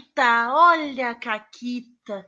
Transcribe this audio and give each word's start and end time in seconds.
Caquita, 0.00 0.54
olha 0.54 1.10
a 1.10 1.14
Caquita. 1.14 2.26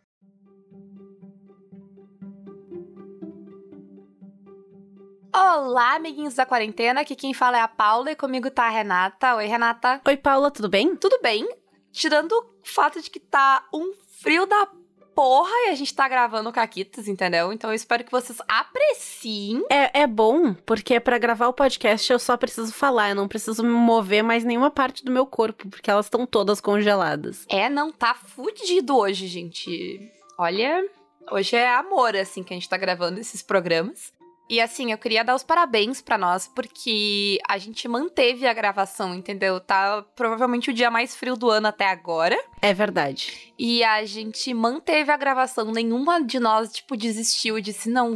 Olá, 5.35 5.95
amiguinhos 5.95 6.35
da 6.35 6.45
quarentena. 6.45 7.01
Aqui 7.01 7.17
quem 7.17 7.33
fala 7.33 7.57
é 7.57 7.61
a 7.61 7.69
Paula 7.69 8.11
e 8.11 8.17
comigo 8.17 8.51
tá 8.51 8.65
a 8.65 8.71
Renata. 8.71 9.37
Oi, 9.37 9.47
Renata. 9.47 10.01
Oi, 10.07 10.17
Paula, 10.17 10.51
tudo 10.51 10.69
bem? 10.69 10.95
Tudo 10.97 11.19
bem? 11.23 11.49
Tirando 11.91 12.33
o 12.33 12.67
fato 12.67 13.01
de 13.01 13.09
que 13.09 13.21
tá 13.21 13.67
um 13.73 13.93
frio 14.21 14.45
da 14.45 14.69
porra 15.15 15.51
e 15.67 15.71
a 15.71 15.75
gente 15.75 15.95
tá 15.95 16.09
gravando 16.09 16.53
Caquitas, 16.53 17.09
entendeu? 17.09 17.53
Então 17.53 17.71
eu 17.71 17.75
espero 17.75 18.05
que 18.05 18.11
vocês 18.11 18.39
apreciem. 18.49 19.65
É, 19.71 20.03
é 20.03 20.07
bom, 20.07 20.55
porque 20.55 20.99
para 21.01 21.19
gravar 21.19 21.49
o 21.49 21.53
podcast 21.53 22.13
eu 22.13 22.19
só 22.19 22.37
preciso 22.37 22.73
falar, 22.73 23.11
eu 23.11 23.15
não 23.15 23.29
preciso 23.29 23.63
me 23.63 23.71
mover 23.71 24.23
mais 24.23 24.45
nenhuma 24.45 24.71
parte 24.71 25.05
do 25.05 25.13
meu 25.13 25.27
corpo, 25.27 25.69
porque 25.69 25.91
elas 25.91 26.07
estão 26.07 26.27
todas 26.27 26.61
congeladas. 26.61 27.47
É, 27.49 27.69
não 27.69 27.93
tá 27.93 28.15
fudido 28.15 28.97
hoje, 28.97 29.27
gente. 29.27 30.11
Olha, 30.39 30.85
hoje 31.31 31.57
é 31.57 31.75
amor, 31.75 32.17
assim, 32.17 32.43
que 32.43 32.53
a 32.53 32.57
gente 32.57 32.69
tá 32.69 32.77
gravando 32.77 33.21
esses 33.21 33.43
programas. 33.43 34.13
E 34.53 34.61
assim, 34.61 34.93
eu 34.93 34.99
queria 34.99 35.25
dar 35.25 35.35
os 35.35 35.43
parabéns 35.43 36.03
para 36.03 36.19
nós, 36.19 36.47
porque 36.47 37.39
a 37.49 37.57
gente 37.57 37.89
manteve 37.89 38.47
a 38.47 38.53
gravação, 38.53 39.15
entendeu? 39.15 39.59
Tá 39.59 40.05
provavelmente 40.15 40.69
o 40.69 40.75
dia 40.75 40.91
mais 40.91 41.17
frio 41.17 41.37
do 41.37 41.49
ano 41.49 41.69
até 41.69 41.87
agora. 41.87 42.39
É 42.61 42.75
verdade. 42.75 43.51
E 43.59 43.83
a 43.83 44.05
gente 44.05 44.53
manteve 44.53 45.11
a 45.11 45.17
gravação. 45.17 45.73
Nenhuma 45.73 46.23
de 46.23 46.39
nós, 46.39 46.71
tipo, 46.71 46.99
desistiu 46.99 47.57
e 47.57 47.63
disse: 47.63 47.89
não, 47.89 48.15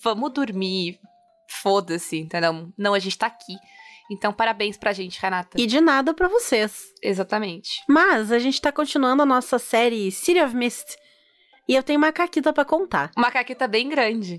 vamos 0.00 0.32
dormir. 0.32 0.98
Foda-se, 1.50 2.16
entendeu? 2.16 2.72
Não, 2.78 2.94
a 2.94 2.98
gente 2.98 3.18
tá 3.18 3.26
aqui. 3.26 3.54
Então, 4.10 4.32
parabéns 4.32 4.78
pra 4.78 4.94
gente, 4.94 5.20
Renata. 5.20 5.60
E 5.60 5.66
de 5.66 5.82
nada 5.82 6.14
para 6.14 6.28
vocês. 6.28 6.82
Exatamente. 7.02 7.82
Mas 7.86 8.32
a 8.32 8.38
gente 8.38 8.58
tá 8.58 8.72
continuando 8.72 9.22
a 9.22 9.26
nossa 9.26 9.58
série 9.58 10.10
City 10.10 10.40
of 10.40 10.56
Mist. 10.56 10.96
E 11.68 11.74
eu 11.74 11.82
tenho 11.82 11.98
uma 11.98 12.10
caquita 12.10 12.54
para 12.54 12.64
contar. 12.64 13.10
Uma 13.14 13.30
caquita 13.30 13.68
bem 13.68 13.90
grande. 13.90 14.38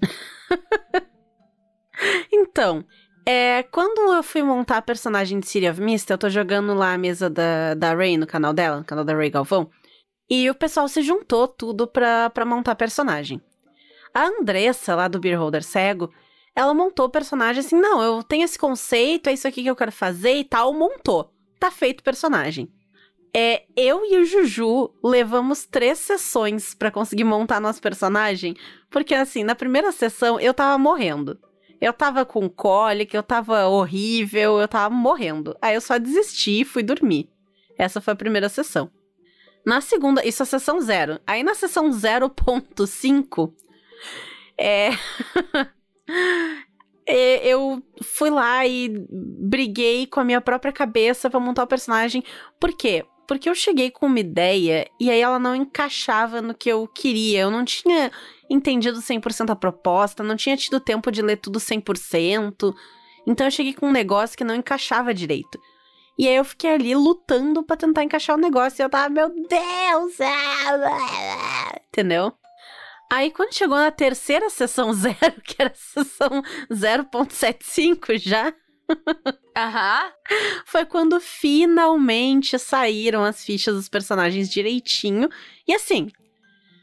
Então, 2.32 2.86
é, 3.26 3.64
quando 3.64 4.14
eu 4.14 4.22
fui 4.22 4.44
montar 4.44 4.78
a 4.78 4.82
personagem 4.82 5.40
de 5.40 5.48
City 5.48 5.68
of 5.68 5.82
Mist, 5.82 6.10
eu 6.10 6.18
tô 6.18 6.30
jogando 6.30 6.74
lá 6.74 6.94
a 6.94 6.98
mesa 6.98 7.30
da, 7.30 7.74
da 7.74 7.94
Ray 7.94 8.18
no 8.18 8.28
canal 8.28 8.54
dela, 8.54 8.78
no 8.78 8.86
canal 8.86 9.04
da 9.04 9.16
Ray 9.16 9.30
Galvão, 9.30 9.70
e 10.30 10.50
o 10.50 10.56
pessoal 10.56 10.88
se 10.88 11.02
juntou 11.02 11.48
tudo 11.48 11.88
pra, 11.88 12.30
pra 12.30 12.46
montar 12.46 12.74
a 12.74 12.76
personagem. 12.76 13.42
A 14.14 14.28
Andressa, 14.28 14.96
lá 14.96 15.08
do 15.08 15.20
Beer 15.20 15.40
Holder 15.40 15.64
Cego, 15.64 16.12
ela 16.56 16.74
montou 16.74 17.08
o 17.08 17.10
personagem 17.10 17.60
assim, 17.60 17.76
não, 17.76 18.02
eu 18.02 18.24
tenho 18.24 18.46
esse 18.46 18.58
conceito, 18.58 19.28
é 19.28 19.34
isso 19.34 19.48
aqui 19.48 19.64
que 19.64 19.70
eu 19.70 19.76
quero 19.76 19.92
fazer 19.92 20.36
e 20.36 20.44
tal, 20.44 20.74
montou. 20.74 21.34
Tá 21.60 21.70
feito 21.70 22.00
o 22.02 22.04
personagem. 22.04 22.72
É, 23.36 23.64
eu 23.76 24.06
e 24.06 24.18
o 24.18 24.24
Juju 24.24 24.94
levamos 25.04 25.66
três 25.66 25.98
sessões 26.00 26.74
para 26.74 26.90
conseguir 26.90 27.26
montar 27.26 27.60
nosso 27.60 27.82
personagem, 27.82 28.56
porque 28.90 29.14
assim, 29.14 29.44
na 29.44 29.54
primeira 29.54 29.92
sessão 29.92 30.40
eu 30.40 30.54
tava 30.54 30.78
morrendo. 30.78 31.38
Eu 31.80 31.94
tava 31.94 32.26
com 32.26 32.50
cólica, 32.50 33.16
eu 33.16 33.24
tava 33.24 33.68
horrível, 33.68 34.60
eu 34.60 34.68
tava 34.68 34.94
morrendo. 34.94 35.56
Aí 35.62 35.76
eu 35.76 35.82
só 35.82 35.98
desisti 35.98 36.62
e 36.62 36.66
fui 36.66 36.84
dormir. 36.84 37.30
Essa 37.78 38.00
foi 38.00 38.14
a 38.14 38.18
primeira 38.18 38.50
sessão. 38.50 38.90
Na 39.66 39.82
segunda, 39.82 40.26
isso 40.26 40.44
é 40.44 40.46
sessão 40.46 40.80
zero. 40.80 41.20
Aí 41.26 41.44
na 41.44 41.56
sessão 41.56 41.90
0.5, 41.90 43.52
é. 44.58 44.90
eu 47.08 47.84
fui 48.02 48.30
lá 48.30 48.66
e 48.66 48.90
briguei 49.10 50.06
com 50.08 50.20
a 50.20 50.24
minha 50.24 50.40
própria 50.40 50.72
cabeça 50.72 51.30
para 51.30 51.40
montar 51.40 51.64
o 51.64 51.68
personagem. 51.68 52.24
Por 52.60 52.76
quê? 52.76 53.04
Porque 53.28 53.50
eu 53.50 53.56
cheguei 53.56 53.90
com 53.90 54.06
uma 54.06 54.20
ideia 54.20 54.88
e 55.00 55.10
aí 55.10 55.20
ela 55.20 55.40
não 55.40 55.56
encaixava 55.56 56.42
no 56.42 56.54
que 56.54 56.70
eu 56.70 56.88
queria. 56.88 57.42
Eu 57.42 57.52
não 57.52 57.66
tinha 57.66 58.12
entendido 58.50 59.00
100% 59.00 59.50
a 59.50 59.56
proposta, 59.56 60.24
não 60.24 60.36
tinha 60.36 60.56
tido 60.56 60.80
tempo 60.80 61.12
de 61.12 61.22
ler 61.22 61.38
tudo 61.38 61.60
100%. 61.60 62.74
Então 63.28 63.48
eu 63.48 63.52
cheguei 63.52 63.74
com 63.74 63.88
um 63.88 63.92
negócio 63.92 64.38
que 64.38 64.44
não 64.44 64.56
encaixava 64.56 65.14
direito. 65.14 65.60
E 66.18 66.28
aí 66.28 66.36
eu 66.36 66.46
fiquei 66.46 66.74
ali 66.74 66.96
lutando 66.96 67.62
para 67.64 67.76
tentar 67.76 68.04
encaixar 68.04 68.38
o 68.38 68.40
negócio 68.40 68.82
e 68.82 68.84
eu 68.84 68.90
tava, 68.90 69.10
meu 69.10 69.30
Deus! 69.30 70.14
Entendeu? 71.90 72.34
Aí 73.12 73.32
quando 73.32 73.54
chegou 73.54 73.78
na 73.78 73.92
terceira 73.92 74.50
sessão 74.50 74.94
zero, 74.94 75.42
que 75.44 75.56
era 75.60 75.72
a 75.72 75.76
sessão 75.76 76.42
0.75 76.72 78.18
já, 78.18 78.54
Aham. 79.56 80.12
Foi 80.66 80.86
quando 80.86 81.20
finalmente 81.20 82.58
saíram 82.60 83.24
as 83.24 83.44
fichas 83.44 83.76
dos 83.76 83.90
personagens 83.90 84.50
direitinho. 84.50 85.30
E 85.68 85.74
assim, 85.74 86.12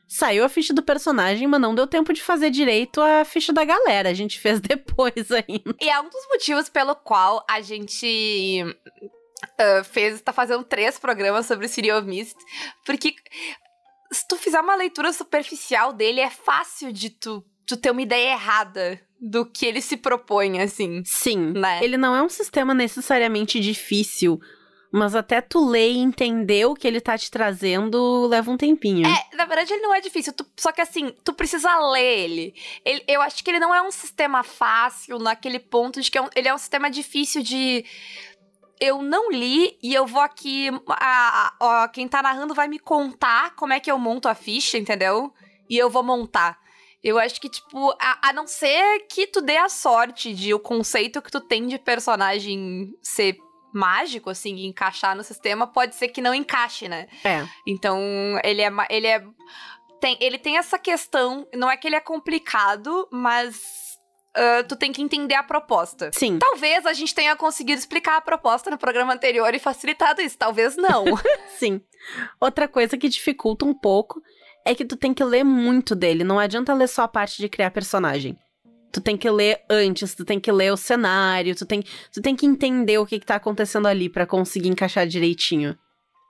saiu 0.09 0.45
a 0.45 0.49
ficha 0.49 0.75
do 0.75 0.83
personagem, 0.83 1.47
mas 1.47 1.61
não 1.61 1.75
deu 1.75 1.87
tempo 1.87 2.13
de 2.13 2.23
fazer 2.23 2.51
direito 2.51 3.01
a 3.01 3.25
ficha 3.25 3.53
da 3.53 3.65
galera. 3.65 4.11
A 4.11 4.15
gente 4.15 4.39
fez 4.39 4.61
depois 4.63 5.31
ainda. 5.31 5.75
E 5.81 5.89
é 5.89 6.01
um 6.01 6.09
dos 6.09 6.29
motivos 6.29 6.69
pelo 6.69 6.95
qual 6.95 7.45
a 7.49 7.61
gente 7.61 8.65
uh, 9.45 9.85
fez, 9.85 10.21
tá 10.21 10.33
fazendo 10.33 10.65
três 10.65 10.99
programas 10.99 11.47
sobre 11.47 11.67
of 11.67 12.07
Mist, 12.07 12.37
porque 12.85 13.15
se 14.13 14.29
tu 14.29 14.37
fizer 14.37 14.61
uma 14.61 14.75
leitura 14.75 15.13
superficial 15.13 15.93
dele, 15.93 16.21
é 16.21 16.31
fácil 16.31 16.93
de 16.93 17.11
tu, 17.11 17.43
tu 17.67 17.77
ter 17.77 17.91
uma 17.91 18.03
ideia 18.03 18.33
errada 18.33 19.01
do 19.23 19.47
que 19.47 19.65
ele 19.65 19.81
se 19.81 19.97
propõe, 19.97 20.61
assim. 20.61 21.05
Sim. 21.05 21.53
Né? 21.53 21.79
Ele 21.81 21.97
não 21.97 22.17
é 22.17 22.21
um 22.21 22.29
sistema 22.29 22.75
necessariamente 22.75 23.61
difícil. 23.61 24.41
Mas 24.91 25.15
até 25.15 25.41
tu 25.41 25.65
ler 25.65 25.93
e 25.93 25.99
entender 25.99 26.67
o 26.67 26.75
que 26.75 26.87
ele 26.87 27.01
tá 27.01 27.17
te 27.17 27.31
trazendo 27.31 28.27
leva 28.27 28.51
um 28.51 28.59
tempinho. 28.59 29.07
É, 29.07 29.37
na 29.37 29.47
verdade 29.47 29.73
ele 29.73 29.81
não 29.81 29.95
é 29.95 30.03
difícil, 30.03 30.35
tu, 30.35 30.45
só 30.55 30.71
que 30.71 30.83
assim, 30.83 31.15
tu 31.25 31.33
precisa 31.33 31.75
ler 31.93 32.19
ele. 32.19 32.55
ele. 32.85 33.03
Eu 33.09 33.23
acho 33.23 33.43
que 33.43 33.51
ele 33.51 33.61
não 33.61 33.75
é 33.75 33.81
um 33.81 33.91
sistema 33.91 34.43
fácil 34.43 35.19
naquele 35.19 35.59
ponto 35.59 36.03
de 36.03 36.11
que 36.11 36.19
é 36.19 36.21
um, 36.21 36.29
ele 36.37 36.49
é 36.49 36.55
um 36.55 36.59
sistema 36.59 36.91
difícil 36.91 37.43
de. 37.43 37.87
Eu 38.79 39.01
não 39.01 39.31
li 39.31 39.79
e 39.83 39.95
eu 39.95 40.05
vou 40.05 40.21
aqui. 40.21 40.69
A, 40.89 41.55
a, 41.59 41.85
a, 41.85 41.89
quem 41.89 42.07
tá 42.07 42.21
narrando 42.21 42.53
vai 42.53 42.69
me 42.69 42.79
contar 42.79 43.55
como 43.55 43.73
é 43.73 43.81
que 43.81 43.91
eu 43.91 43.99
monto 43.99 44.29
a 44.29 44.35
ficha, 44.35 44.77
entendeu? 44.77 45.33
E 45.71 45.79
eu 45.79 45.89
vou 45.89 46.03
montar. 46.03 46.62
Eu 47.03 47.19
acho 47.19 47.41
que, 47.41 47.49
tipo, 47.49 47.91
a, 48.01 48.29
a, 48.29 48.33
não 48.33 48.47
ser 48.47 49.01
que 49.09 49.27
tu 49.27 49.41
dê 49.41 49.57
a 49.57 49.69
sorte 49.69 50.33
de 50.33 50.55
o 50.55 50.61
conceito 50.61 51.21
que 51.21 51.33
tu 51.33 51.41
tem 51.41 51.67
de 51.67 51.77
personagem 51.77 52.95
ser 53.03 53.37
mágico, 53.73 54.31
assim, 54.31 54.55
e 54.55 54.67
encaixar 54.67 55.17
no 55.17 55.25
sistema, 55.25 55.67
pode 55.67 55.97
ser 55.97 56.09
que 56.09 56.21
não 56.21 56.35
encaixe, 56.35 56.89
né? 56.89 57.09
É. 57.25 57.45
Então, 57.67 57.99
ele 58.45 58.63
é. 58.63 58.71
Ele 58.89 59.07
é. 59.07 59.25
Tem, 60.01 60.17
ele 60.21 60.39
tem 60.39 60.59
essa 60.59 60.79
questão. 60.79 61.49
Não 61.55 61.71
é 61.71 61.77
que 61.77 61.89
ele 61.89 61.97
é 61.97 62.01
complicado, 62.01 63.09
mas. 63.11 63.83
Uh, 64.35 64.67
tu 64.67 64.77
tem 64.77 64.93
que 64.93 65.03
entender 65.03 65.35
a 65.35 65.43
proposta. 65.43 66.11
Sim. 66.15 66.39
Talvez 66.39 66.87
a 66.87 66.95
gente 66.95 67.15
tenha 67.15 67.37
conseguido 67.37 67.79
explicar 67.79 68.17
a 68.17 68.21
proposta 68.21 68.71
no 68.71 68.79
programa 68.79 69.13
anterior 69.13 69.55
e 69.55 69.59
facilitado 69.59 70.23
isso. 70.23 70.39
Talvez 70.39 70.75
não. 70.75 71.05
Sim. 71.59 71.83
Outra 72.41 72.67
coisa 72.67 72.97
que 72.97 73.11
dificulta 73.11 73.67
um 73.67 73.75
pouco 73.75 74.23
é 74.65 74.75
que 74.75 74.85
tu 74.85 74.97
tem 74.97 75.13
que 75.13 75.25
ler 75.25 75.45
muito 75.45 75.95
dele. 75.95 76.25
Não 76.25 76.39
adianta 76.39 76.75
ler 76.75 76.89
só 76.89 77.03
a 77.03 77.09
parte 77.09 77.39
de 77.39 77.49
criar 77.49 77.71
personagem. 77.71 78.39
Tu 78.93 79.01
tem 79.01 79.17
que 79.17 79.31
ler 79.31 79.65
antes, 79.71 80.15
tu 80.15 80.25
tem 80.25 80.39
que 80.39 80.53
ler 80.53 80.73
o 80.73 80.77
cenário, 80.77 81.55
tu 81.55 81.65
tem, 81.65 81.83
tu 82.13 82.21
tem 82.21 82.37
que 82.37 82.45
entender 82.45 82.99
o 82.99 83.07
que, 83.07 83.19
que 83.19 83.25
tá 83.25 83.37
acontecendo 83.37 83.89
ali 83.89 84.09
para 84.09 84.27
conseguir 84.27 84.69
encaixar 84.69 85.07
direitinho. 85.07 85.79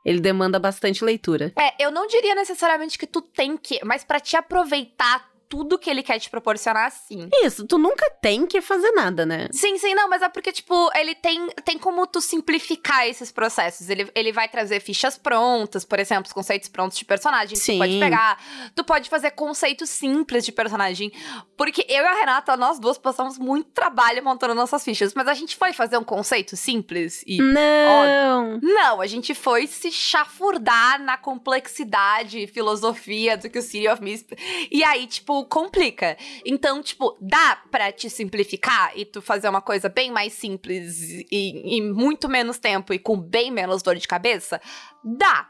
Ele 0.04 0.20
demanda 0.20 0.58
bastante 0.58 1.04
leitura. 1.04 1.52
É, 1.58 1.84
eu 1.84 1.90
não 1.90 2.06
diria 2.06 2.34
necessariamente 2.34 2.98
que 2.98 3.06
tu 3.06 3.20
tem 3.20 3.56
que, 3.56 3.84
mas 3.84 4.04
para 4.04 4.20
te 4.20 4.36
aproveitar 4.36 5.31
tudo 5.52 5.78
que 5.78 5.90
ele 5.90 6.02
quer 6.02 6.18
te 6.18 6.30
proporcionar, 6.30 6.90
sim. 6.90 7.28
Isso, 7.44 7.66
tu 7.66 7.76
nunca 7.76 8.08
tem 8.22 8.46
que 8.46 8.62
fazer 8.62 8.90
nada, 8.92 9.26
né? 9.26 9.48
Sim, 9.52 9.76
sim, 9.76 9.94
não, 9.94 10.08
mas 10.08 10.22
é 10.22 10.28
porque, 10.30 10.50
tipo, 10.50 10.90
ele 10.96 11.14
tem, 11.14 11.46
tem 11.62 11.76
como 11.76 12.06
tu 12.06 12.22
simplificar 12.22 13.06
esses 13.06 13.30
processos. 13.30 13.90
Ele, 13.90 14.10
ele 14.14 14.32
vai 14.32 14.48
trazer 14.48 14.80
fichas 14.80 15.18
prontas, 15.18 15.84
por 15.84 15.98
exemplo, 15.98 16.24
os 16.26 16.32
conceitos 16.32 16.70
prontos 16.70 16.96
de 16.96 17.04
personagem. 17.04 17.54
Sim. 17.54 17.74
Tu 17.74 17.78
pode 17.80 17.98
pegar. 17.98 18.42
Tu 18.74 18.82
pode 18.82 19.10
fazer 19.10 19.32
conceitos 19.32 19.90
simples 19.90 20.42
de 20.46 20.52
personagem. 20.52 21.12
Porque 21.54 21.84
eu 21.86 22.02
e 22.02 22.06
a 22.06 22.14
Renata, 22.14 22.56
nós 22.56 22.78
duas 22.78 22.96
passamos 22.96 23.36
muito 23.36 23.72
trabalho 23.72 24.24
montando 24.24 24.54
nossas 24.54 24.82
fichas. 24.82 25.12
Mas 25.12 25.28
a 25.28 25.34
gente 25.34 25.54
foi 25.54 25.74
fazer 25.74 25.98
um 25.98 26.04
conceito 26.04 26.56
simples 26.56 27.22
e. 27.26 27.36
Não! 27.42 28.54
Ó, 28.54 28.58
não, 28.62 29.02
a 29.02 29.06
gente 29.06 29.34
foi 29.34 29.66
se 29.66 29.92
chafurdar 29.92 30.98
na 31.02 31.18
complexidade 31.18 32.38
e 32.38 32.46
filosofia 32.46 33.36
do 33.36 33.50
que 33.50 33.58
o 33.58 33.62
City 33.62 33.86
of 33.86 34.02
Mist. 34.02 34.28
E 34.70 34.82
aí, 34.82 35.06
tipo, 35.06 35.41
complica. 35.44 36.16
Então, 36.44 36.82
tipo, 36.82 37.16
dá 37.20 37.62
pra 37.70 37.92
te 37.92 38.08
simplificar 38.10 38.92
e 38.96 39.04
tu 39.04 39.20
fazer 39.22 39.48
uma 39.48 39.60
coisa 39.62 39.88
bem 39.88 40.10
mais 40.10 40.32
simples 40.32 41.24
e 41.30 41.80
muito 41.80 42.28
menos 42.28 42.58
tempo 42.58 42.92
e 42.92 42.98
com 42.98 43.16
bem 43.16 43.50
menos 43.50 43.82
dor 43.82 43.96
de 43.96 44.08
cabeça? 44.08 44.60
Dá. 45.04 45.48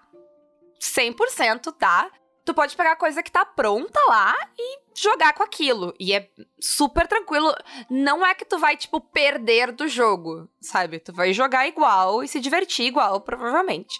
100% 0.80 1.74
dá. 1.78 2.10
tu 2.44 2.52
pode 2.52 2.76
pegar 2.76 2.92
a 2.92 2.96
coisa 2.96 3.22
que 3.22 3.30
tá 3.30 3.44
pronta 3.44 4.00
lá 4.08 4.34
e 4.58 4.80
jogar 5.00 5.32
com 5.32 5.42
aquilo. 5.42 5.94
E 5.98 6.12
é 6.12 6.28
super 6.60 7.06
tranquilo. 7.06 7.54
Não 7.88 8.26
é 8.26 8.34
que 8.34 8.44
tu 8.44 8.58
vai, 8.58 8.76
tipo, 8.76 9.00
perder 9.00 9.72
do 9.72 9.86
jogo, 9.86 10.48
sabe? 10.60 10.98
Tu 10.98 11.12
vai 11.12 11.32
jogar 11.32 11.68
igual 11.68 12.22
e 12.22 12.28
se 12.28 12.40
divertir 12.40 12.86
igual, 12.86 13.20
provavelmente. 13.20 13.98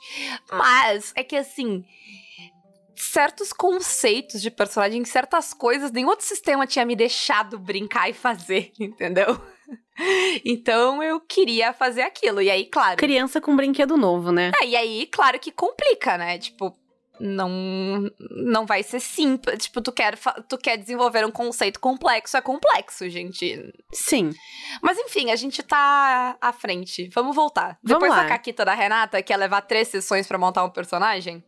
Mas 0.50 1.12
é 1.14 1.22
que 1.22 1.36
assim. 1.36 1.84
Certos 2.94 3.52
conceitos 3.52 4.42
de 4.42 4.50
personagem, 4.50 5.04
certas 5.04 5.52
coisas, 5.54 5.90
nenhum 5.90 6.08
outro 6.08 6.26
sistema 6.26 6.66
tinha 6.66 6.84
me 6.84 6.94
deixado 6.94 7.58
brincar 7.58 8.08
e 8.08 8.12
fazer, 8.12 8.72
entendeu? 8.78 9.40
Então 10.44 11.02
eu 11.02 11.20
queria 11.20 11.72
fazer 11.72 12.02
aquilo. 12.02 12.40
E 12.40 12.50
aí, 12.50 12.64
claro. 12.66 12.96
Criança 12.96 13.40
com 13.40 13.54
brinquedo 13.54 13.96
novo, 13.96 14.32
né? 14.32 14.52
É, 14.60 14.66
e 14.66 14.76
aí, 14.76 15.06
claro 15.06 15.38
que 15.38 15.50
complica, 15.50 16.16
né? 16.18 16.38
Tipo, 16.38 16.76
não 17.20 18.10
não 18.30 18.66
vai 18.66 18.82
ser 18.82 19.00
simples. 19.00 19.64
Tipo, 19.64 19.80
tu 19.80 19.92
quer, 19.92 20.18
tu 20.48 20.58
quer 20.58 20.76
desenvolver 20.76 21.24
um 21.24 21.30
conceito 21.30 21.78
complexo, 21.78 22.36
é 22.36 22.40
complexo, 22.40 23.08
gente. 23.08 23.72
Sim. 23.92 24.30
Mas 24.82 24.98
enfim, 24.98 25.30
a 25.30 25.36
gente 25.36 25.62
tá 25.62 26.36
à 26.40 26.52
frente. 26.52 27.08
Vamos 27.14 27.36
voltar. 27.36 27.78
Vamos 27.82 28.02
Depois 28.02 28.10
lá. 28.10 28.24
da 28.24 28.28
caquita 28.28 28.64
da 28.64 28.74
Renata, 28.74 29.22
que 29.22 29.32
ia 29.32 29.36
levar 29.36 29.62
três 29.62 29.88
sessões 29.88 30.26
pra 30.26 30.38
montar 30.38 30.64
um 30.64 30.70
personagem. 30.70 31.44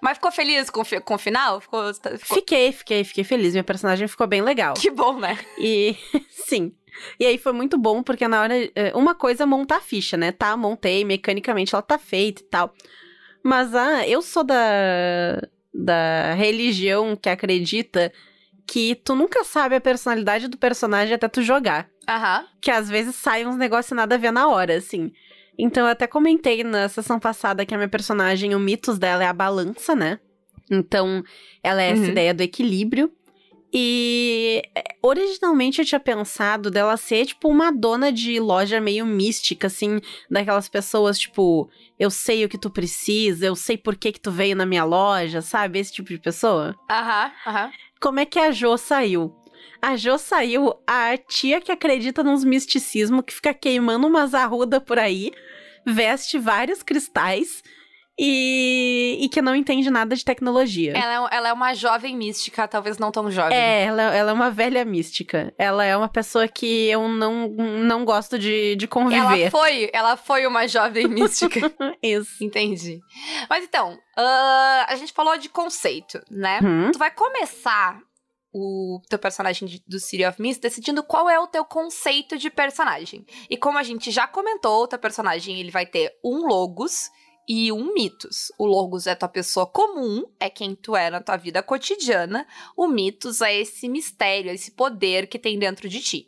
Mas 0.00 0.16
ficou 0.18 0.30
feliz 0.30 0.68
com, 0.70 0.82
com 1.04 1.14
o 1.14 1.18
final? 1.18 1.60
Ficou, 1.60 1.92
ficou- 1.94 2.18
Fiquei, 2.18 2.72
fiquei, 2.72 3.04
fiquei 3.04 3.24
feliz. 3.24 3.52
Minha 3.52 3.64
personagem 3.64 4.06
ficou 4.08 4.26
bem 4.26 4.42
legal. 4.42 4.74
Que 4.74 4.90
bom, 4.90 5.18
né? 5.18 5.38
E 5.58 5.96
sim. 6.30 6.72
E 7.20 7.26
aí 7.26 7.38
foi 7.38 7.52
muito 7.52 7.76
bom, 7.78 8.02
porque 8.02 8.26
na 8.28 8.40
hora. 8.40 8.54
eh, 8.74 8.92
Uma 8.94 9.14
coisa 9.14 9.42
é 9.42 9.46
montar 9.46 9.76
a 9.76 9.80
ficha, 9.80 10.16
né? 10.16 10.32
Tá, 10.32 10.56
montei, 10.56 11.04
mecanicamente 11.04 11.74
ela 11.74 11.82
tá 11.82 11.98
feita 11.98 12.42
e 12.42 12.44
tal. 12.46 12.72
Mas 13.42 13.74
ah, 13.74 14.06
eu 14.08 14.20
sou 14.22 14.42
da. 14.44 14.54
da 15.72 16.34
religião 16.34 17.14
que 17.16 17.28
acredita 17.28 18.12
que 18.66 18.94
tu 18.96 19.14
nunca 19.14 19.44
sabe 19.44 19.76
a 19.76 19.80
personalidade 19.80 20.48
do 20.48 20.56
personagem 20.58 21.14
até 21.14 21.28
tu 21.28 21.42
jogar. 21.42 21.88
Aham. 22.08 22.44
Que 22.60 22.70
às 22.70 22.88
vezes 22.88 23.14
sai 23.14 23.46
uns 23.46 23.56
negócios 23.56 23.94
nada 23.96 24.14
a 24.16 24.18
ver 24.18 24.32
na 24.32 24.48
hora, 24.48 24.76
assim. 24.76 25.12
Então 25.58 25.84
eu 25.84 25.90
até 25.90 26.06
comentei 26.06 26.62
na 26.62 26.88
sessão 26.88 27.18
passada 27.18 27.64
que 27.64 27.74
a 27.74 27.78
minha 27.78 27.88
personagem, 27.88 28.54
o 28.54 28.58
mitos 28.60 28.98
dela 28.98 29.24
é 29.24 29.26
a 29.26 29.32
balança, 29.32 29.94
né? 29.94 30.18
Então 30.70 31.22
ela 31.62 31.82
é 31.82 31.90
essa 31.90 32.02
Uhum. 32.02 32.08
ideia 32.10 32.34
do 32.34 32.42
equilíbrio. 32.42 33.10
E 33.72 34.62
é, 34.74 34.82
originalmente 35.02 35.80
eu 35.80 35.84
tinha 35.84 36.00
pensado 36.00 36.70
dela 36.70 36.96
ser, 36.96 37.26
tipo, 37.26 37.48
uma 37.48 37.70
dona 37.72 38.12
de 38.12 38.38
loja 38.40 38.80
meio 38.80 39.04
mística, 39.04 39.66
assim, 39.66 40.00
daquelas 40.30 40.68
pessoas, 40.68 41.18
tipo, 41.18 41.68
eu 41.98 42.10
sei 42.10 42.44
o 42.44 42.48
que 42.48 42.56
tu 42.58 42.70
precisa, 42.70 43.44
eu 43.46 43.56
sei 43.56 43.76
por 43.76 43.96
que 43.96 44.12
que 44.12 44.20
tu 44.20 44.30
veio 44.30 44.56
na 44.56 44.64
minha 44.64 44.84
loja, 44.84 45.42
sabe? 45.42 45.78
Esse 45.78 45.92
tipo 45.92 46.08
de 46.08 46.18
pessoa. 46.18 46.74
Aham. 46.88 47.32
Aham. 47.46 47.70
Como 48.00 48.20
é 48.20 48.24
que 48.24 48.38
a 48.38 48.50
Jo 48.50 48.76
saiu? 48.78 49.34
A 49.80 49.96
Jo 49.96 50.18
saiu 50.18 50.74
a 50.86 51.16
tia 51.16 51.60
que 51.60 51.70
acredita 51.70 52.22
nos 52.22 52.44
misticismo, 52.44 53.22
que 53.22 53.32
fica 53.34 53.52
queimando 53.54 54.06
umas 54.06 54.34
arruda 54.34 54.80
por 54.80 54.98
aí, 54.98 55.32
veste 55.86 56.38
vários 56.38 56.82
cristais 56.82 57.62
e, 58.18 59.18
e 59.20 59.28
que 59.28 59.42
não 59.42 59.54
entende 59.54 59.90
nada 59.90 60.16
de 60.16 60.24
tecnologia. 60.24 60.92
Ela, 60.96 61.28
é, 61.30 61.36
ela 61.36 61.48
é 61.48 61.52
uma 61.52 61.74
jovem 61.74 62.16
mística, 62.16 62.66
talvez 62.66 62.96
não 62.98 63.12
tão 63.12 63.30
jovem. 63.30 63.56
É, 63.56 63.84
ela, 63.84 64.02
ela 64.02 64.30
é 64.30 64.34
uma 64.34 64.50
velha 64.50 64.84
mística. 64.84 65.52
Ela 65.58 65.84
é 65.84 65.96
uma 65.96 66.08
pessoa 66.08 66.48
que 66.48 66.88
eu 66.88 67.06
não, 67.08 67.48
não 67.48 68.04
gosto 68.04 68.38
de, 68.38 68.74
de 68.76 68.86
Ela 68.86 68.90
conviver. 68.90 69.50
foi, 69.50 69.90
ela 69.92 70.16
foi 70.16 70.46
uma 70.46 70.66
jovem 70.66 71.06
mística. 71.08 71.60
Isso. 72.02 72.42
Entendi. 72.42 73.00
Mas 73.50 73.64
então, 73.64 73.98
ah, 74.16 74.86
a 74.88 74.96
gente 74.96 75.12
falou 75.12 75.36
de 75.36 75.50
conceito, 75.50 76.18
né? 76.30 76.60
Hum, 76.62 76.90
Tu 76.92 76.98
vai 76.98 77.10
começar 77.10 78.00
o 78.58 79.02
teu 79.08 79.18
personagem 79.18 79.68
de- 79.68 79.82
do 79.86 80.00
City 80.00 80.24
of 80.24 80.40
Mist 80.40 80.62
decidindo 80.62 81.02
qual 81.02 81.28
é 81.28 81.38
o 81.38 81.46
teu 81.46 81.64
conceito 81.64 82.38
de 82.38 82.48
personagem. 82.48 83.26
E 83.50 83.56
como 83.56 83.76
a 83.76 83.82
gente 83.82 84.10
já 84.10 84.26
comentou, 84.26 84.84
o 84.84 84.88
teu 84.88 84.98
personagem 84.98 85.60
ele 85.60 85.70
vai 85.70 85.84
ter 85.84 86.18
um 86.24 86.46
logos 86.46 87.10
e 87.46 87.70
um 87.70 87.92
mitos. 87.92 88.50
O 88.58 88.64
logos 88.64 89.06
é 89.06 89.14
tua 89.14 89.28
pessoa 89.28 89.66
comum, 89.66 90.24
é 90.40 90.48
quem 90.48 90.74
tu 90.74 90.96
é 90.96 91.10
na 91.10 91.20
tua 91.20 91.36
vida 91.36 91.62
cotidiana. 91.62 92.46
O 92.76 92.88
mitos 92.88 93.40
é 93.42 93.54
esse 93.60 93.88
mistério, 93.88 94.50
esse 94.50 94.70
poder 94.70 95.26
que 95.26 95.38
tem 95.38 95.58
dentro 95.58 95.88
de 95.88 96.00
ti. 96.00 96.26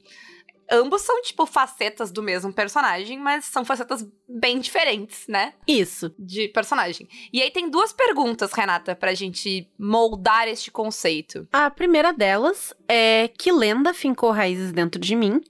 Ambos 0.70 1.02
são, 1.02 1.22
tipo, 1.22 1.46
facetas 1.46 2.10
do 2.10 2.22
mesmo 2.22 2.52
personagem, 2.52 3.18
mas 3.18 3.46
são 3.46 3.64
facetas 3.64 4.06
bem 4.28 4.60
diferentes, 4.60 5.26
né? 5.26 5.54
Isso. 5.66 6.14
de 6.18 6.48
personagem. 6.48 7.08
E 7.32 7.42
aí 7.42 7.50
tem 7.50 7.70
duas 7.70 7.92
perguntas, 7.92 8.52
Renata, 8.52 8.94
pra 8.94 9.14
gente 9.14 9.68
moldar 9.78 10.46
este 10.46 10.70
conceito. 10.70 11.48
A 11.52 11.70
primeira 11.70 12.12
delas 12.12 12.74
é 12.86 13.28
que 13.28 13.50
lenda 13.50 13.94
fincou 13.94 14.30
raízes 14.30 14.72
dentro 14.72 15.00
de 15.00 15.16
mim. 15.16 15.40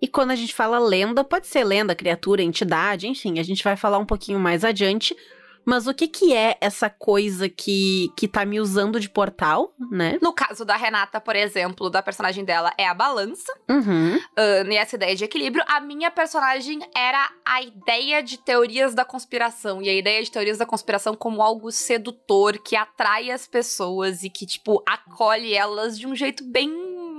E 0.00 0.08
quando 0.08 0.32
a 0.32 0.34
gente 0.34 0.52
fala 0.52 0.78
lenda, 0.78 1.22
pode 1.22 1.46
ser 1.46 1.62
lenda, 1.62 1.94
criatura, 1.94 2.42
entidade, 2.42 3.06
enfim, 3.06 3.38
a 3.38 3.42
gente 3.44 3.62
vai 3.62 3.76
falar 3.76 3.98
um 3.98 4.06
pouquinho 4.06 4.40
mais 4.40 4.64
adiante. 4.64 5.16
Mas 5.64 5.86
o 5.86 5.94
que 5.94 6.08
que 6.08 6.34
é 6.34 6.56
essa 6.60 6.90
coisa 6.90 7.48
que, 7.48 8.10
que 8.16 8.26
tá 8.26 8.44
me 8.44 8.60
usando 8.60 8.98
de 8.98 9.08
portal, 9.08 9.74
né? 9.90 10.18
No 10.20 10.32
caso 10.32 10.64
da 10.64 10.76
Renata, 10.76 11.20
por 11.20 11.36
exemplo, 11.36 11.88
da 11.88 12.02
personagem 12.02 12.44
dela 12.44 12.72
é 12.76 12.86
a 12.86 12.94
balança, 12.94 13.52
Uhum. 13.68 14.18
ahn, 14.36 14.72
e 14.72 14.76
essa 14.76 14.96
ideia 14.96 15.14
de 15.14 15.24
equilíbrio. 15.24 15.64
A 15.68 15.80
minha 15.80 16.10
personagem 16.10 16.80
era 16.96 17.30
a 17.44 17.62
ideia 17.62 18.22
de 18.22 18.38
teorias 18.38 18.94
da 18.94 19.04
conspiração. 19.04 19.80
E 19.82 19.88
a 19.88 19.94
ideia 19.94 20.22
de 20.22 20.30
teorias 20.30 20.58
da 20.58 20.66
conspiração 20.66 21.14
como 21.14 21.42
algo 21.42 21.70
sedutor, 21.70 22.58
que 22.58 22.74
atrai 22.76 23.30
as 23.30 23.46
pessoas 23.46 24.22
e 24.22 24.30
que, 24.30 24.44
tipo, 24.46 24.82
acolhe 24.86 25.54
elas 25.54 25.98
de 25.98 26.06
um 26.06 26.14
jeito 26.14 26.44
bem 26.44 26.70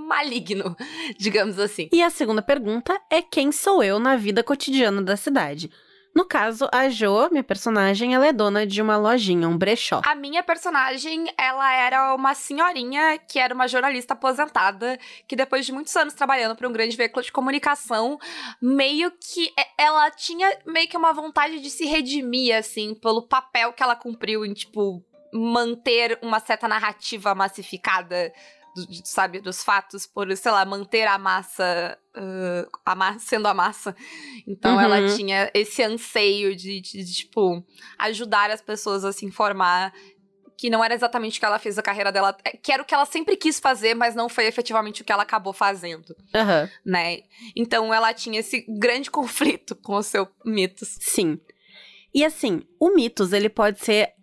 maligno, 0.08 0.76
digamos 1.18 1.58
assim. 1.58 1.90
E 1.92 2.04
a 2.04 2.10
segunda 2.10 2.42
pergunta 2.42 3.00
é 3.10 3.22
quem 3.22 3.52
sou 3.52 3.82
eu 3.84 4.00
na 4.00 4.16
vida 4.16 4.44
cotidiana 4.44 5.02
da 5.02 5.16
cidade? 5.16 5.72
No 6.14 6.26
caso, 6.26 6.70
a 6.72 6.90
Jo, 6.90 7.28
minha 7.32 7.44
personagem, 7.44 8.14
ela 8.14 8.28
é 8.28 8.32
dona 8.32 8.68
de 8.68 8.82
uma 8.82 8.98
lojinha, 8.98 9.48
um 9.50 9.58
brechó. 9.58 10.00
A 10.06 10.14
minha 10.14 10.44
personagem, 10.44 11.34
ela 11.36 11.74
era 11.74 12.14
uma 12.14 12.36
senhorinha 12.36 13.18
que 13.18 13.40
era 13.40 13.54
uma 13.54 13.68
jornalista 13.68 14.14
aposentada, 14.14 15.00
que 15.28 15.36
depois 15.36 15.66
de 15.66 15.72
muitos 15.72 15.96
anos 15.96 16.14
trabalhando 16.14 16.56
para 16.56 16.70
um 16.70 16.72
grande 16.72 16.96
veículo 16.96 17.24
de 17.24 17.32
comunicação, 17.32 18.20
meio 18.62 19.12
que 19.12 19.52
ela 19.76 20.12
tinha 20.12 20.56
meio 20.68 20.88
que 20.88 20.98
uma 20.98 21.14
vontade 21.14 21.60
de 21.60 21.70
se 21.72 21.86
redimir, 21.86 22.56
assim, 22.56 22.94
pelo 22.94 23.28
papel 23.28 23.74
que 23.74 23.82
ela 23.82 23.96
cumpriu 23.96 24.46
em, 24.46 24.54
tipo, 24.54 25.04
manter 25.34 26.20
uma 26.22 26.40
certa 26.40 26.68
narrativa 26.68 27.34
massificada. 27.34 28.32
Do- 28.76 28.88
de- 28.88 29.08
sabe, 29.08 29.40
dos 29.40 29.64
fatos, 29.64 30.06
por, 30.08 30.36
sei 30.36 30.52
lá, 30.52 30.64
manter 30.66 31.08
a 31.08 31.18
massa, 31.18 31.98
ah, 32.16 32.68
a 32.86 32.96
ma- 32.96 33.20
sendo 33.20 33.48
a 33.48 33.54
massa. 33.54 33.96
Então 34.48 34.76
Uhum. 34.76 34.82
ela 34.82 35.16
tinha 35.16 35.50
esse 35.54 35.82
anseio 35.84 36.56
de, 36.56 36.82
de, 36.82 37.04
de, 37.04 37.14
tipo, 37.14 37.64
ajudar 38.00 38.50
as 38.52 38.62
pessoas 38.62 39.04
a 39.06 39.12
se 39.12 39.26
informar 39.26 39.94
que 40.56 40.70
não 40.70 40.84
era 40.84 40.94
exatamente 40.94 41.38
o 41.38 41.40
que 41.40 41.46
ela 41.46 41.60
fez 41.60 41.78
a 41.78 41.82
carreira 41.82 42.12
dela, 42.12 42.38
é, 42.46 42.52
que 42.56 42.72
era 42.72 42.82
o 42.82 42.86
que 42.86 42.94
ela 42.94 43.06
sempre 43.06 43.36
quis 43.36 43.60
fazer, 43.60 43.96
mas 43.96 44.16
não 44.16 44.30
foi 44.30 44.46
efetivamente 44.46 45.02
o 45.02 45.06
que 45.06 45.12
ela 45.12 45.24
acabou 45.24 45.52
fazendo, 45.52 46.16
Aham. 46.34 46.70
né? 46.86 47.18
Então 47.56 47.94
ela 47.94 48.14
tinha 48.14 48.40
esse 48.40 48.64
grande 48.70 49.10
conflito 49.12 49.76
com 49.76 49.96
o 49.96 50.04
seu 50.04 50.28
mitos. 50.46 50.96
Sim. 51.02 51.38
E 52.14 52.24
assim, 52.24 52.62
o 52.80 52.92
mitos, 52.94 53.34
ele 53.34 53.50
pode 53.50 53.80
ser 53.84 54.14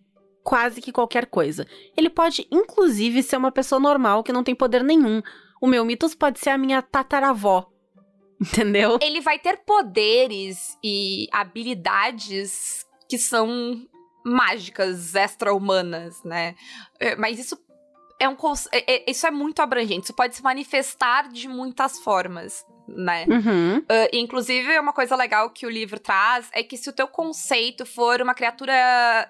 quase 0.42 0.80
que 0.80 0.92
qualquer 0.92 1.26
coisa. 1.26 1.66
Ele 1.96 2.10
pode, 2.10 2.46
inclusive, 2.50 3.22
ser 3.22 3.36
uma 3.36 3.52
pessoa 3.52 3.80
normal 3.80 4.22
que 4.22 4.32
não 4.32 4.44
tem 4.44 4.54
poder 4.54 4.82
nenhum. 4.82 5.22
O 5.60 5.66
meu 5.66 5.84
mitos 5.84 6.14
pode 6.14 6.38
ser 6.38 6.50
a 6.50 6.58
minha 6.58 6.82
tataravó. 6.82 7.66
Entendeu? 8.40 8.98
Ele 9.02 9.20
vai 9.20 9.38
ter 9.38 9.58
poderes 9.58 10.78
e 10.82 11.26
habilidades 11.30 12.86
que 13.08 13.18
são 13.18 13.86
mágicas, 14.24 15.14
extra-humanas, 15.14 16.22
né? 16.24 16.54
É, 16.98 17.16
Mas 17.16 17.38
isso 17.38 17.58
é 18.20 18.28
um 18.28 18.36
é- 18.70 18.96
é- 18.96 19.10
isso 19.10 19.26
é 19.26 19.30
muito 19.30 19.60
abrangente. 19.60 20.04
Isso 20.04 20.14
pode 20.14 20.36
se 20.36 20.42
manifestar 20.42 21.28
de 21.28 21.48
muitas 21.48 21.98
formas, 22.00 22.66
né? 22.86 23.24
Uhum. 23.26 23.78
Uh, 23.78 24.08
inclusive, 24.12 24.78
uma 24.78 24.92
coisa 24.92 25.16
legal 25.16 25.48
que 25.48 25.64
o 25.64 25.70
livro 25.70 25.98
traz 25.98 26.48
é 26.52 26.62
que 26.62 26.76
se 26.76 26.90
o 26.90 26.92
teu 26.92 27.08
conceito 27.08 27.86
for 27.86 28.20
uma 28.20 28.34
criatura 28.34 28.74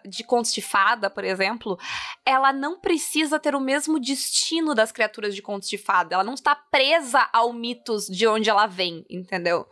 de 0.04 0.24
contos 0.24 0.52
de 0.52 0.60
fada, 0.60 1.08
por 1.08 1.22
exemplo, 1.22 1.78
ela 2.26 2.52
não 2.52 2.80
precisa 2.80 3.38
ter 3.38 3.54
o 3.54 3.60
mesmo 3.60 4.00
destino 4.00 4.74
das 4.74 4.90
criaturas 4.90 5.36
de 5.36 5.40
contos 5.40 5.68
de 5.68 5.78
fada. 5.78 6.16
Ela 6.16 6.24
não 6.24 6.34
está 6.34 6.56
presa 6.56 7.28
ao 7.32 7.52
mitos 7.52 8.06
de 8.06 8.26
onde 8.26 8.50
ela 8.50 8.66
vem, 8.66 9.06
entendeu? 9.08 9.66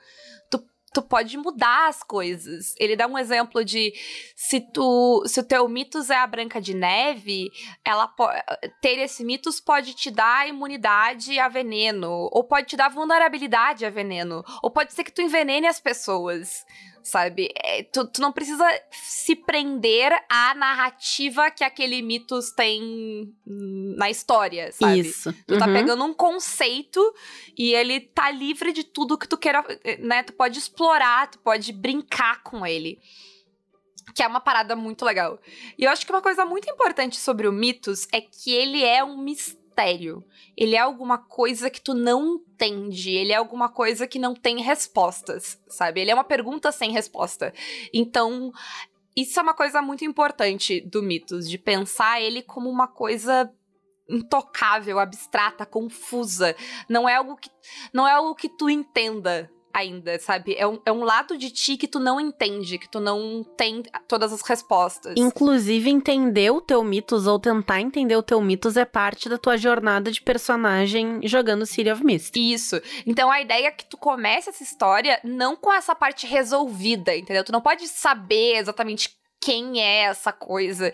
Tu, 0.49 0.65
tu 0.99 1.03
pode 1.03 1.37
mudar 1.39 1.89
as 1.89 2.03
coisas. 2.03 2.75
Ele 2.79 2.97
dá 2.97 3.07
um 3.07 3.17
exemplo 3.17 3.65
de 3.65 3.93
se 4.35 4.61
tu 4.61 5.23
se 5.27 5.39
o 5.39 5.45
teu 5.45 5.69
mitos 5.69 6.11
é 6.11 6.17
a 6.17 6.27
Branca 6.27 6.61
de 6.61 6.75
Neve, 6.75 7.51
ela 7.85 8.13
ter 8.81 8.99
esse 8.99 9.25
mitos 9.25 9.61
pode 9.61 9.95
te 9.95 10.11
dar 10.11 10.49
imunidade 10.49 11.39
a 11.39 11.49
veneno, 11.49 12.29
ou 12.33 12.43
pode 12.43 12.67
te 12.67 12.77
dar 12.77 12.89
vulnerabilidade 12.89 13.87
a 13.87 13.91
veneno, 13.91 14.45
ou 14.63 14.71
pode 14.71 14.93
ser 14.93 15.05
que 15.05 15.13
tu 15.13 15.23
envenene 15.23 15.69
as 15.69 15.81
pessoas. 15.81 16.65
Sabe? 17.09 17.49
É, 17.57 17.83
tu, 17.83 18.07
tu, 18.07 18.21
não 18.21 18.33
precisa 18.33 18.65
se 18.93 19.35
prender 19.35 20.13
à 20.29 20.55
narrativa 20.55 21.51
que 21.51 21.65
aquele 21.65 22.03
mitos 22.03 22.53
tem 22.53 23.35
na 23.45 24.11
história, 24.11 24.71
sabe? 24.73 25.01
Isso. 25.01 25.33
Tu 25.47 25.47
tá 25.59 25.67
uhum. 25.67 25.73
tá 25.73 25.79
pegando 25.81 26.05
um 26.05 26.15
conceito 26.15 27.01
e 27.57 27.73
ele 27.73 28.01
tá 28.01 28.31
livre 28.31 28.73
de 28.73 28.85
tudo 28.85 29.19
que 29.19 29.27
tu 29.27 29.39
queira, 29.39 29.65
né? 30.01 30.23
Tu 30.23 30.33
pode 30.33 30.59
explorar, 30.59 31.31
tu 31.31 31.39
pode 31.39 31.73
brincar 31.73 32.43
com 32.43 32.67
ele. 32.67 32.99
Que 34.15 34.23
é 34.23 34.27
uma 34.27 34.41
parada 34.41 34.75
muito 34.75 35.05
legal. 35.05 35.39
E 35.77 35.85
eu 35.85 35.91
acho 35.91 36.05
que 36.05 36.13
uma 36.13 36.23
coisa 36.23 36.45
muito 36.45 36.69
importante 36.71 37.17
sobre 37.19 37.47
o 37.47 37.53
Mitos 37.53 38.07
é 38.13 38.21
que 38.21 38.53
ele 38.53 38.83
é 38.83 39.03
um 39.05 39.19
mistério. 39.19 39.58
Ele 40.57 40.75
é 40.75 40.79
alguma 40.79 41.19
coisa 41.19 41.71
que 41.71 41.81
tu 41.81 41.95
não 41.95 42.35
entende. 42.35 43.11
Ele 43.11 43.33
é 43.33 43.37
alguma 43.37 43.69
coisa 43.69 44.07
que 44.07 44.19
não 44.19 44.35
tem 44.35 44.61
respostas, 44.63 45.61
sabe? 45.69 46.01
Ele 46.01 46.11
é 46.11 46.15
uma 46.15 46.25
pergunta 46.25 46.73
sem 46.73 46.91
resposta. 46.91 47.53
Então, 47.93 48.53
isso 49.17 49.39
é 49.39 49.43
uma 49.43 49.55
coisa 49.55 49.83
muito 49.83 50.05
importante 50.05 50.81
do 50.81 51.03
Mitos, 51.03 51.49
de 51.49 51.59
pensar 51.59 52.21
ele 52.21 52.43
como 52.43 52.71
uma 52.71 52.87
coisa 52.87 53.53
intocável, 54.09 54.99
abstrata, 54.99 55.67
confusa. 55.67 56.57
Não 56.89 57.09
é 57.09 57.17
algo 57.17 57.37
que 57.37 57.51
não 57.93 58.07
é 58.07 58.13
algo 58.13 58.35
que 58.35 58.49
tu 58.49 58.71
entenda, 58.71 59.51
ainda, 59.73 60.19
sabe? 60.19 60.55
É 60.57 60.67
um, 60.67 60.81
é 60.85 60.93
um 60.93 61.05
lado 61.05 61.37
de 61.37 61.51
ti 61.51 61.77
que 61.77 61.87
tu 61.87 61.99
não 61.99 62.21
entende, 62.21 62.79
que 62.79 62.89
tu 62.89 63.01
não 63.01 63.45
tem 63.57 63.83
todas 64.07 64.33
as 64.33 64.43
respostas. 64.43 65.15
Inclusive, 65.17 65.91
entender 65.91 66.51
o 66.51 66.61
teu 66.61 66.83
mitos 66.83 67.27
ou 67.27 67.39
tentar 67.39 67.81
entender 67.81 68.17
o 68.17 68.23
teu 68.23 68.41
mitos 68.41 68.77
é 68.77 68.85
parte 68.85 69.29
da 69.29 69.39
tua 69.39 69.57
jornada 69.57 70.11
de 70.11 70.21
personagem 70.21 71.21
jogando 71.25 71.67
City 71.67 71.91
of 71.91 72.05
Mist. 72.05 72.37
Isso. 72.37 72.81
Então 73.07 73.31
a 73.31 73.41
ideia 73.41 73.69
é 73.69 73.71
que 73.71 73.85
tu 73.85 73.97
comece 73.97 74.51
essa 74.51 74.63
história 74.63 75.21
não 75.23 75.57
com 75.57 75.73
essa 75.73 75.95
parte 75.95 76.27
resolvida, 76.27 77.17
entendeu? 77.17 77.45
Tu 77.45 77.53
não 77.53 77.61
pode 77.61 77.87
saber 77.89 78.57
exatamente 78.57 79.17
quem 79.41 79.81
é 79.81 80.03
essa 80.03 80.33
coisa, 80.33 80.93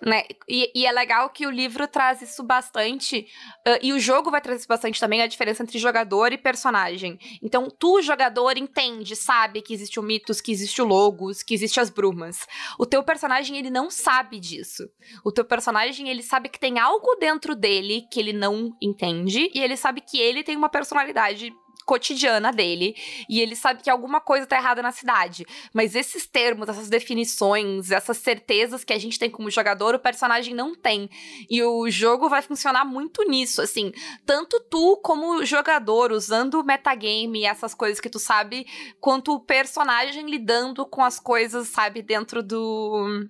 né? 0.00 0.24
E, 0.48 0.70
e, 0.74 0.86
é 0.86 0.92
legal 0.92 1.28
que 1.30 1.46
o 1.46 1.50
livro 1.50 1.86
traz 1.88 2.22
isso 2.22 2.42
bastante, 2.42 3.26
uh, 3.66 3.78
e 3.82 3.92
o 3.92 3.98
jogo 3.98 4.30
vai 4.30 4.40
trazer 4.40 4.60
isso 4.60 4.68
bastante 4.68 5.00
também, 5.00 5.22
a 5.22 5.26
diferença 5.26 5.62
entre 5.62 5.78
jogador 5.78 6.32
e 6.32 6.38
personagem. 6.38 7.18
Então, 7.42 7.68
tu, 7.68 8.00
jogador, 8.00 8.56
entende, 8.56 9.16
sabe 9.16 9.60
que 9.60 9.74
existe 9.74 9.98
o 9.98 10.02
Mitos, 10.02 10.40
que 10.40 10.52
existe 10.52 10.80
o 10.80 10.84
Logos, 10.84 11.42
que 11.42 11.52
existe 11.52 11.80
as 11.80 11.90
Brumas. 11.90 12.46
O 12.78 12.86
teu 12.86 13.02
personagem, 13.02 13.56
ele 13.56 13.70
não 13.70 13.90
sabe 13.90 14.38
disso. 14.38 14.88
O 15.24 15.32
teu 15.32 15.44
personagem, 15.44 16.08
ele 16.08 16.22
sabe 16.22 16.48
que 16.48 16.60
tem 16.60 16.78
algo 16.78 17.16
dentro 17.16 17.56
dele 17.56 18.06
que 18.10 18.20
ele 18.20 18.32
não 18.32 18.76
entende, 18.80 19.50
e 19.52 19.60
ele 19.60 19.76
sabe 19.76 20.00
que 20.00 20.18
ele 20.18 20.44
tem 20.44 20.56
uma 20.56 20.68
personalidade 20.68 21.52
cotidiana 21.90 22.52
dele 22.52 22.94
e 23.28 23.40
ele 23.40 23.56
sabe 23.56 23.82
que 23.82 23.90
alguma 23.90 24.20
coisa 24.20 24.46
tá 24.46 24.56
errada 24.56 24.80
na 24.80 24.92
cidade. 24.92 25.44
Mas 25.74 25.96
esses 25.96 26.24
termos, 26.24 26.68
essas 26.68 26.88
definições, 26.88 27.90
essas 27.90 28.18
certezas 28.18 28.84
que 28.84 28.92
a 28.92 28.98
gente 28.98 29.18
tem 29.18 29.28
como 29.28 29.50
jogador, 29.50 29.96
o 29.96 29.98
personagem 29.98 30.54
não 30.54 30.72
tem. 30.72 31.10
E 31.50 31.60
o 31.64 31.90
jogo 31.90 32.28
vai 32.28 32.42
funcionar 32.42 32.84
muito 32.84 33.28
nisso, 33.28 33.60
assim, 33.60 33.90
tanto 34.24 34.60
tu 34.70 34.98
como 35.02 35.44
jogador 35.44 36.12
usando 36.12 36.60
o 36.60 36.64
metagame 36.64 37.40
e 37.40 37.44
essas 37.44 37.74
coisas 37.74 37.98
que 37.98 38.08
tu 38.08 38.20
sabe, 38.20 38.68
quanto 39.00 39.32
o 39.32 39.40
personagem 39.40 40.30
lidando 40.30 40.86
com 40.86 41.02
as 41.02 41.18
coisas, 41.18 41.66
sabe, 41.66 42.02
dentro 42.02 42.40
do 42.40 43.28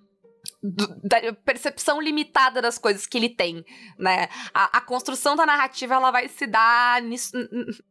da 0.63 1.33
percepção 1.33 2.01
limitada 2.01 2.61
das 2.61 2.79
coisas 2.79 3.07
que 3.07 3.17
ele 3.17 3.29
tem, 3.29 3.65
né? 3.99 4.29
A, 4.53 4.79
a, 4.79 4.81
construção 4.81 5.35
da 5.35 5.47
narrativa 5.47 5.95
ela 5.95 6.11
vai 6.11 6.29
se 6.29 6.47
dar 6.47 7.01
nisso, 7.03 7.33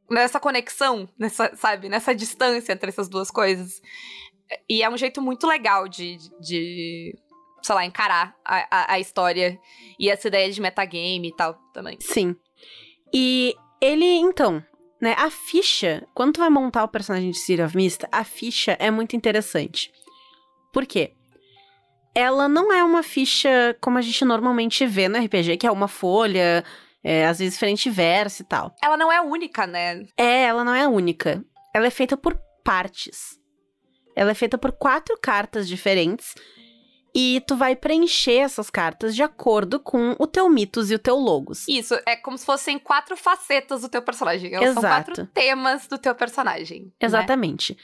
nessa 0.09 0.39
conexão, 0.39 1.09
nessa, 1.17 1.55
sabe, 1.55 1.89
nessa 1.89 2.13
distância 2.13 2.71
entre 2.71 2.89
essas 2.89 3.09
duas 3.09 3.31
coisas. 3.31 3.81
E 4.67 4.83
é 4.83 4.89
um 4.89 4.97
jeito 4.97 5.21
muito 5.21 5.47
legal 5.47 5.87
de, 5.87 6.17
de, 6.39 7.15
sei 7.61 7.75
lá, 7.75 7.85
encarar 7.85 8.35
a, 8.43 8.67
a, 8.69 8.93
a, 8.93 8.99
história 8.99 9.59
e 9.99 10.09
essa 10.09 10.27
ideia 10.27 10.51
de 10.51 10.61
metagame 10.61 11.29
e 11.29 11.35
tal 11.35 11.55
também. 11.73 11.97
Sim. 11.99 12.35
E 13.13 13.55
ele, 13.81 14.05
então, 14.05 14.63
né, 15.01 15.15
a 15.17 15.29
ficha, 15.29 16.07
quando 16.13 16.33
tu 16.33 16.39
vai 16.39 16.49
montar 16.49 16.83
o 16.83 16.87
personagem 16.89 17.31
de 17.31 17.37
City 17.37 17.61
of 17.61 17.75
Mist, 17.75 18.05
a 18.11 18.23
ficha 18.23 18.75
é 18.79 18.91
muito 18.91 19.15
interessante. 19.15 19.91
Por 20.71 20.85
quê? 20.85 21.15
Ela 22.13 22.47
não 22.47 22.73
é 22.73 22.83
uma 22.83 23.03
ficha 23.03 23.75
como 23.79 23.97
a 23.97 24.01
gente 24.01 24.23
normalmente 24.25 24.85
vê 24.85 25.07
no 25.07 25.17
RPG, 25.17 25.57
que 25.57 25.67
é 25.67 25.71
uma 25.71 25.87
folha, 25.87 26.63
é, 27.03 27.25
às 27.25 27.39
vezes 27.39 27.57
frente 27.57 27.87
e 27.87 27.91
verso 27.91 28.41
e 28.41 28.45
tal. 28.45 28.75
Ela 28.83 28.97
não 28.97 29.11
é 29.11 29.21
única, 29.21 29.65
né? 29.65 30.05
É, 30.17 30.43
ela 30.43 30.63
não 30.63 30.75
é 30.75 30.87
única. 30.87 31.43
Ela 31.73 31.87
é 31.87 31.91
feita 31.91 32.17
por 32.17 32.39
partes. 32.63 33.39
Ela 34.15 34.31
é 34.31 34.33
feita 34.33 34.57
por 34.57 34.71
quatro 34.71 35.17
cartas 35.21 35.67
diferentes. 35.67 36.35
E 37.15 37.41
tu 37.47 37.55
vai 37.55 37.75
preencher 37.75 38.37
essas 38.37 38.69
cartas 38.69 39.15
de 39.15 39.23
acordo 39.23 39.79
com 39.79 40.15
o 40.19 40.27
teu 40.27 40.47
mitos 40.47 40.91
e 40.91 40.95
o 40.95 40.99
teu 40.99 41.15
logos. 41.15 41.67
Isso, 41.67 41.95
é 42.05 42.15
como 42.15 42.37
se 42.37 42.45
fossem 42.45 42.77
quatro 42.77 43.17
facetas 43.17 43.81
do 43.81 43.89
teu 43.89 44.01
personagem. 44.01 44.53
Elas 44.53 44.69
Exato. 44.69 44.81
são 44.81 44.89
quatro 44.89 45.25
temas 45.27 45.87
do 45.87 45.97
teu 45.97 46.13
personagem. 46.13 46.83
Né? 46.83 46.91
Exatamente. 47.01 47.73
Né? 47.73 47.79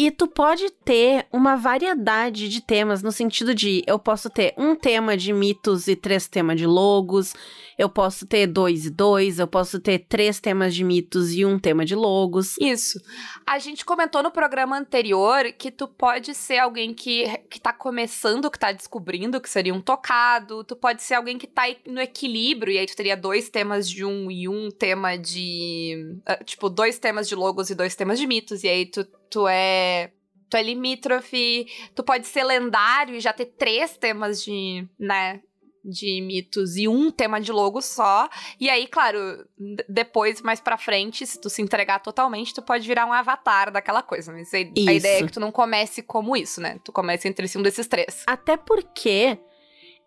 E 0.00 0.12
tu 0.12 0.28
pode 0.28 0.70
ter 0.84 1.26
uma 1.32 1.56
variedade 1.56 2.48
de 2.48 2.60
temas, 2.60 3.02
no 3.02 3.10
sentido 3.10 3.52
de 3.52 3.82
eu 3.84 3.98
posso 3.98 4.30
ter 4.30 4.54
um 4.56 4.76
tema 4.76 5.16
de 5.16 5.32
mitos 5.32 5.88
e 5.88 5.96
três 5.96 6.28
temas 6.28 6.56
de 6.56 6.68
logos, 6.68 7.34
eu 7.76 7.88
posso 7.88 8.24
ter 8.24 8.46
dois 8.46 8.86
e 8.86 8.90
dois, 8.90 9.40
eu 9.40 9.48
posso 9.48 9.80
ter 9.80 9.98
três 10.08 10.38
temas 10.38 10.72
de 10.72 10.84
mitos 10.84 11.32
e 11.32 11.44
um 11.44 11.58
tema 11.58 11.84
de 11.84 11.96
logos. 11.96 12.56
Isso. 12.60 13.00
A 13.44 13.58
gente 13.58 13.84
comentou 13.84 14.22
no 14.22 14.30
programa 14.30 14.78
anterior 14.78 15.52
que 15.58 15.68
tu 15.68 15.88
pode 15.88 16.32
ser 16.32 16.58
alguém 16.58 16.94
que, 16.94 17.26
que 17.50 17.60
tá 17.60 17.72
começando, 17.72 18.48
que 18.52 18.58
tá 18.58 18.70
descobrindo, 18.70 19.40
que 19.40 19.50
seria 19.50 19.74
um 19.74 19.80
tocado, 19.80 20.62
tu 20.62 20.76
pode 20.76 21.02
ser 21.02 21.14
alguém 21.14 21.36
que 21.36 21.48
tá 21.48 21.64
no 21.84 22.00
equilíbrio, 22.00 22.72
e 22.72 22.78
aí 22.78 22.86
tu 22.86 22.94
teria 22.94 23.16
dois 23.16 23.48
temas 23.48 23.90
de 23.90 24.04
um 24.04 24.30
e 24.30 24.48
um 24.48 24.70
tema 24.70 25.16
de. 25.16 26.20
Uh, 26.20 26.44
tipo, 26.44 26.70
dois 26.70 27.00
temas 27.00 27.28
de 27.28 27.34
logos 27.34 27.68
e 27.68 27.74
dois 27.74 27.96
temas 27.96 28.16
de 28.16 28.28
mitos, 28.28 28.62
e 28.62 28.68
aí 28.68 28.86
tu 28.86 29.04
tu 29.30 29.46
é 29.48 30.12
tu 30.48 30.56
é 30.56 30.62
limítrofe, 30.62 31.66
tu 31.94 32.02
pode 32.02 32.26
ser 32.26 32.42
lendário 32.42 33.14
e 33.14 33.20
já 33.20 33.32
ter 33.32 33.46
três 33.46 33.96
temas 33.96 34.42
de, 34.42 34.88
né, 34.98 35.42
de 35.84 36.20
mitos 36.20 36.76
e 36.76 36.88
um 36.88 37.10
tema 37.10 37.40
de 37.40 37.52
logo 37.52 37.80
só. 37.80 38.28
E 38.58 38.68
aí, 38.68 38.86
claro, 38.86 39.46
depois, 39.88 40.42
mais 40.42 40.60
pra 40.60 40.76
frente, 40.76 41.26
se 41.26 41.40
tu 41.40 41.48
se 41.50 41.62
entregar 41.62 42.00
totalmente, 42.00 42.54
tu 42.54 42.62
pode 42.62 42.86
virar 42.86 43.06
um 43.06 43.12
avatar 43.12 43.70
daquela 43.70 44.02
coisa. 44.02 44.32
Mas 44.32 44.52
a, 44.52 44.58
ideia 44.58 45.22
é 45.22 45.26
que 45.26 45.32
tu 45.32 45.40
não 45.40 45.52
comece 45.52 46.02
como 46.02 46.36
isso, 46.36 46.60
né? 46.60 46.78
Tu 46.84 46.92
comece 46.92 47.28
entre 47.28 47.46
si 47.46 47.58
um 47.58 47.62
desses 47.62 47.86
três. 47.86 48.24
Até 48.26 48.56
porque 48.56 49.38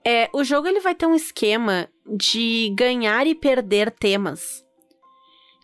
é, 0.06 0.30
o 0.34 0.44
jogo 0.44 0.68
ele 0.68 0.80
vai 0.80 0.96
ter 0.96 1.06
um 1.06 1.16
esquema 1.16 1.90
de 2.06 2.74
ganhar 2.76 3.26
e 3.28 3.36
perder 3.36 3.92
temas 3.92 4.66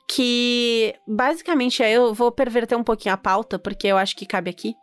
que 0.07 0.95
basicamente 1.05 1.83
aí 1.83 1.93
eu 1.93 2.13
vou 2.13 2.31
perverter 2.31 2.77
um 2.77 2.83
pouquinho 2.83 3.13
a 3.13 3.17
pauta, 3.17 3.59
porque 3.59 3.87
eu 3.87 3.97
acho 3.97 4.15
que 4.15 4.25
cabe 4.25 4.49
aqui. 4.49 4.73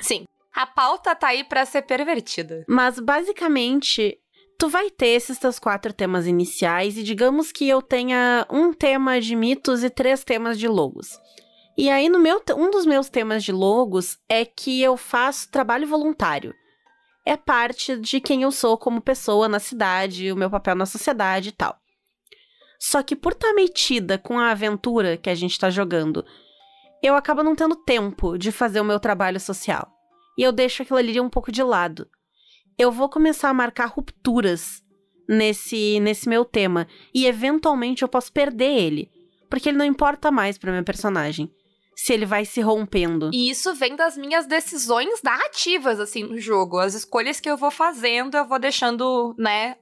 Sim. 0.00 0.24
A 0.54 0.66
pauta 0.66 1.14
tá 1.16 1.28
aí 1.28 1.42
para 1.42 1.66
ser 1.66 1.82
pervertida. 1.82 2.64
Mas 2.68 3.00
basicamente, 3.00 4.16
tu 4.56 4.68
vai 4.68 4.88
ter 4.88 5.08
esses 5.08 5.36
teus 5.38 5.58
quatro 5.58 5.92
temas 5.92 6.28
iniciais 6.28 6.96
e 6.96 7.02
digamos 7.02 7.50
que 7.50 7.68
eu 7.68 7.82
tenha 7.82 8.46
um 8.48 8.72
tema 8.72 9.20
de 9.20 9.34
mitos 9.34 9.82
e 9.82 9.90
três 9.90 10.22
temas 10.22 10.56
de 10.56 10.68
logos. 10.68 11.18
E 11.76 11.90
aí 11.90 12.08
no 12.08 12.20
meu 12.20 12.40
um 12.56 12.70
dos 12.70 12.86
meus 12.86 13.08
temas 13.08 13.42
de 13.42 13.50
logos 13.50 14.16
é 14.28 14.44
que 14.44 14.80
eu 14.80 14.96
faço 14.96 15.50
trabalho 15.50 15.88
voluntário. 15.88 16.54
É 17.26 17.36
parte 17.36 17.96
de 17.96 18.20
quem 18.20 18.42
eu 18.42 18.52
sou 18.52 18.78
como 18.78 19.00
pessoa 19.00 19.48
na 19.48 19.58
cidade, 19.58 20.30
o 20.30 20.36
meu 20.36 20.50
papel 20.50 20.76
na 20.76 20.86
sociedade 20.86 21.48
e 21.48 21.52
tal. 21.52 21.76
Só 22.78 23.02
que 23.02 23.16
por 23.16 23.32
estar 23.32 23.48
tá 23.48 23.54
metida 23.54 24.18
com 24.18 24.38
a 24.38 24.50
aventura 24.50 25.16
que 25.16 25.30
a 25.30 25.34
gente 25.34 25.58
tá 25.58 25.70
jogando, 25.70 26.24
eu 27.02 27.14
acabo 27.14 27.42
não 27.42 27.54
tendo 27.54 27.76
tempo 27.76 28.38
de 28.38 28.50
fazer 28.50 28.80
o 28.80 28.84
meu 28.84 28.98
trabalho 28.98 29.38
social. 29.38 29.90
E 30.38 30.42
eu 30.42 30.52
deixo 30.52 30.82
aquilo 30.82 30.98
ali 30.98 31.20
um 31.20 31.28
pouco 31.28 31.52
de 31.52 31.62
lado. 31.62 32.08
Eu 32.78 32.90
vou 32.90 33.08
começar 33.08 33.50
a 33.50 33.54
marcar 33.54 33.86
rupturas 33.86 34.82
nesse 35.28 36.00
nesse 36.00 36.28
meu 36.28 36.44
tema 36.44 36.86
e 37.14 37.26
eventualmente 37.26 38.02
eu 38.02 38.08
posso 38.08 38.32
perder 38.32 38.76
ele, 38.76 39.10
porque 39.48 39.68
ele 39.68 39.78
não 39.78 39.84
importa 39.84 40.30
mais 40.30 40.58
para 40.58 40.72
meu 40.72 40.84
personagem 40.84 41.50
se 41.96 42.12
ele 42.12 42.26
vai 42.26 42.44
se 42.44 42.60
rompendo. 42.60 43.30
E 43.32 43.50
isso 43.50 43.72
vem 43.74 43.94
das 43.94 44.16
minhas 44.16 44.46
decisões 44.46 45.22
narrativas, 45.22 46.00
assim, 46.00 46.24
no 46.24 46.38
jogo. 46.38 46.78
As 46.78 46.94
escolhas 46.94 47.38
que 47.38 47.48
eu 47.48 47.56
vou 47.56 47.70
fazendo, 47.70 48.36
eu 48.36 48.46
vou 48.46 48.58
deixando, 48.58 49.34
né, 49.38 49.76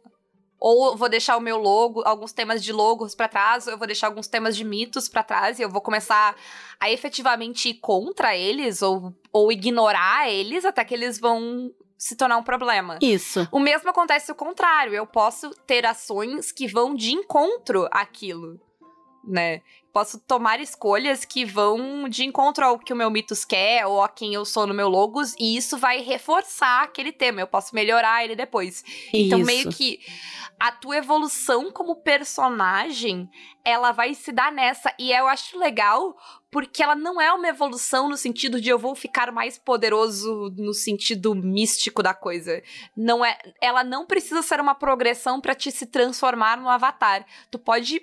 ou 0.64 0.96
vou 0.96 1.08
deixar 1.08 1.36
o 1.36 1.40
meu 1.40 1.58
logo, 1.58 2.02
alguns 2.06 2.32
temas 2.32 2.62
de 2.62 2.72
logos 2.72 3.16
para 3.16 3.26
trás, 3.26 3.66
ou 3.66 3.72
eu 3.72 3.78
vou 3.78 3.86
deixar 3.86 4.06
alguns 4.06 4.28
temas 4.28 4.56
de 4.56 4.62
mitos 4.62 5.08
para 5.08 5.24
trás 5.24 5.58
e 5.58 5.62
eu 5.62 5.68
vou 5.68 5.80
começar 5.80 6.36
a 6.78 6.88
efetivamente 6.88 7.70
ir 7.70 7.74
contra 7.74 8.36
eles 8.36 8.80
ou, 8.80 9.12
ou 9.32 9.50
ignorar 9.50 10.30
eles 10.30 10.64
até 10.64 10.84
que 10.84 10.94
eles 10.94 11.18
vão 11.18 11.72
se 11.98 12.14
tornar 12.14 12.36
um 12.36 12.44
problema. 12.44 12.96
Isso. 13.02 13.48
O 13.50 13.58
mesmo 13.58 13.90
acontece 13.90 14.30
o 14.30 14.36
contrário. 14.36 14.94
Eu 14.94 15.06
posso 15.06 15.50
ter 15.66 15.84
ações 15.84 16.52
que 16.52 16.68
vão 16.68 16.94
de 16.94 17.12
encontro 17.12 17.88
àquilo. 17.90 18.60
Né? 19.24 19.60
Posso 19.92 20.18
tomar 20.18 20.58
escolhas 20.58 21.24
que 21.24 21.44
vão 21.44 22.08
de 22.08 22.24
encontro 22.24 22.64
ao 22.64 22.78
que 22.78 22.94
o 22.94 22.96
meu 22.96 23.10
mitos 23.10 23.44
quer 23.44 23.86
ou 23.86 24.02
a 24.02 24.08
quem 24.08 24.32
eu 24.32 24.42
sou 24.42 24.66
no 24.66 24.72
meu 24.72 24.88
logos, 24.88 25.34
e 25.38 25.54
isso 25.54 25.76
vai 25.76 26.00
reforçar 26.00 26.82
aquele 26.82 27.12
tema. 27.12 27.40
Eu 27.42 27.46
posso 27.46 27.74
melhorar 27.74 28.24
ele 28.24 28.34
depois. 28.34 28.82
Então, 29.12 29.40
Isso. 29.40 29.46
meio 29.46 29.68
que 29.70 30.00
a 30.58 30.72
tua 30.72 30.96
evolução 30.96 31.70
como 31.70 31.96
personagem, 31.96 33.28
ela 33.64 33.92
vai 33.92 34.14
se 34.14 34.32
dar 34.32 34.50
nessa. 34.50 34.94
E 34.98 35.12
eu 35.12 35.26
acho 35.26 35.58
legal 35.58 36.16
porque 36.50 36.82
ela 36.82 36.94
não 36.94 37.20
é 37.20 37.32
uma 37.32 37.48
evolução 37.48 38.08
no 38.08 38.16
sentido 38.16 38.60
de 38.60 38.68
eu 38.68 38.78
vou 38.78 38.94
ficar 38.94 39.32
mais 39.32 39.58
poderoso 39.58 40.52
no 40.56 40.72
sentido 40.72 41.34
místico 41.34 42.02
da 42.02 42.14
coisa. 42.14 42.62
Não 42.96 43.24
é, 43.24 43.36
ela 43.60 43.82
não 43.82 44.06
precisa 44.06 44.40
ser 44.40 44.60
uma 44.60 44.74
progressão 44.74 45.40
pra 45.40 45.54
te 45.54 45.70
se 45.70 45.84
transformar 45.84 46.56
no 46.56 46.68
avatar. 46.68 47.26
Tu 47.50 47.58
pode 47.58 48.00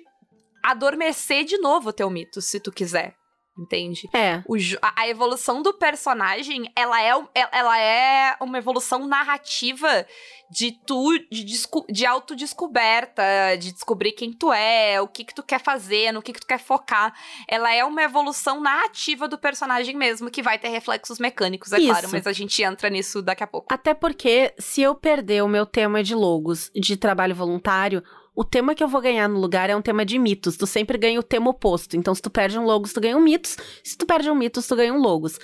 adormecer 0.62 1.44
de 1.44 1.58
novo 1.58 1.90
o 1.90 1.92
teu 1.92 2.08
mito, 2.10 2.40
se 2.40 2.60
tu 2.60 2.70
quiser. 2.72 3.14
Entende? 3.58 4.08
É. 4.14 4.42
O 4.48 4.56
a, 4.80 5.02
a 5.02 5.08
evolução 5.08 5.60
do 5.60 5.74
personagem, 5.74 6.72
ela 6.74 7.02
é, 7.02 7.10
el- 7.10 7.28
ela 7.52 7.78
é 7.78 8.34
uma 8.40 8.56
evolução 8.56 9.06
narrativa 9.06 10.06
de 10.50 10.72
tu, 10.86 11.10
de, 11.30 11.44
desco- 11.44 11.84
de 11.90 12.06
autodescoberta, 12.06 13.22
de 13.58 13.72
descobrir 13.72 14.12
quem 14.12 14.32
tu 14.32 14.52
é, 14.52 15.00
o 15.00 15.08
que 15.08 15.24
que 15.24 15.34
tu 15.34 15.42
quer 15.42 15.60
fazer, 15.60 16.12
no 16.12 16.22
que 16.22 16.32
que 16.32 16.40
tu 16.40 16.46
quer 16.46 16.58
focar. 16.60 17.12
Ela 17.48 17.74
é 17.74 17.84
uma 17.84 18.02
evolução 18.02 18.60
narrativa 18.60 19.28
do 19.28 19.36
personagem 19.38 19.96
mesmo, 19.96 20.30
que 20.30 20.42
vai 20.42 20.58
ter 20.58 20.68
reflexos 20.68 21.18
mecânicos, 21.18 21.72
é 21.72 21.78
Isso. 21.78 21.88
claro, 21.88 22.08
mas 22.12 22.26
a 22.26 22.32
gente 22.32 22.62
entra 22.62 22.88
nisso 22.88 23.20
daqui 23.20 23.42
a 23.44 23.46
pouco. 23.46 23.66
Até 23.74 23.94
porque, 23.94 24.54
se 24.58 24.80
eu 24.80 24.94
perder 24.94 25.42
o 25.42 25.48
meu 25.48 25.66
tema 25.66 26.02
de 26.02 26.14
logos 26.14 26.70
de 26.74 26.96
trabalho 26.96 27.34
voluntário, 27.34 28.02
o 28.34 28.44
tema 28.44 28.74
que 28.74 28.82
eu 28.82 28.88
vou 28.88 29.00
ganhar 29.00 29.28
no 29.28 29.38
lugar 29.40 29.70
é 29.70 29.76
um 29.76 29.82
tema 29.82 30.04
de 30.04 30.18
mitos. 30.18 30.56
Tu 30.56 30.66
sempre 30.66 30.96
ganha 30.96 31.18
o 31.18 31.22
tema 31.22 31.50
oposto. 31.50 31.96
Então, 31.96 32.14
se 32.14 32.22
tu 32.22 32.30
perde 32.30 32.58
um 32.58 32.64
logos, 32.64 32.92
tu 32.92 33.00
ganha 33.00 33.16
um 33.16 33.20
mitos. 33.20 33.56
Se 33.84 33.96
tu 33.96 34.06
perde 34.06 34.30
um 34.30 34.34
mitos, 34.34 34.66
tu 34.66 34.76
ganha 34.76 34.92
um 34.92 35.00
logos. 35.00 35.38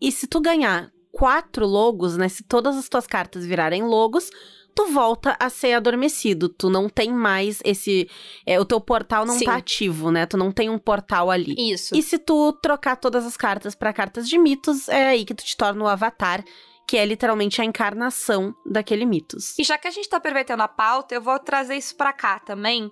E 0.00 0.12
se 0.12 0.26
tu 0.26 0.40
ganhar 0.40 0.90
quatro 1.12 1.66
logos, 1.66 2.16
né? 2.16 2.28
Se 2.28 2.42
todas 2.44 2.76
as 2.76 2.88
tuas 2.88 3.06
cartas 3.06 3.44
virarem 3.44 3.82
logos, 3.82 4.30
tu 4.74 4.86
volta 4.86 5.36
a 5.40 5.50
ser 5.50 5.72
adormecido. 5.72 6.48
Tu 6.48 6.70
não 6.70 6.88
tem 6.88 7.12
mais 7.12 7.60
esse. 7.64 8.08
é, 8.46 8.60
o 8.60 8.64
teu 8.64 8.80
portal 8.80 9.26
não 9.26 9.36
Sim. 9.36 9.44
tá 9.44 9.56
ativo, 9.56 10.12
né? 10.12 10.24
Tu 10.24 10.36
não 10.36 10.52
tem 10.52 10.70
um 10.70 10.78
portal 10.78 11.30
ali. 11.30 11.56
Isso. 11.58 11.96
E 11.96 12.02
se 12.02 12.18
tu 12.18 12.52
trocar 12.62 12.96
todas 12.96 13.26
as 13.26 13.36
cartas 13.36 13.74
pra 13.74 13.92
cartas 13.92 14.28
de 14.28 14.38
mitos, 14.38 14.88
é 14.88 15.08
aí 15.08 15.24
que 15.24 15.34
tu 15.34 15.44
te 15.44 15.56
torna 15.56 15.82
o 15.82 15.88
avatar, 15.88 16.44
que 16.88 16.96
é 16.96 17.04
literalmente 17.04 17.60
a 17.60 17.64
encarnação 17.66 18.54
daquele 18.64 19.04
mitos. 19.04 19.58
E 19.58 19.62
já 19.62 19.76
que 19.76 19.86
a 19.86 19.90
gente 19.90 20.08
tá 20.08 20.18
pervertendo 20.18 20.62
a 20.62 20.68
pauta, 20.68 21.14
eu 21.14 21.20
vou 21.20 21.38
trazer 21.38 21.76
isso 21.76 21.94
pra 21.94 22.14
cá 22.14 22.38
também, 22.38 22.90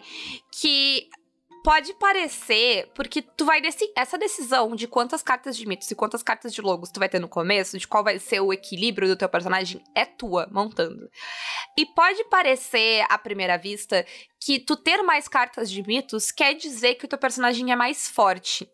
que 0.53 1.09
pode 1.65 1.95
parecer, 1.95 2.93
porque 2.95 3.23
tu 3.23 3.47
vai 3.47 3.61
deci 3.63 3.91
essa 3.97 4.19
decisão 4.19 4.77
de 4.77 4.87
quantas 4.87 5.23
cartas 5.23 5.57
de 5.57 5.67
mitos 5.67 5.91
e 5.91 5.95
quantas 5.95 6.23
cartas 6.23 6.53
de 6.53 6.61
logos 6.61 6.91
tu 6.91 7.01
vai 7.01 7.09
ter 7.09 7.19
no 7.19 7.27
começo, 7.27 7.79
de 7.79 7.89
qual 7.89 8.05
vai 8.05 8.19
ser 8.19 8.39
o 8.41 8.53
equilíbrio 8.53 9.09
do 9.09 9.17
teu 9.17 9.31
personagem, 9.31 9.83
é 9.95 10.05
tua 10.05 10.47
montando. 10.53 11.11
E 11.77 11.87
pode 11.87 12.23
parecer 12.25 13.03
à 13.09 13.17
primeira 13.19 13.57
vista 13.57 14.05
que 14.39 14.61
tu 14.61 14.77
ter 14.77 15.03
mais 15.03 15.27
cartas 15.27 15.71
de 15.71 15.83
mitos 15.83 16.31
quer 16.31 16.53
dizer 16.55 16.97
que 16.97 17.07
o 17.07 17.09
teu 17.09 17.19
personagem 17.19 17.73
é 17.73 17.77
mais 17.77 18.07
forte, 18.07 18.69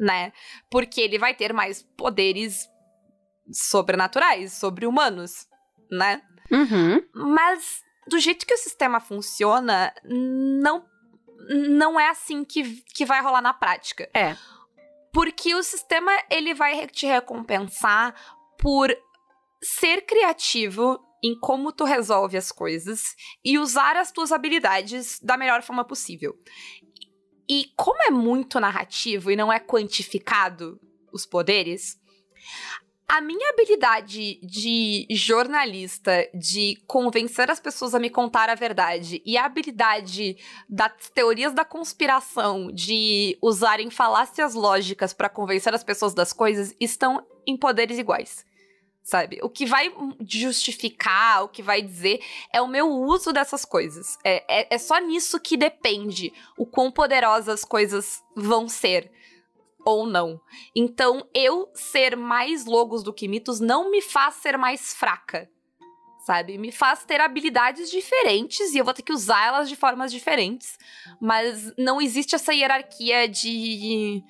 né? 0.00 0.32
Porque 0.70 1.00
ele 1.00 1.18
vai 1.18 1.34
ter 1.34 1.52
mais 1.52 1.82
poderes 1.96 2.71
sobrenaturais, 3.52 4.52
sobre-humanos, 4.52 5.46
né? 5.90 6.22
Uhum. 6.50 7.02
Mas 7.14 7.82
do 8.06 8.18
jeito 8.18 8.46
que 8.46 8.54
o 8.54 8.58
sistema 8.58 9.00
funciona, 9.00 9.92
não 10.04 10.84
não 11.48 11.98
é 11.98 12.08
assim 12.08 12.44
que, 12.44 12.82
que 12.94 13.04
vai 13.04 13.20
rolar 13.20 13.42
na 13.42 13.52
prática. 13.52 14.08
É. 14.14 14.36
Porque 15.12 15.54
o 15.54 15.62
sistema 15.62 16.12
ele 16.30 16.54
vai 16.54 16.86
te 16.86 17.04
recompensar 17.04 18.14
por 18.58 18.96
ser 19.60 20.02
criativo 20.02 21.00
em 21.22 21.38
como 21.38 21.72
tu 21.72 21.84
resolve 21.84 22.36
as 22.36 22.50
coisas 22.50 23.14
e 23.44 23.58
usar 23.58 23.96
as 23.96 24.10
tuas 24.10 24.32
habilidades 24.32 25.20
da 25.20 25.36
melhor 25.36 25.62
forma 25.62 25.84
possível. 25.84 26.34
E 27.48 27.66
como 27.76 28.02
é 28.02 28.10
muito 28.10 28.58
narrativo 28.58 29.30
e 29.30 29.36
não 29.36 29.52
é 29.52 29.60
quantificado 29.60 30.80
os 31.12 31.26
poderes, 31.26 32.00
a 33.12 33.20
minha 33.20 33.50
habilidade 33.50 34.40
de 34.42 35.06
jornalista, 35.10 36.26
de 36.32 36.82
convencer 36.86 37.50
as 37.50 37.60
pessoas 37.60 37.94
a 37.94 37.98
me 37.98 38.08
contar 38.08 38.48
a 38.48 38.54
verdade, 38.54 39.20
e 39.26 39.36
a 39.36 39.44
habilidade 39.44 40.38
das 40.66 41.10
teorias 41.10 41.52
da 41.52 41.62
conspiração 41.62 42.72
de 42.72 43.36
usarem 43.42 43.90
falácias 43.90 44.54
lógicas 44.54 45.12
pra 45.12 45.28
convencer 45.28 45.74
as 45.74 45.84
pessoas 45.84 46.14
das 46.14 46.32
coisas 46.32 46.74
estão 46.80 47.22
em 47.46 47.54
poderes 47.54 47.98
iguais. 47.98 48.46
Sabe? 49.02 49.40
O 49.42 49.50
que 49.50 49.66
vai 49.66 49.92
justificar, 50.26 51.44
o 51.44 51.48
que 51.48 51.62
vai 51.62 51.82
dizer 51.82 52.18
é 52.50 52.62
o 52.62 52.68
meu 52.68 52.88
uso 52.88 53.30
dessas 53.30 53.62
coisas. 53.62 54.16
É, 54.24 54.62
é, 54.62 54.74
é 54.74 54.78
só 54.78 54.96
nisso 54.98 55.38
que 55.38 55.58
depende 55.58 56.32
o 56.56 56.64
quão 56.64 56.90
poderosas 56.90 57.60
as 57.60 57.64
coisas 57.64 58.22
vão 58.34 58.70
ser 58.70 59.12
ou 59.84 60.06
não. 60.06 60.40
Então, 60.74 61.26
eu 61.34 61.70
ser 61.74 62.16
mais 62.16 62.64
logos 62.64 63.02
do 63.02 63.12
que 63.12 63.28
mitos 63.28 63.60
não 63.60 63.90
me 63.90 64.00
faz 64.00 64.36
ser 64.36 64.56
mais 64.56 64.94
fraca. 64.94 65.48
Sabe? 66.26 66.56
Me 66.56 66.70
faz 66.70 67.04
ter 67.04 67.20
habilidades 67.20 67.90
diferentes 67.90 68.72
e 68.72 68.78
eu 68.78 68.84
vou 68.84 68.94
ter 68.94 69.02
que 69.02 69.12
usar 69.12 69.44
elas 69.44 69.68
de 69.68 69.74
formas 69.74 70.12
diferentes. 70.12 70.78
Mas 71.20 71.72
não 71.76 72.00
existe 72.00 72.34
essa 72.34 72.54
hierarquia 72.54 73.28
de. 73.28 74.22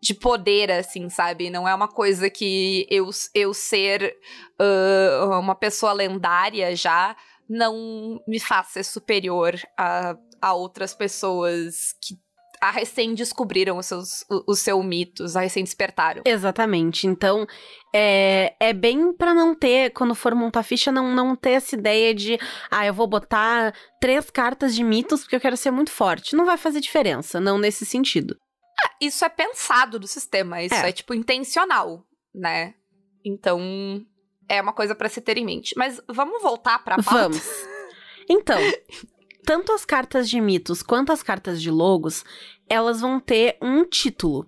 de 0.00 0.14
poder, 0.14 0.70
assim, 0.70 1.10
sabe? 1.10 1.50
Não 1.50 1.68
é 1.68 1.74
uma 1.74 1.88
coisa 1.88 2.30
que 2.30 2.86
eu, 2.88 3.10
eu 3.34 3.52
ser 3.52 4.16
uh, 4.58 5.38
uma 5.38 5.54
pessoa 5.54 5.92
lendária 5.92 6.74
já 6.74 7.14
não 7.48 8.22
me 8.26 8.38
faz 8.38 8.68
ser 8.68 8.84
superior 8.84 9.58
a, 9.76 10.16
a 10.40 10.54
outras 10.54 10.94
pessoas 10.94 11.94
que 12.00 12.18
a 12.60 12.70
recém 12.70 13.14
descobriram 13.14 13.78
os 13.78 13.86
seus 13.86 14.22
o, 14.30 14.52
os 14.52 14.60
seus 14.60 14.84
mitos, 14.84 15.36
a 15.36 15.40
recém 15.40 15.62
despertaram. 15.64 16.22
Exatamente. 16.24 17.06
Então, 17.06 17.46
é, 17.94 18.54
é 18.60 18.72
bem 18.72 19.12
pra 19.12 19.32
não 19.34 19.54
ter, 19.54 19.90
quando 19.92 20.14
for 20.14 20.34
montar 20.34 20.62
ficha, 20.62 20.90
não, 20.92 21.14
não 21.14 21.34
ter 21.36 21.50
essa 21.52 21.74
ideia 21.74 22.14
de, 22.14 22.38
ah, 22.70 22.84
eu 22.86 22.92
vou 22.94 23.06
botar 23.06 23.74
três 24.00 24.30
cartas 24.30 24.74
de 24.74 24.82
mitos 24.82 25.20
porque 25.22 25.36
eu 25.36 25.40
quero 25.40 25.56
ser 25.56 25.70
muito 25.70 25.90
forte. 25.90 26.36
Não 26.36 26.44
vai 26.46 26.56
fazer 26.56 26.80
diferença, 26.80 27.40
não 27.40 27.58
nesse 27.58 27.84
sentido. 27.86 28.36
Isso 29.00 29.24
é 29.24 29.28
pensado 29.28 29.98
do 29.98 30.06
sistema, 30.06 30.62
isso 30.62 30.74
é, 30.74 30.88
É. 30.88 30.92
tipo 30.92 31.12
intencional, 31.14 32.04
né? 32.34 32.74
Então, 33.24 33.60
é 34.48 34.60
uma 34.62 34.72
coisa 34.72 34.94
pra 34.94 35.08
se 35.08 35.20
ter 35.20 35.36
em 35.36 35.44
mente. 35.44 35.74
Mas 35.76 36.00
vamos 36.08 36.40
voltar 36.40 36.78
pra 36.84 36.96
pauta? 36.96 37.28
Vamos. 37.28 37.42
Então, 38.30 38.60
tanto 39.48 39.72
as 39.72 39.82
cartas 39.82 40.28
de 40.28 40.38
mitos 40.42 40.82
quanto 40.82 41.10
as 41.10 41.22
cartas 41.22 41.62
de 41.62 41.70
logos, 41.70 42.22
elas 42.68 43.00
vão 43.00 43.18
ter 43.18 43.56
um 43.62 43.82
título, 43.82 44.46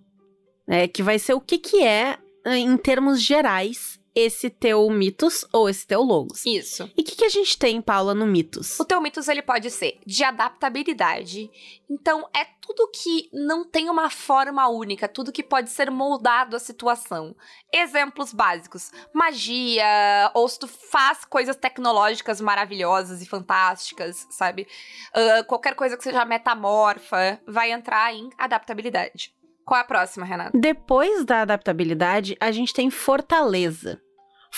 né, 0.69 0.87
que 0.87 1.03
vai 1.03 1.19
ser 1.19 1.33
o 1.33 1.41
que 1.41 1.57
que 1.57 1.83
é, 1.83 2.19
eh, 2.45 2.59
em 2.59 2.77
termos 2.77 3.23
gerais, 3.23 3.99
esse 4.21 4.51
teu 4.51 4.89
mitos 4.91 5.47
ou 5.53 5.69
esse 5.69 5.87
teu 5.87 6.03
logos. 6.03 6.45
Isso. 6.47 6.91
E 6.97 7.03
o 7.03 7.05
que, 7.05 7.17
que 7.17 7.25
a 7.25 7.29
gente 7.29 7.59
tem, 7.59 7.81
Paula, 7.81 8.15
no 8.15 8.27
mitos? 8.27 8.79
O 8.79 8.85
teu 8.85 9.01
mitos 9.01 9.29
ele 9.29 9.43
pode 9.43 9.71
ser 9.71 9.99
de 10.07 10.23
adaptabilidade. 10.23 11.51
Então 11.89 12.29
é 12.35 12.45
tudo 12.61 12.91
que 12.93 13.29
não 13.33 13.65
tem 13.65 13.91
uma 13.91 14.09
forma 14.11 14.69
única, 14.69 15.09
tudo 15.09 15.33
que 15.33 15.43
pode 15.43 15.71
ser 15.71 15.91
moldado 15.91 16.55
à 16.55 16.59
situação. 16.59 17.35
Exemplos 17.73 18.33
básicos: 18.33 18.91
magia, 19.13 20.31
ou 20.35 20.49
se 20.49 20.59
tu 20.59 20.69
faz 20.69 21.25
coisas 21.25 21.57
tecnológicas 21.57 22.41
maravilhosas 22.41 23.23
e 23.23 23.27
fantásticas, 23.27 24.27
sabe? 24.31 24.67
Ah, 25.13 25.43
qualquer 25.45 25.75
coisa 25.75 25.97
que 25.97 26.05
seja 26.05 26.25
metamorfa 26.25 27.41
vai 27.47 27.73
entrar 27.73 28.15
em 28.15 28.31
adaptabilidade. 28.39 29.35
Qual 29.65 29.79
é 29.79 29.83
a 29.83 29.87
próxima, 29.87 30.27
Renata? 30.27 30.51
Depois 30.53 31.25
da 31.25 31.43
adaptabilidade, 31.43 32.37
a 32.41 32.51
gente 32.51 32.75
tem 32.75 32.91
fortaleza. 32.91 34.01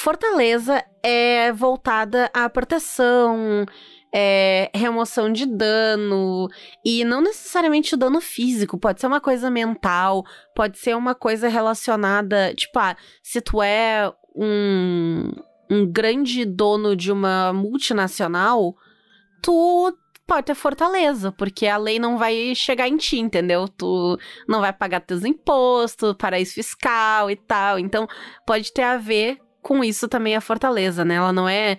Fortaleza 0.02 0.84
é 1.00 1.52
voltada 1.52 2.28
à 2.34 2.50
proteção, 2.50 3.64
é, 4.12 4.68
remoção 4.74 5.32
de 5.32 5.46
dano, 5.46 6.48
e 6.84 7.04
não 7.04 7.20
necessariamente 7.20 7.94
o 7.94 7.96
dano 7.96 8.20
físico, 8.20 8.76
pode 8.76 9.00
ser 9.00 9.06
uma 9.06 9.20
coisa 9.20 9.48
mental, 9.48 10.24
pode 10.56 10.76
ser 10.80 10.96
uma 10.96 11.14
coisa 11.14 11.46
relacionada, 11.46 12.52
tipo, 12.52 12.80
ah, 12.80 12.96
se 13.22 13.40
tu 13.40 13.62
é 13.62 14.12
um, 14.34 15.30
um 15.70 15.86
grande 15.86 16.44
dono 16.44 16.96
de 16.96 17.12
uma 17.12 17.52
multinacional, 17.52 18.74
tu 19.40 19.96
pode 20.26 20.46
ter 20.46 20.56
fortaleza, 20.56 21.30
porque 21.30 21.68
a 21.68 21.76
lei 21.76 22.00
não 22.00 22.18
vai 22.18 22.56
chegar 22.56 22.88
em 22.88 22.96
ti, 22.96 23.20
entendeu? 23.20 23.68
Tu 23.68 24.18
não 24.48 24.58
vai 24.58 24.72
pagar 24.72 24.98
teus 24.98 25.24
impostos, 25.24 26.16
paraíso 26.18 26.54
fiscal 26.54 27.30
e 27.30 27.36
tal. 27.36 27.78
Então, 27.78 28.08
pode 28.44 28.72
ter 28.72 28.82
a 28.82 28.96
ver 28.96 29.38
com 29.62 29.82
isso 29.82 30.08
também 30.08 30.36
a 30.36 30.40
fortaleza, 30.40 31.04
né? 31.04 31.14
Ela 31.14 31.32
não 31.32 31.48
é 31.48 31.78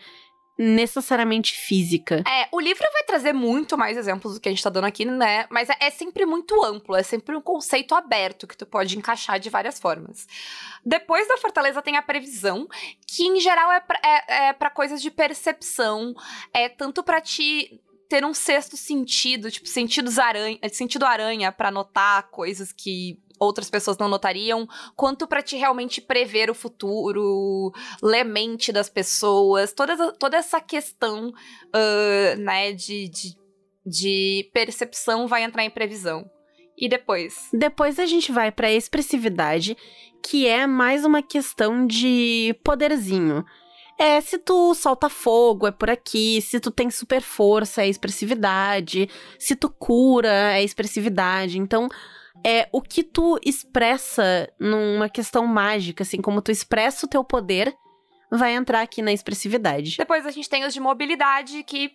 necessariamente 0.57 1.53
física. 1.53 2.23
É, 2.27 2.47
o 2.51 2.59
livro 2.59 2.85
vai 2.93 3.03
trazer 3.03 3.33
muito 3.33 3.77
mais 3.77 3.97
exemplos 3.97 4.35
do 4.35 4.39
que 4.39 4.47
a 4.47 4.51
gente 4.51 4.63
tá 4.63 4.69
dando 4.69 4.85
aqui, 4.85 5.03
né? 5.03 5.47
Mas 5.49 5.69
é, 5.69 5.75
é 5.79 5.89
sempre 5.89 6.25
muito 6.25 6.63
amplo, 6.63 6.95
é 6.95 7.01
sempre 7.01 7.35
um 7.35 7.41
conceito 7.41 7.95
aberto 7.95 8.47
que 8.47 8.55
tu 8.55 8.65
pode 8.65 8.97
encaixar 8.97 9.39
de 9.39 9.49
várias 9.49 9.79
formas. 9.79 10.27
Depois 10.85 11.27
da 11.27 11.37
fortaleza 11.37 11.81
tem 11.81 11.97
a 11.97 12.03
previsão, 12.03 12.67
que 13.07 13.23
em 13.23 13.39
geral 13.39 13.71
é 13.71 13.79
pra, 13.79 13.99
é, 14.03 14.47
é 14.49 14.53
pra 14.53 14.69
coisas 14.69 15.01
de 15.01 15.09
percepção, 15.09 16.13
é 16.53 16.69
tanto 16.69 17.03
pra 17.03 17.19
te 17.19 17.81
ter 18.07 18.23
um 18.23 18.33
sexto 18.33 18.77
sentido, 18.77 19.49
tipo, 19.49 19.67
sentidos 19.67 20.19
aranha, 20.19 20.59
sentido 20.71 21.03
aranha 21.03 21.51
para 21.51 21.71
notar 21.71 22.29
coisas 22.29 22.71
que 22.71 23.17
outras 23.43 23.69
pessoas 23.69 23.97
não 23.97 24.07
notariam, 24.07 24.67
quanto 24.95 25.27
para 25.27 25.41
te 25.41 25.55
realmente 25.55 26.01
prever 26.01 26.49
o 26.49 26.55
futuro, 26.55 27.71
ler 28.01 28.23
mente 28.23 28.71
das 28.71 28.89
pessoas, 28.89 29.73
toda, 29.73 30.11
toda 30.13 30.37
essa 30.37 30.59
questão, 30.59 31.29
uh, 31.29 32.39
né, 32.39 32.71
de, 32.71 33.09
de, 33.09 33.37
de 33.85 34.49
percepção 34.53 35.27
vai 35.27 35.43
entrar 35.43 35.63
em 35.63 35.69
previsão. 35.69 36.29
E 36.77 36.89
depois? 36.89 37.49
Depois 37.53 37.99
a 37.99 38.05
gente 38.05 38.31
vai 38.31 38.51
pra 38.51 38.71
expressividade, 38.71 39.77
que 40.23 40.47
é 40.47 40.65
mais 40.65 41.05
uma 41.05 41.21
questão 41.21 41.85
de 41.85 42.55
poderzinho. 42.63 43.45
É, 43.99 44.19
se 44.19 44.39
tu 44.39 44.73
solta 44.73 45.07
fogo, 45.07 45.67
é 45.67 45.71
por 45.71 45.89
aqui. 45.89 46.41
Se 46.41 46.59
tu 46.59 46.71
tem 46.71 46.89
super 46.89 47.21
força, 47.21 47.83
é 47.83 47.87
expressividade. 47.87 49.09
Se 49.37 49.55
tu 49.55 49.69
cura, 49.69 50.53
é 50.53 50.63
expressividade. 50.63 51.59
Então, 51.59 51.87
é 52.45 52.67
o 52.71 52.81
que 52.81 53.03
tu 53.03 53.39
expressa 53.45 54.51
numa 54.59 55.09
questão 55.09 55.45
mágica, 55.45 56.03
assim, 56.03 56.21
como 56.21 56.41
tu 56.41 56.51
expressa 56.51 57.05
o 57.05 57.09
teu 57.09 57.23
poder, 57.23 57.75
vai 58.31 58.53
entrar 58.53 58.81
aqui 58.81 59.01
na 59.01 59.13
expressividade. 59.13 59.97
Depois 59.97 60.25
a 60.25 60.31
gente 60.31 60.49
tem 60.49 60.65
os 60.65 60.73
de 60.73 60.79
mobilidade, 60.79 61.63
que 61.63 61.91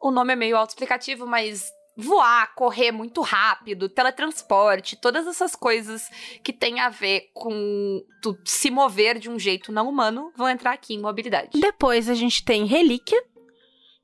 o 0.00 0.10
nome 0.10 0.32
é 0.32 0.36
meio 0.36 0.56
autoexplicativo, 0.56 1.26
mas 1.26 1.70
voar, 1.96 2.54
correr 2.54 2.92
muito 2.92 3.20
rápido, 3.22 3.88
teletransporte, 3.88 4.94
todas 4.94 5.26
essas 5.26 5.56
coisas 5.56 6.08
que 6.44 6.52
tem 6.52 6.78
a 6.78 6.88
ver 6.88 7.30
com 7.34 8.00
tu 8.22 8.38
se 8.44 8.70
mover 8.70 9.18
de 9.18 9.28
um 9.28 9.36
jeito 9.36 9.72
não 9.72 9.88
humano 9.88 10.32
vão 10.36 10.48
entrar 10.48 10.72
aqui 10.72 10.94
em 10.94 11.00
mobilidade. 11.00 11.60
Depois 11.60 12.08
a 12.08 12.14
gente 12.14 12.44
tem 12.44 12.64
relíquia, 12.66 13.20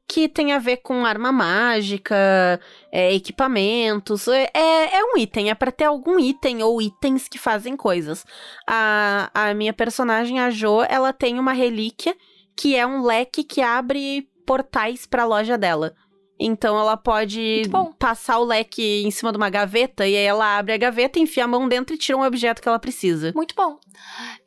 que 0.06 0.28
tem 0.28 0.52
a 0.52 0.58
ver 0.58 0.78
com 0.78 1.04
arma 1.04 1.32
mágica, 1.32 2.60
é, 2.92 3.12
equipamentos. 3.14 4.28
É, 4.28 4.50
é, 4.54 4.96
é 4.98 5.04
um 5.04 5.16
item, 5.16 5.50
é 5.50 5.54
para 5.54 5.72
ter 5.72 5.84
algum 5.84 6.18
item 6.18 6.62
ou 6.62 6.80
itens 6.80 7.28
que 7.28 7.38
fazem 7.38 7.76
coisas. 7.76 8.24
A, 8.68 9.30
a 9.34 9.54
minha 9.54 9.72
personagem, 9.72 10.38
a 10.40 10.50
Jo, 10.50 10.82
ela 10.88 11.12
tem 11.12 11.38
uma 11.38 11.52
relíquia 11.52 12.16
que 12.56 12.76
é 12.76 12.86
um 12.86 13.02
leque 13.02 13.42
que 13.42 13.60
abre 13.60 14.28
portais 14.46 15.06
para 15.06 15.22
a 15.22 15.26
loja 15.26 15.58
dela. 15.58 15.94
Então 16.38 16.78
ela 16.78 16.96
pode 16.96 17.62
passar 17.98 18.38
o 18.38 18.44
leque 18.44 19.02
em 19.04 19.10
cima 19.10 19.30
de 19.30 19.36
uma 19.36 19.48
gaveta 19.48 20.06
e 20.06 20.16
aí 20.16 20.24
ela 20.24 20.58
abre 20.58 20.72
a 20.72 20.76
gaveta, 20.76 21.18
enfia 21.18 21.44
a 21.44 21.48
mão 21.48 21.68
dentro 21.68 21.94
e 21.94 21.98
tira 21.98 22.18
um 22.18 22.22
objeto 22.22 22.60
que 22.60 22.68
ela 22.68 22.78
precisa. 22.78 23.32
Muito 23.34 23.54
bom. 23.54 23.78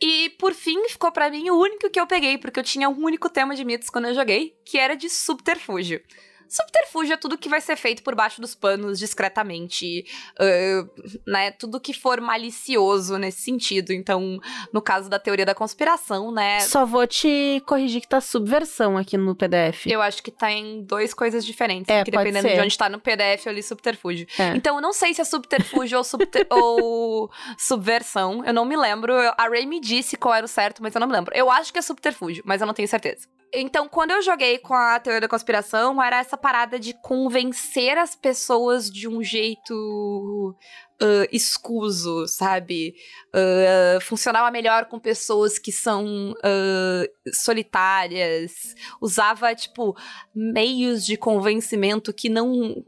E 0.02 0.30
por 0.38 0.54
fim, 0.54 0.88
ficou 0.90 1.12
para 1.12 1.30
mim 1.30 1.50
o 1.50 1.58
único 1.58 1.90
que 1.90 2.00
eu 2.00 2.06
peguei, 2.06 2.38
porque 2.38 2.60
eu 2.60 2.64
tinha 2.64 2.90
um 2.90 3.04
único 3.04 3.30
tema 3.30 3.56
de 3.56 3.64
mitos 3.64 3.90
quando 3.90 4.06
eu 4.06 4.14
joguei, 4.14 4.56
que 4.66 4.78
era 4.78 4.96
de 4.96 5.10
subterfúgio. 5.10 6.02
Subterfúgio 6.50 7.14
é 7.14 7.18
tudo 7.18 7.38
que 7.38 7.50
vai 7.50 7.62
ser 7.62 7.76
feito 7.76 8.04
por 8.04 8.16
baixo 8.16 8.42
dos 8.42 8.56
panos, 8.56 9.00
discretamente, 9.00 10.06
uh, 10.40 11.30
né? 11.30 11.52
Tudo 11.52 11.80
que 11.80 11.94
for 11.94 12.22
malicioso 12.22 13.18
nesse 13.18 13.42
sentido. 13.42 13.92
Então, 13.92 14.40
no 14.72 14.82
caso 14.82 15.10
da 15.10 15.20
teoria 15.20 15.46
da 15.46 15.54
conspiração, 15.56 16.32
né? 16.32 16.60
Só 16.62 16.86
vou 16.86 17.06
te 17.06 17.62
corrigir 17.66 18.02
que 18.02 18.08
tá 18.08 18.22
subversão 18.22 18.98
aqui 18.98 19.18
no 19.18 19.36
PDF. 19.36 19.86
Eu 19.88 20.02
acho 20.02 20.24
que 20.24 20.32
tá 20.32 20.52
em 20.52 20.84
duas 20.84 21.14
coisas 21.14 21.46
diferentes. 21.46 21.90
É, 21.90 22.04
dependendo 22.04 22.48
de 22.48 22.60
onde 22.60 22.78
tá 22.78 22.90
no 22.90 23.00
PDF, 23.00 23.46
eu 23.46 23.54
li 23.54 23.64
subterfúgio. 23.64 24.28
É. 24.38 24.56
Então, 24.56 24.76
eu 24.76 24.82
não 24.82 24.94
sei 24.94 25.14
se 25.14 25.22
é 25.22 25.26
subterfúgio 25.26 25.98
ou, 26.00 26.04
subter 26.04 26.48
ou 26.50 27.32
subversão. 27.58 28.44
Eu 28.46 28.54
não 28.54 28.66
me 28.66 28.76
lembro. 28.76 29.14
A 29.38 29.48
Ray 29.48 29.66
me 29.66 29.80
disse 29.80 30.16
qual 30.16 30.34
era 30.34 30.46
o 30.46 30.50
certo, 30.50 30.82
mas 30.82 30.96
eu 30.96 31.00
não 31.00 31.08
me 31.08 31.14
lembro. 31.14 31.36
Eu 31.36 31.50
acho 31.52 31.72
que 31.72 31.80
é 31.80 31.82
subterfúgio, 31.82 32.44
mas 32.46 32.62
eu 32.62 32.68
não 32.68 32.74
tenho 32.74 32.88
certeza. 32.88 33.28
Então, 33.54 33.88
quando 33.88 34.12
eu 34.12 34.22
joguei 34.22 34.58
com 34.58 34.74
a 34.74 35.00
teoria 35.00 35.22
da 35.22 35.28
conspiração, 35.28 36.02
era 36.04 36.20
essa 36.20 36.38
parada 36.38 36.78
de 36.78 36.94
convencer 36.94 37.98
as 37.98 38.16
pessoas 38.16 38.90
de 38.92 39.08
um 39.08 39.24
jeito 39.24 40.56
uh, 41.02 41.28
escuso, 41.32 42.28
sabe? 42.28 42.94
Uh, 43.30 44.02
funcionava 44.02 44.52
melhor 44.52 44.86
com 44.86 45.00
pessoas 45.00 45.58
que 45.58 45.72
são 45.72 46.32
uh, 46.34 47.32
solitárias. 47.34 48.76
Usava, 49.02 49.56
tipo, 49.56 49.96
meios 50.36 51.06
de 51.06 51.16
convencimento 51.16 52.14
que 52.14 52.30
não, 52.30 52.84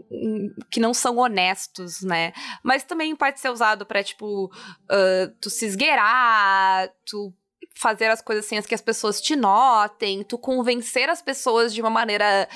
que 0.69 0.79
não 0.79 0.93
são 0.93 1.17
honestos, 1.17 2.01
né? 2.01 2.33
Mas 2.63 2.83
também 2.83 3.15
pode 3.15 3.39
ser 3.39 3.49
usado 3.49 3.85
para 3.85 4.03
tipo, 4.03 4.51
tu 5.39 5.49
se 5.49 5.65
esgueirar, 5.65 6.91
tu 7.05 7.33
fazer 7.75 8.07
as 8.07 8.21
coisas 8.21 8.45
assim, 8.45 8.61
que 8.61 8.75
as 8.75 8.81
pessoas 8.81 9.21
te 9.21 9.35
notem, 9.35 10.23
tu 10.23 10.37
convencer 10.37 11.09
as 11.09 11.21
pessoas 11.21 11.73
de 11.73 11.81
uma 11.81 11.89
maneira 11.89 12.47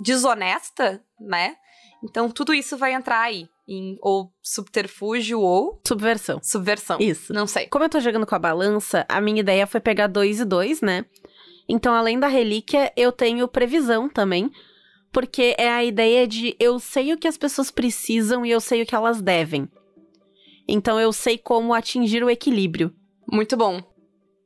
desonesta, 0.00 1.02
né? 1.20 1.56
Então 2.02 2.30
tudo 2.30 2.54
isso 2.54 2.76
vai 2.76 2.94
entrar 2.94 3.20
aí. 3.20 3.48
Em 3.68 3.96
ou 4.00 4.32
subterfúgio 4.42 5.40
ou. 5.40 5.80
Subversão. 5.86 6.40
Subversão. 6.42 6.98
Isso. 6.98 7.32
Não 7.32 7.46
sei. 7.46 7.68
Como 7.68 7.84
eu 7.84 7.88
tô 7.88 8.00
jogando 8.00 8.26
com 8.26 8.34
a 8.34 8.38
balança, 8.38 9.06
a 9.08 9.20
minha 9.20 9.40
ideia 9.40 9.66
foi 9.66 9.78
pegar 9.80 10.08
dois 10.08 10.40
e 10.40 10.44
dois, 10.44 10.80
né? 10.80 11.04
Então, 11.68 11.94
além 11.94 12.18
da 12.18 12.26
relíquia, 12.26 12.92
eu 12.96 13.12
tenho 13.12 13.46
previsão 13.46 14.08
também. 14.08 14.50
Porque 15.12 15.54
é 15.56 15.68
a 15.68 15.84
ideia 15.84 16.26
de 16.26 16.56
eu 16.58 16.80
sei 16.80 17.12
o 17.12 17.18
que 17.18 17.28
as 17.28 17.36
pessoas 17.36 17.70
precisam 17.70 18.44
e 18.44 18.50
eu 18.50 18.60
sei 18.60 18.82
o 18.82 18.86
que 18.86 18.94
elas 18.94 19.20
devem. 19.20 19.68
Então 20.66 21.00
eu 21.00 21.12
sei 21.12 21.36
como 21.36 21.74
atingir 21.74 22.22
o 22.22 22.30
equilíbrio. 22.30 22.94
Muito 23.30 23.56
bom 23.56 23.82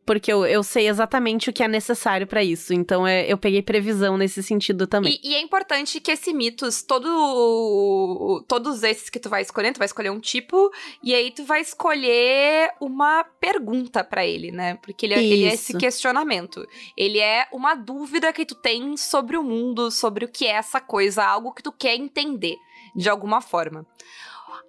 porque 0.05 0.33
eu, 0.33 0.45
eu 0.45 0.63
sei 0.63 0.89
exatamente 0.89 1.49
o 1.49 1.53
que 1.53 1.63
é 1.63 1.69
necessário 1.69 2.27
para 2.27 2.43
isso. 2.43 2.73
Então 2.75 3.07
é, 3.07 3.31
eu 3.31 3.39
peguei 3.39 3.63
previsão 3.63 4.17
nesse 4.17 4.43
sentido 4.43 4.87
também. 4.87 5.19
E, 5.23 5.31
e, 5.31 5.35
é 5.35 5.41
importante 5.41 6.01
que 6.01 6.11
esse 6.11 6.33
mitos, 6.33 6.83
todo, 6.83 8.45
todos 8.47 8.83
esses 8.83 9.09
que 9.09 9.19
tu 9.19 9.29
vai 9.29 9.43
escolher, 9.43 9.73
tu 9.73 9.79
vai 9.79 9.87
escolher 9.87 10.11
um 10.11 10.21
tipo, 10.21 10.71
e 11.03 11.15
aí 11.15 11.31
tu 11.31 11.45
vai 11.45 11.61
escolher 11.61 12.71
uma 12.81 13.25
pergunta 13.41 14.05
para 14.05 14.27
ele, 14.27 14.51
né? 14.51 14.79
Porque 14.83 15.07
ele, 15.07 15.15
ele, 15.15 15.45
é 15.45 15.55
esse 15.55 15.77
questionamento. 15.77 16.67
Ele 16.97 17.19
é 17.19 17.47
uma 17.53 17.75
dúvida 17.75 18.33
que 18.33 18.45
tu 18.45 18.55
tem 18.55 18.97
sobre 18.97 19.37
o 19.37 19.43
mundo, 19.43 19.91
sobre 19.91 20.25
o 20.25 20.29
que 20.29 20.47
é 20.47 20.53
essa 20.53 20.81
coisa, 20.81 21.25
algo 21.25 21.53
que 21.53 21.63
tu 21.63 21.73
quer 21.73 21.95
entender 21.95 22.57
de 22.95 23.09
alguma 23.09 23.41
forma. 23.41 23.87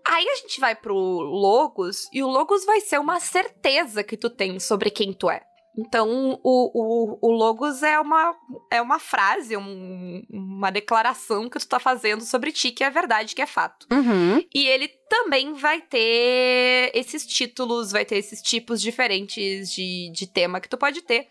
Aí 0.08 0.28
a 0.28 0.36
gente 0.36 0.60
vai 0.60 0.76
pro 0.76 0.96
Logos, 0.96 2.08
e 2.14 2.22
o 2.22 2.28
Logos 2.28 2.64
vai 2.66 2.80
ser 2.80 3.00
uma 3.00 3.20
certeza 3.20 4.04
que 4.04 4.16
tu 4.16 4.30
tem 4.30 4.60
sobre 4.60 4.90
quem 4.90 5.12
tu 5.12 5.30
é. 5.30 5.42
Então, 5.78 6.40
o, 6.42 6.72
o, 6.74 7.20
o 7.22 7.32
Logos 7.32 7.84
é 7.84 8.00
uma, 8.00 8.34
é 8.72 8.82
uma 8.82 8.98
frase, 8.98 9.58
um, 9.58 10.24
uma 10.30 10.72
declaração 10.72 11.50
que 11.50 11.60
tu 11.60 11.68
tá 11.68 11.80
fazendo 11.80 12.24
sobre 12.24 12.52
ti, 12.52 12.72
que 12.72 12.84
é 12.84 12.90
verdade, 12.90 13.36
que 13.36 13.42
é 13.42 13.46
fato. 13.46 13.86
Uhum. 13.92 14.42
E 14.54 14.68
ele 14.68 14.88
também 15.10 15.54
vai 15.54 15.82
ter 15.82 16.92
esses 16.94 17.26
títulos, 17.26 17.92
vai 17.92 18.06
ter 18.06 18.18
esses 18.18 18.42
tipos 18.42 18.82
diferentes 18.82 19.70
de, 19.72 20.12
de 20.14 20.28
tema 20.28 20.62
que 20.62 20.70
tu 20.70 20.78
pode 20.78 21.02
ter. 21.02 21.28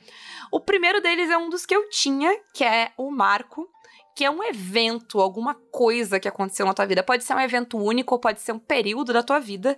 O 0.53 0.61
primeiro 0.61 1.01
deles 1.01 1.31
é 1.31 1.39
um 1.39 1.49
dos 1.49 1.65
que 1.65 1.75
eu 1.75 1.89
tinha, 1.89 2.39
que 2.53 2.65
é 2.65 2.93
o 2.99 3.11
Marco, 3.11 3.67
que 4.15 4.25
é 4.25 4.31
um 4.31 4.43
evento, 4.43 5.21
alguma 5.21 5.55
coisa 5.55 6.21
que 6.21 6.29
aconteceu 6.29 6.65
na 6.65 6.75
tua 6.75 6.87
vida. 6.87 7.03
Pode 7.03 7.25
ser 7.25 7.35
um 7.35 7.41
evento 7.41 7.77
único 7.77 8.15
ou 8.15 8.21
pode 8.21 8.41
ser 8.41 8.53
um 8.53 8.59
período 8.59 9.13
da 9.13 9.23
tua 9.23 9.41
vida 9.41 9.77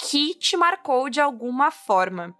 que 0.00 0.34
te 0.34 0.56
marcou 0.56 1.08
de 1.08 1.20
alguma 1.20 1.70
forma. 1.70 2.34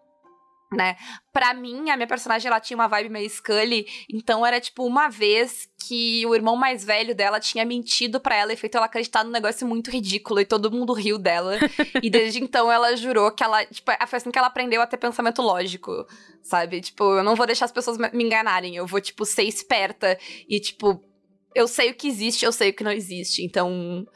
Né? 0.70 0.96
Pra 1.32 1.54
mim, 1.54 1.88
a 1.88 1.96
minha 1.96 2.06
personagem 2.06 2.46
ela 2.46 2.60
tinha 2.60 2.76
uma 2.76 2.88
vibe 2.88 3.08
meio 3.08 3.30
Scully, 3.30 3.86
então 4.12 4.44
era 4.44 4.60
tipo 4.60 4.84
uma 4.84 5.08
vez 5.08 5.66
que 5.86 6.26
o 6.26 6.34
irmão 6.34 6.56
mais 6.56 6.84
velho 6.84 7.14
dela 7.14 7.40
tinha 7.40 7.64
mentido 7.64 8.20
para 8.20 8.36
ela 8.36 8.52
e 8.52 8.56
feito 8.56 8.76
ela 8.76 8.84
acreditar 8.84 9.24
num 9.24 9.30
negócio 9.30 9.66
muito 9.66 9.90
ridículo 9.90 10.40
e 10.40 10.44
todo 10.44 10.70
mundo 10.70 10.92
riu 10.92 11.16
dela. 11.16 11.56
e 12.02 12.10
desde 12.10 12.42
então 12.42 12.70
ela 12.70 12.94
jurou 12.96 13.30
que 13.30 13.42
ela, 13.42 13.64
tipo, 13.64 13.90
foi 14.06 14.16
assim 14.18 14.30
que 14.30 14.38
ela 14.38 14.48
aprendeu 14.48 14.82
a 14.82 14.86
ter 14.86 14.98
pensamento 14.98 15.40
lógico, 15.40 16.06
sabe? 16.42 16.82
Tipo, 16.82 17.16
eu 17.16 17.24
não 17.24 17.34
vou 17.34 17.46
deixar 17.46 17.64
as 17.64 17.72
pessoas 17.72 17.96
me 17.96 18.24
enganarem, 18.24 18.76
eu 18.76 18.86
vou, 18.86 19.00
tipo, 19.00 19.24
ser 19.24 19.44
esperta 19.44 20.18
e, 20.46 20.60
tipo, 20.60 21.02
eu 21.58 21.66
sei 21.66 21.90
o 21.90 21.94
que 21.94 22.06
existe, 22.06 22.44
eu 22.44 22.52
sei 22.52 22.70
o 22.70 22.72
que 22.72 22.84
não 22.84 22.92
existe. 22.92 23.44
Então, 23.44 24.06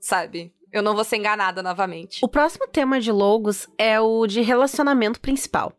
sabe? 0.00 0.52
Eu 0.72 0.82
não 0.82 0.94
vou 0.94 1.04
ser 1.04 1.16
enganada 1.16 1.62
novamente. 1.62 2.24
O 2.24 2.28
próximo 2.28 2.66
tema 2.66 2.98
de 3.00 3.12
logos 3.12 3.68
é 3.76 4.00
o 4.00 4.26
de 4.26 4.40
relacionamento 4.40 5.20
principal. 5.20 5.72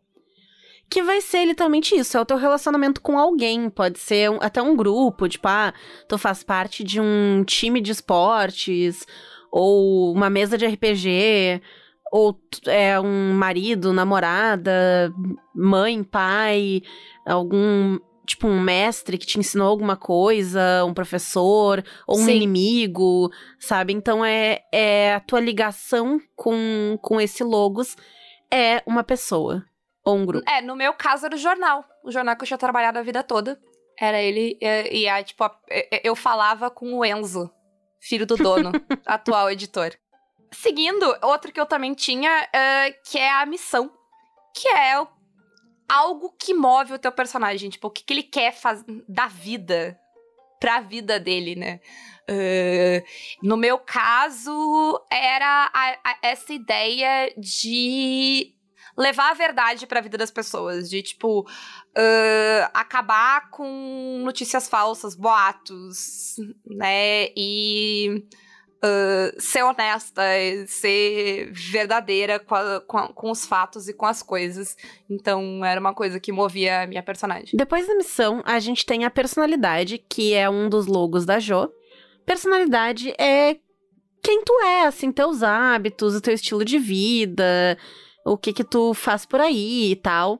Que 0.88 1.02
vai 1.02 1.20
ser 1.20 1.44
literalmente 1.44 1.94
isso, 1.94 2.16
é 2.16 2.20
o 2.20 2.24
teu 2.24 2.36
relacionamento 2.36 3.02
com 3.02 3.18
alguém. 3.18 3.68
Pode 3.68 3.98
ser 3.98 4.30
um, 4.30 4.38
até 4.40 4.62
um 4.62 4.74
grupo, 4.74 5.28
tipo, 5.28 5.46
ah, 5.46 5.74
tu 6.08 6.16
faz 6.16 6.42
parte 6.42 6.82
de 6.82 7.00
um 7.00 7.44
time 7.44 7.80
de 7.80 7.92
esportes, 7.92 9.04
ou 9.50 10.14
uma 10.14 10.30
mesa 10.30 10.56
de 10.56 10.66
RPG, 10.66 11.60
ou 12.10 12.40
é 12.66 12.98
um 12.98 13.34
marido, 13.34 13.92
namorada, 13.92 15.12
mãe, 15.54 16.02
pai, 16.02 16.82
algum 17.26 17.98
tipo, 18.28 18.46
um 18.46 18.60
mestre 18.60 19.18
que 19.18 19.26
te 19.26 19.38
ensinou 19.38 19.66
alguma 19.68 19.96
coisa, 19.96 20.84
um 20.84 20.94
professor, 20.94 21.82
ou 22.06 22.18
um 22.18 22.24
Sim. 22.24 22.36
inimigo, 22.36 23.30
sabe? 23.58 23.92
Então 23.92 24.24
é, 24.24 24.60
é 24.72 25.14
a 25.14 25.20
tua 25.20 25.40
ligação 25.40 26.20
com, 26.36 26.98
com 27.02 27.20
esse 27.20 27.42
logos 27.42 27.96
é 28.50 28.82
uma 28.86 29.02
pessoa 29.02 29.64
ou 30.04 30.16
um 30.16 30.24
grupo. 30.24 30.48
É, 30.50 30.60
no 30.62 30.76
meu 30.76 30.92
caso 30.94 31.26
era 31.26 31.34
o 31.34 31.38
jornal. 31.38 31.84
O 32.04 32.10
jornal 32.10 32.36
que 32.36 32.42
eu 32.42 32.46
tinha 32.46 32.58
trabalhado 32.58 32.98
a 32.98 33.02
vida 33.02 33.22
toda. 33.22 33.58
Era 34.00 34.20
ele. 34.22 34.56
E, 34.60 35.00
e 35.00 35.08
aí, 35.08 35.24
tipo, 35.24 35.42
a- 35.44 35.58
eu 36.04 36.14
falava 36.14 36.70
com 36.70 36.94
o 36.94 37.04
Enzo, 37.04 37.50
filho 38.00 38.24
do 38.24 38.36
dono, 38.36 38.70
atual 39.04 39.50
editor. 39.50 39.90
Seguindo, 40.52 41.04
outro 41.22 41.52
que 41.52 41.60
eu 41.60 41.66
também 41.66 41.92
tinha, 41.94 42.48
é, 42.54 42.92
que 43.04 43.18
é 43.18 43.30
a 43.30 43.44
missão. 43.44 43.90
Que 44.54 44.68
é 44.68 44.98
o- 45.00 45.08
algo 45.88 46.34
que 46.38 46.52
move 46.54 46.92
o 46.94 46.98
teu 46.98 47.10
personagem. 47.12 47.70
Tipo, 47.70 47.88
o 47.88 47.90
que, 47.90 48.04
que 48.04 48.12
ele 48.12 48.22
quer 48.22 48.52
fazer 48.52 48.84
da 49.08 49.26
vida 49.26 49.98
pra 50.60 50.80
vida 50.80 51.18
dele, 51.20 51.54
né? 51.56 51.80
É, 52.28 53.04
no 53.42 53.56
meu 53.56 53.78
caso, 53.78 55.00
era 55.10 55.70
a- 55.72 55.98
a- 56.04 56.18
essa 56.22 56.52
ideia 56.52 57.32
de 57.38 58.54
levar 58.96 59.30
a 59.30 59.34
verdade 59.34 59.86
pra 59.86 60.00
vida 60.00 60.18
das 60.18 60.30
pessoas, 60.30 60.90
de 60.90 61.00
tipo 61.02 61.46
ah, 61.96 62.70
acabar 62.74 63.48
com 63.50 64.20
notícias 64.24 64.68
falsas, 64.68 65.14
boatos, 65.14 66.34
né? 66.66 67.28
E 67.36 68.24
ah, 68.82 69.32
ser 69.38 69.62
honesta, 69.62 70.22
ser 70.66 71.50
verdadeira 71.52 72.38
com, 72.38 72.54
a- 72.54 72.80
com 72.80 72.98
a- 72.98 73.08
com 73.12 73.30
os 73.30 73.44
fatos 73.44 73.88
e 73.88 73.92
com 73.94 74.06
as 74.06 74.22
coisas. 74.22 74.76
Então 75.10 75.64
era 75.64 75.80
uma 75.80 75.94
coisa 75.94 76.20
que 76.20 76.30
movia 76.32 76.82
a 76.82 76.86
minha 76.86 77.02
personagem. 77.02 77.50
Depois 77.54 77.86
da 77.86 77.94
missão, 77.94 78.42
a 78.44 78.58
gente 78.58 78.84
tem 78.86 79.04
a 79.04 79.10
personalidade, 79.10 79.98
que 80.08 80.34
é 80.34 80.48
um 80.48 80.68
dos 80.68 80.86
logos 80.86 81.24
da 81.26 81.38
Jo. 81.38 81.70
Personalidade 82.24 83.12
é 83.18 83.56
quem 84.22 84.42
tu 84.44 84.52
é, 84.60 84.82
assim, 84.86 85.10
teus 85.10 85.42
hábitos, 85.42 86.14
o 86.14 86.20
teu 86.20 86.34
estilo 86.34 86.64
de 86.64 86.78
vida, 86.78 87.78
o 88.26 88.36
que 88.36 88.52
que 88.52 88.64
tu 88.64 88.92
faz 88.94 89.24
por 89.24 89.40
aí 89.40 89.92
e 89.92 89.96
tal. 89.96 90.38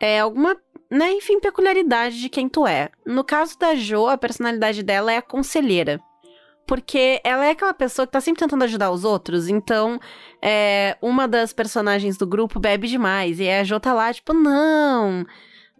É 0.00 0.20
alguma, 0.20 0.56
né, 0.90 1.10
enfim, 1.12 1.40
peculiaridade 1.40 2.20
de 2.20 2.28
quem 2.28 2.48
tu 2.48 2.66
é. 2.66 2.90
No 3.04 3.24
caso 3.24 3.58
da 3.58 3.74
Jo, 3.74 4.06
a 4.06 4.16
personalidade 4.16 4.82
dela 4.82 5.12
é 5.12 5.16
a 5.16 5.22
conselheira. 5.22 6.00
Porque 6.70 7.20
ela 7.24 7.46
é 7.46 7.50
aquela 7.50 7.74
pessoa 7.74 8.06
que 8.06 8.12
tá 8.12 8.20
sempre 8.20 8.38
tentando 8.38 8.62
ajudar 8.62 8.92
os 8.92 9.02
outros, 9.02 9.48
então 9.48 9.98
é, 10.40 10.96
uma 11.02 11.26
das 11.26 11.52
personagens 11.52 12.16
do 12.16 12.24
grupo 12.24 12.60
bebe 12.60 12.86
demais. 12.86 13.40
E 13.40 13.50
a 13.50 13.64
Jo 13.64 13.80
tá 13.80 13.92
lá, 13.92 14.14
tipo, 14.14 14.32
não, 14.32 15.26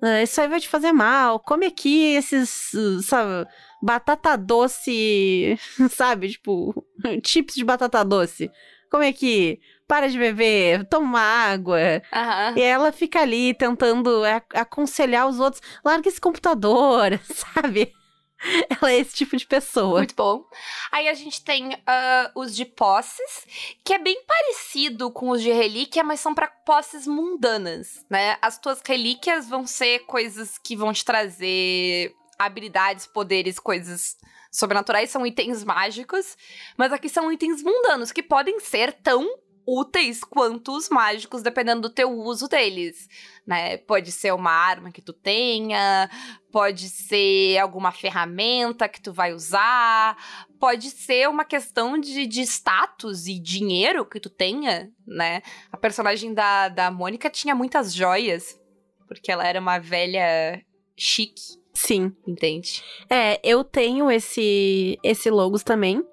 ah, 0.02 0.20
isso 0.20 0.40
aí 0.40 0.48
vai 0.48 0.58
te 0.58 0.66
fazer 0.66 0.90
mal. 0.90 1.38
Come 1.38 1.66
aqui 1.66 2.16
esses, 2.16 2.72
sabe, 3.04 3.48
batata 3.80 4.36
doce, 4.36 5.56
sabe? 5.90 6.30
Tipo, 6.30 6.84
chips 7.24 7.54
de 7.54 7.64
batata 7.64 8.04
doce. 8.04 8.50
Come 8.90 9.06
aqui, 9.06 9.60
para 9.86 10.08
de 10.08 10.18
beber, 10.18 10.84
toma 10.86 11.20
água. 11.20 12.02
Aham. 12.12 12.54
E 12.56 12.62
ela 12.62 12.90
fica 12.90 13.20
ali 13.20 13.54
tentando 13.54 14.22
aconselhar 14.52 15.28
os 15.28 15.38
outros. 15.38 15.62
Larga 15.84 16.08
esse 16.08 16.20
computador, 16.20 17.16
sabe? 17.54 17.92
Ela 18.80 18.92
é 18.92 18.98
esse 18.98 19.14
tipo 19.14 19.36
de 19.36 19.46
pessoa. 19.46 19.98
Muito 19.98 20.14
bom. 20.14 20.44
Aí 20.90 21.08
a 21.08 21.14
gente 21.14 21.42
tem 21.44 21.76
ah, 21.86 22.30
os 22.34 22.54
de 22.54 22.64
posses, 22.64 23.46
que 23.84 23.92
é 23.92 23.98
bem 23.98 24.22
parecido 24.26 25.10
com 25.10 25.30
os 25.30 25.42
de 25.42 25.50
relíquia, 25.50 26.02
mas 26.02 26.20
são 26.20 26.34
pra 26.34 26.48
posses 26.48 27.06
mundanas, 27.06 28.04
né? 28.08 28.36
As 28.40 28.58
tuas 28.58 28.80
relíquias 28.84 29.48
vão 29.48 29.66
ser 29.66 30.00
coisas 30.00 30.58
que 30.58 30.76
vão 30.76 30.92
te 30.92 31.04
trazer 31.04 32.14
habilidades, 32.38 33.06
poderes, 33.06 33.58
coisas 33.58 34.16
sobrenaturais, 34.50 35.10
são 35.10 35.24
itens 35.24 35.62
mágicos, 35.62 36.36
mas 36.76 36.92
aqui 36.92 37.08
são 37.08 37.30
itens 37.30 37.62
mundanos 37.62 38.10
que 38.10 38.22
podem 38.22 38.58
ser 38.58 38.92
tão 38.94 39.28
úteis 39.70 40.24
quanto 40.24 40.76
os 40.76 40.88
mágicos, 40.88 41.42
dependendo 41.42 41.82
do 41.82 41.90
teu 41.90 42.10
uso 42.10 42.48
deles, 42.48 43.08
né? 43.46 43.76
Pode 43.76 44.10
ser 44.10 44.32
uma 44.34 44.50
arma 44.50 44.90
que 44.90 45.00
tu 45.00 45.12
tenha, 45.12 46.10
pode 46.50 46.88
ser 46.88 47.58
alguma 47.58 47.92
ferramenta 47.92 48.88
que 48.88 49.00
tu 49.00 49.12
vai 49.12 49.32
usar, 49.32 50.16
pode 50.58 50.90
ser 50.90 51.28
uma 51.28 51.44
questão 51.44 51.98
de, 51.98 52.26
de 52.26 52.42
status 52.42 53.26
e 53.26 53.38
dinheiro 53.38 54.04
que 54.04 54.18
tu 54.18 54.28
tenha, 54.28 54.90
né? 55.06 55.42
A 55.70 55.76
personagem 55.76 56.34
da, 56.34 56.68
da 56.68 56.90
Mônica 56.90 57.30
tinha 57.30 57.54
muitas 57.54 57.94
joias, 57.94 58.58
porque 59.06 59.30
ela 59.30 59.46
era 59.46 59.60
uma 59.60 59.78
velha 59.78 60.60
chique, 60.96 61.58
Sim. 61.72 62.12
entende? 62.26 62.82
É, 63.08 63.40
eu 63.42 63.64
tenho 63.64 64.10
esse, 64.10 64.98
esse 65.02 65.30
logos 65.30 65.62
também. 65.62 66.04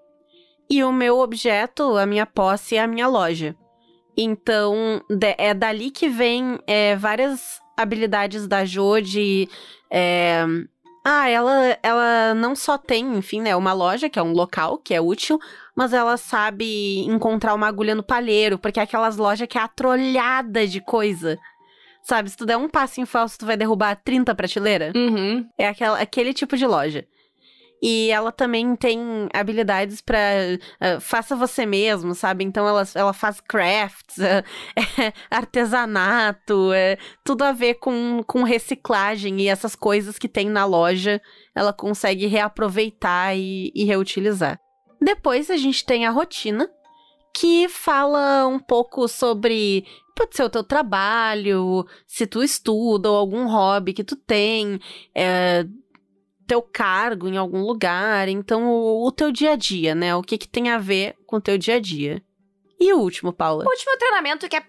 E 0.70 0.84
o 0.84 0.92
meu 0.92 1.20
objeto, 1.20 1.98
a 1.98 2.06
minha 2.06 2.26
posse, 2.26 2.76
é 2.76 2.82
a 2.82 2.88
minha 2.88 3.08
loja. 3.08 3.56
Então, 4.18 5.02
é 5.38 5.54
dali 5.54 5.92
que 5.92 6.10
vem 6.10 6.60
é, 6.66 6.96
várias 6.96 7.62
habilidades 7.78 8.48
da 8.48 8.66
Jo 8.66 9.00
de. 9.00 9.48
é, 9.92 10.46
ah, 11.10 11.30
ela, 11.30 11.78
ela 11.82 12.34
não 12.34 12.54
só 12.54 12.78
tem, 12.78 13.16
enfim, 13.16 13.40
né, 13.40 13.56
uma 13.56 13.72
loja, 13.72 14.10
que 14.10 14.20
é 14.20 14.22
um 14.22 14.34
local, 14.34 14.78
que 14.78 14.94
é 14.94 15.00
útil, 15.00 15.40
mas 15.74 15.94
ela 15.94 16.18
sabe 16.18 17.06
encontrar 17.06 17.54
uma 17.54 17.66
agulha 17.66 17.96
no 17.96 18.04
palheiro, 18.04 18.58
porque 18.58 18.78
é 18.78 18.84
aquelas 18.84 19.16
lojas 19.16 19.48
que 19.48 19.58
é 19.58 19.62
atrolhada 19.62 20.68
de 20.68 20.82
coisa. 20.82 21.40
Sabe, 22.04 22.30
se 22.30 22.36
tu 22.36 22.46
der 22.46 22.58
um 22.58 22.68
passinho 22.68 23.08
falso, 23.08 23.40
tu 23.40 23.46
vai 23.46 23.56
derrubar 23.56 23.96
30 23.96 24.36
prateleiras. 24.36 24.94
Uhum. 24.96 25.48
É 25.58 25.70
aquela, 25.70 25.98
aquele 25.98 26.34
tipo 26.34 26.58
de 26.58 26.66
loja. 26.66 27.06
E 27.82 28.10
ela 28.10 28.32
também 28.32 28.76
tem 28.76 29.00
habilidades 29.34 30.02
pra 30.02 30.18
ah, 30.80 31.00
faça 31.00 31.36
você 31.36 31.66
mesmo, 31.66 32.16
sabe? 32.16 32.44
Então 32.44 32.68
ela, 32.68 32.84
ela 32.96 33.14
faz 33.14 33.40
crafts, 33.40 34.20
é, 34.20 34.44
artesanato, 35.30 36.74
é, 36.74 36.98
tudo 37.24 37.44
a 37.44 37.52
ver 37.52 37.76
com, 37.76 38.24
com 38.26 38.44
reciclagem 38.44 39.42
e 39.42 39.48
essas 39.48 39.76
coisas 39.76 40.18
que 40.18 40.28
tem 40.28 40.50
na 40.50 40.66
loja, 40.66 41.22
ela 41.54 41.72
consegue 41.72 42.26
reaproveitar 42.26 43.36
e, 43.38 43.72
e 43.76 43.84
reutilizar. 43.84 44.60
Depois 45.00 45.52
a 45.52 45.58
gente 45.58 45.86
tem 45.86 46.08
a 46.08 46.12
rotina, 46.12 46.68
que 47.36 47.70
fala 47.70 48.48
um 48.48 48.58
pouco 48.58 49.08
sobre 49.08 49.86
pode 50.16 50.36
ser 50.36 50.44
o 50.44 50.50
teu 50.50 50.64
trabalho, 50.64 51.86
se 52.08 52.26
tu 52.26 52.42
estuda 52.42 53.12
ou 53.12 53.16
algum 53.16 53.48
hobby 53.48 53.94
que 53.94 54.04
tu 54.04 54.16
tem, 54.16 54.80
é, 55.14 55.64
teu 56.48 56.62
cargo 56.62 57.28
em 57.28 57.38
algum 57.38 57.62
lugar, 57.62 58.30
então 58.30 58.66
o, 58.68 59.06
o 59.06 59.12
teu 59.12 59.32
dia 59.32 59.52
a 59.52 59.56
dia, 59.56 59.94
né? 59.94 60.16
O 60.16 60.24
que 60.24 60.38
que 60.38 60.48
tem 60.48 60.70
a 60.70 60.78
ver 60.78 61.16
com 61.26 61.36
o 61.36 61.42
teu 61.42 61.58
dia 61.58 61.76
a 61.76 61.80
dia. 61.80 62.24
E 62.80 62.94
o 62.94 63.00
último, 63.00 63.34
Paula? 63.34 63.66
O 63.66 63.70
último 63.70 63.98
treinamento 63.98 64.48
que 64.48 64.56
é, 64.56 64.64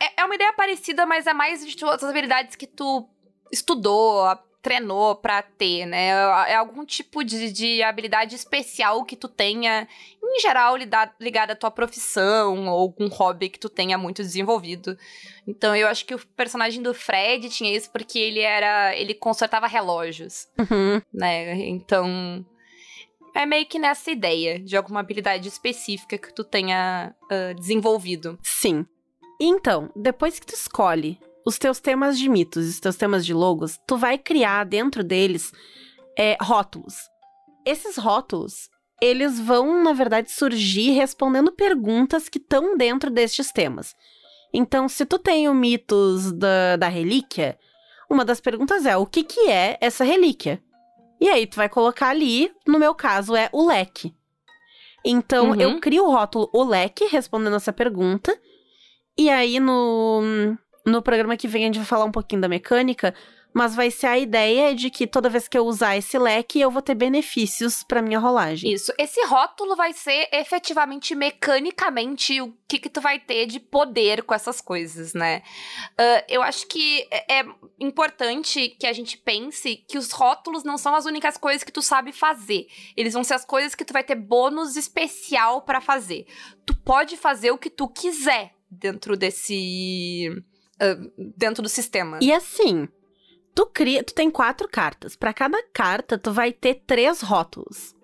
é, 0.00 0.20
é 0.22 0.24
uma 0.24 0.34
ideia 0.34 0.52
parecida, 0.52 1.06
mas 1.06 1.26
é 1.26 1.32
mais 1.32 1.66
de 1.66 1.76
todas 1.76 2.02
as 2.02 2.10
habilidades 2.10 2.56
que 2.56 2.66
tu 2.66 3.08
estudou, 3.52 4.24
treinou 4.62 5.14
pra 5.16 5.42
ter, 5.42 5.86
né? 5.86 6.08
É 6.48 6.54
algum 6.56 6.84
tipo 6.84 7.24
de, 7.24 7.50
de 7.50 7.82
habilidade 7.82 8.34
especial 8.34 9.04
que 9.04 9.16
tu 9.16 9.26
tenha, 9.28 9.88
em 10.22 10.40
geral, 10.40 10.76
ligada 11.18 11.54
à 11.54 11.56
tua 11.56 11.70
profissão 11.70 12.68
ou 12.68 12.78
algum 12.78 13.08
hobby 13.08 13.48
que 13.48 13.58
tu 13.58 13.68
tenha 13.68 13.96
muito 13.96 14.22
desenvolvido. 14.22 14.98
Então 15.46 15.74
eu 15.74 15.88
acho 15.88 16.04
que 16.04 16.14
o 16.14 16.26
personagem 16.36 16.82
do 16.82 16.92
Fred 16.92 17.48
tinha 17.48 17.74
isso 17.74 17.90
porque 17.90 18.18
ele 18.18 18.40
era. 18.40 18.94
ele 18.94 19.14
consertava 19.14 19.66
relógios 19.66 20.46
Uhum. 20.58 21.00
né? 21.12 21.54
Então, 21.68 22.44
é 23.34 23.46
meio 23.46 23.64
que 23.66 23.78
nessa 23.78 24.10
ideia 24.10 24.58
de 24.58 24.76
alguma 24.76 25.00
habilidade 25.00 25.48
específica 25.48 26.18
que 26.18 26.34
tu 26.34 26.44
tenha 26.44 27.14
ah, 27.30 27.52
desenvolvido. 27.54 28.38
Sim. 28.42 28.84
Então, 29.40 29.90
depois 29.96 30.38
que 30.38 30.46
tu 30.46 30.54
escolhe 30.54 31.18
os 31.50 31.58
teus 31.58 31.80
temas 31.80 32.16
de 32.16 32.28
mitos 32.28 32.68
os 32.68 32.78
teus 32.80 32.96
temas 32.96 33.26
de 33.26 33.34
logos, 33.34 33.78
tu 33.86 33.96
vai 33.96 34.16
criar 34.16 34.64
dentro 34.64 35.02
deles 35.02 35.52
é, 36.16 36.36
rótulos. 36.40 36.94
Esses 37.66 37.96
rótulos, 37.96 38.70
eles 39.02 39.38
vão, 39.40 39.82
na 39.82 39.92
verdade, 39.92 40.30
surgir 40.30 40.92
respondendo 40.92 41.50
perguntas 41.52 42.28
que 42.28 42.38
estão 42.38 42.76
dentro 42.76 43.10
destes 43.10 43.50
temas. 43.52 43.94
Então, 44.52 44.88
se 44.88 45.04
tu 45.04 45.18
tem 45.18 45.48
o 45.48 45.54
mitos 45.54 46.32
da, 46.32 46.76
da 46.76 46.88
relíquia, 46.88 47.58
uma 48.08 48.24
das 48.24 48.40
perguntas 48.40 48.86
é 48.86 48.96
o 48.96 49.04
que, 49.06 49.22
que 49.24 49.48
é 49.50 49.76
essa 49.80 50.04
relíquia? 50.04 50.62
E 51.20 51.28
aí 51.28 51.46
tu 51.46 51.56
vai 51.56 51.68
colocar 51.68 52.08
ali, 52.10 52.50
no 52.66 52.78
meu 52.78 52.94
caso, 52.94 53.34
é 53.36 53.48
o 53.52 53.66
leque. 53.66 54.14
Então, 55.04 55.50
Uhum. 55.50 55.60
eu 55.60 55.80
crio 55.80 56.04
o 56.06 56.10
rótulo 56.10 56.48
o 56.52 56.62
leque 56.64 57.04
respondendo 57.06 57.56
essa 57.56 57.72
pergunta. 57.72 58.36
E 59.18 59.28
aí, 59.30 59.60
no, 59.60 60.56
no 60.86 61.02
programa 61.02 61.36
que 61.36 61.48
vem, 61.48 61.64
a 61.64 61.66
gente 61.66 61.78
vai 61.78 61.86
falar 61.86 62.04
um 62.04 62.12
pouquinho 62.12 62.40
da 62.40 62.48
mecânica. 62.48 63.14
mas 63.52 63.74
vai 63.74 63.90
ser 63.90 64.06
a 64.06 64.18
ideia 64.18 64.74
de 64.74 64.90
que 64.90 65.06
toda 65.06 65.28
vez 65.28 65.48
que 65.48 65.58
eu 65.58 65.66
usar 65.66 65.96
esse 65.96 66.16
leque, 66.18 66.60
eu 66.60 66.70
vou 66.70 66.80
ter 66.80 66.94
benefícios 66.94 67.82
pra 67.82 68.00
minha 68.00 68.18
rolagem. 68.18 68.72
Isso. 68.72 68.92
Esse 68.96 69.20
rótulo 69.26 69.74
vai 69.74 69.92
ser 69.92 70.28
efetivamente, 70.32 71.14
mecanicamente, 71.14 72.40
o 72.40 72.54
que, 72.68 72.78
que 72.78 72.88
tu 72.88 73.00
vai 73.00 73.18
ter 73.18 73.46
de 73.46 73.58
poder 73.58 74.22
com 74.22 74.34
essas 74.34 74.60
coisas, 74.60 75.14
né? 75.14 75.42
Uh, 75.98 76.24
eu 76.28 76.42
acho 76.42 76.66
que 76.68 77.06
é, 77.10 77.40
é 77.40 77.46
importante 77.80 78.68
que 78.78 78.86
a 78.86 78.92
gente 78.92 79.18
pense 79.18 79.84
que 79.88 79.98
os 79.98 80.12
rótulos 80.12 80.62
não 80.62 80.78
são 80.78 80.94
as 80.94 81.04
únicas 81.04 81.36
coisas 81.36 81.64
que 81.64 81.72
tu 81.72 81.82
sabe 81.82 82.12
fazer. 82.12 82.68
Eles 82.96 83.14
vão 83.14 83.24
ser 83.24 83.34
as 83.34 83.44
coisas 83.44 83.74
que 83.74 83.84
tu 83.84 83.92
vai 83.92 84.04
ter 84.04 84.14
bônus 84.14 84.76
especial 84.76 85.62
para 85.62 85.80
fazer. 85.80 86.24
Tu 86.64 86.76
pode 86.76 87.16
fazer 87.16 87.50
o 87.50 87.58
que 87.58 87.70
tu 87.70 87.88
quiser 87.88 88.54
dentro 88.70 89.16
desse. 89.16 90.30
Uh, 90.80 91.32
dentro 91.36 91.62
do 91.62 91.68
sistema. 91.68 92.18
E 92.22 92.32
assim, 92.32 92.88
tu 93.54 93.66
cria, 93.66 94.02
tu 94.02 94.14
tem 94.14 94.30
quatro 94.30 94.68
cartas. 94.68 95.14
Para 95.14 95.34
cada 95.34 95.62
carta, 95.72 96.16
tu 96.16 96.32
vai 96.32 96.52
ter 96.52 96.82
três 96.86 97.20
rótulos. 97.20 97.94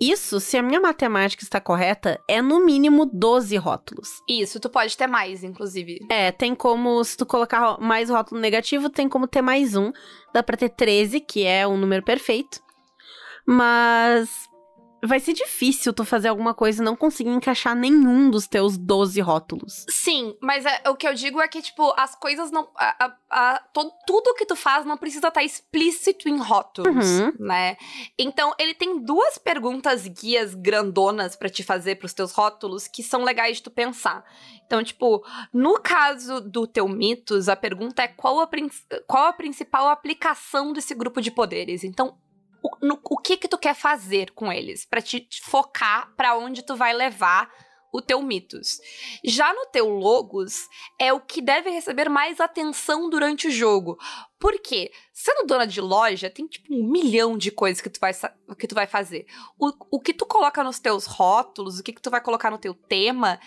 Isso, 0.00 0.40
se 0.40 0.58
a 0.58 0.62
minha 0.62 0.80
matemática 0.80 1.42
está 1.42 1.58
correta, 1.58 2.20
é 2.28 2.42
no 2.42 2.64
mínimo 2.64 3.06
12 3.06 3.56
rótulos. 3.56 4.22
Isso, 4.28 4.60
tu 4.60 4.68
pode 4.68 4.94
ter 4.94 5.06
mais, 5.06 5.42
inclusive. 5.42 6.00
É, 6.10 6.30
tem 6.30 6.54
como, 6.54 7.02
se 7.02 7.16
tu 7.16 7.24
colocar 7.24 7.80
mais 7.80 8.10
rótulo 8.10 8.38
negativo, 8.38 8.90
tem 8.90 9.08
como 9.08 9.26
ter 9.26 9.40
mais 9.40 9.74
um. 9.74 9.90
Dá 10.34 10.42
pra 10.42 10.56
ter 10.56 10.68
13, 10.68 11.20
que 11.20 11.44
é 11.44 11.66
um 11.66 11.78
número 11.78 12.02
perfeito. 12.02 12.60
Mas 13.46 14.46
vai 15.06 15.20
ser 15.20 15.32
difícil 15.32 15.92
tu 15.92 16.04
fazer 16.04 16.28
alguma 16.28 16.54
coisa 16.54 16.82
e 16.82 16.84
não 16.84 16.96
conseguir 16.96 17.30
encaixar 17.30 17.74
nenhum 17.74 18.30
dos 18.30 18.46
teus 18.46 18.76
12 18.76 19.20
rótulos. 19.20 19.84
Sim, 19.88 20.36
mas 20.40 20.64
é, 20.64 20.88
o 20.88 20.94
que 20.96 21.06
eu 21.06 21.14
digo 21.14 21.40
é 21.40 21.48
que, 21.48 21.62
tipo, 21.62 21.92
as 21.96 22.14
coisas 22.14 22.50
não. 22.50 22.68
A, 22.76 23.06
a, 23.06 23.16
a, 23.30 23.58
to, 23.72 23.90
tudo 24.06 24.34
que 24.34 24.46
tu 24.46 24.56
faz 24.56 24.84
não 24.84 24.96
precisa 24.96 25.28
estar 25.28 25.40
tá 25.40 25.44
explícito 25.44 26.28
em 26.28 26.38
rótulos, 26.38 27.06
Uhum. 27.20 27.32
né? 27.38 27.76
Então, 28.18 28.54
ele 28.58 28.74
tem 28.74 29.00
duas 29.02 29.38
perguntas 29.38 30.06
guias 30.06 30.54
grandonas 30.54 31.36
pra 31.36 31.48
te 31.48 31.62
fazer 31.62 31.96
pros 31.96 32.12
teus 32.12 32.32
rótulos 32.32 32.88
que 32.88 33.02
são 33.02 33.24
legais 33.24 33.56
de 33.58 33.62
tu 33.64 33.70
pensar. 33.70 34.24
Então, 34.66 34.82
tipo, 34.82 35.24
no 35.52 35.78
caso 35.80 36.40
do 36.40 36.66
teu 36.66 36.88
mitos, 36.88 37.48
a 37.48 37.54
pergunta 37.54 38.02
é 38.02 38.08
qual 38.08 38.40
a, 38.40 38.48
qual 39.06 39.26
a 39.26 39.32
principal 39.32 39.88
aplicação 39.88 40.72
desse 40.72 40.94
grupo 40.94 41.20
de 41.20 41.30
poderes. 41.30 41.84
Então, 41.84 42.16
o, 42.62 42.86
no- 42.86 43.00
o 43.04 43.18
que 43.18 43.36
que 43.36 43.48
tu 43.48 43.58
quer 43.58 43.74
fazer 43.74 44.30
com 44.32 44.52
eles 44.52 44.84
Pra 44.84 45.00
te, 45.02 45.20
te 45.20 45.40
focar 45.42 46.12
pra 46.16 46.36
onde 46.36 46.62
tu 46.64 46.74
vai 46.76 46.92
levar 46.92 47.50
o 47.92 48.02
teu 48.02 48.20
mitos. 48.20 48.78
Já 49.24 49.54
no 49.54 49.64
teu 49.66 49.88
logos 49.88 50.68
é 51.00 51.14
o 51.14 51.20
que 51.20 51.40
deve 51.40 51.70
receber 51.70 52.10
mais 52.10 52.40
atenção 52.40 53.08
durante 53.08 53.46
o 53.48 53.50
jogo. 53.50 53.96
Por 54.38 54.60
quê? 54.60 54.92
Sendo 55.14 55.46
dona 55.46 55.66
de 55.66 55.80
loja, 55.80 56.28
tem 56.28 56.46
tipo 56.46 56.74
um 56.74 56.84
milhão 56.90 57.38
de 57.38 57.50
coisas 57.50 57.80
que 57.80 57.88
tu 57.88 57.98
vai, 57.98 58.12
que 58.58 58.66
tu 58.66 58.74
vai 58.74 58.86
fazer. 58.86 59.24
O, 59.58 59.72
o 59.96 60.00
que 60.00 60.12
tu 60.12 60.26
coloca 60.26 60.62
nos 60.62 60.78
teus 60.78 61.06
rótulos, 61.06 61.78
o 61.78 61.82
que, 61.82 61.92
que 61.92 62.02
tu 62.02 62.10
vai 62.10 62.20
colocar 62.20 62.50
no 62.50 62.58
teu 62.58 62.74
tema, 62.74 63.40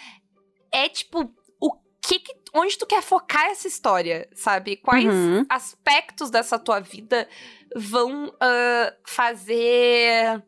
é 0.71 0.89
tipo 0.89 1.31
o 1.59 1.71
que, 2.01 2.17
que 2.19 2.33
onde 2.53 2.77
tu 2.77 2.85
quer 2.85 3.01
focar 3.01 3.45
essa 3.45 3.67
história, 3.67 4.27
sabe? 4.33 4.75
Quais 4.77 5.05
Uhum. 5.05 5.45
aspectos 5.49 6.29
dessa 6.29 6.57
tua 6.59 6.79
vida 6.79 7.27
vão 7.75 8.33
ah, 8.39 8.93
fazer. 9.05 10.43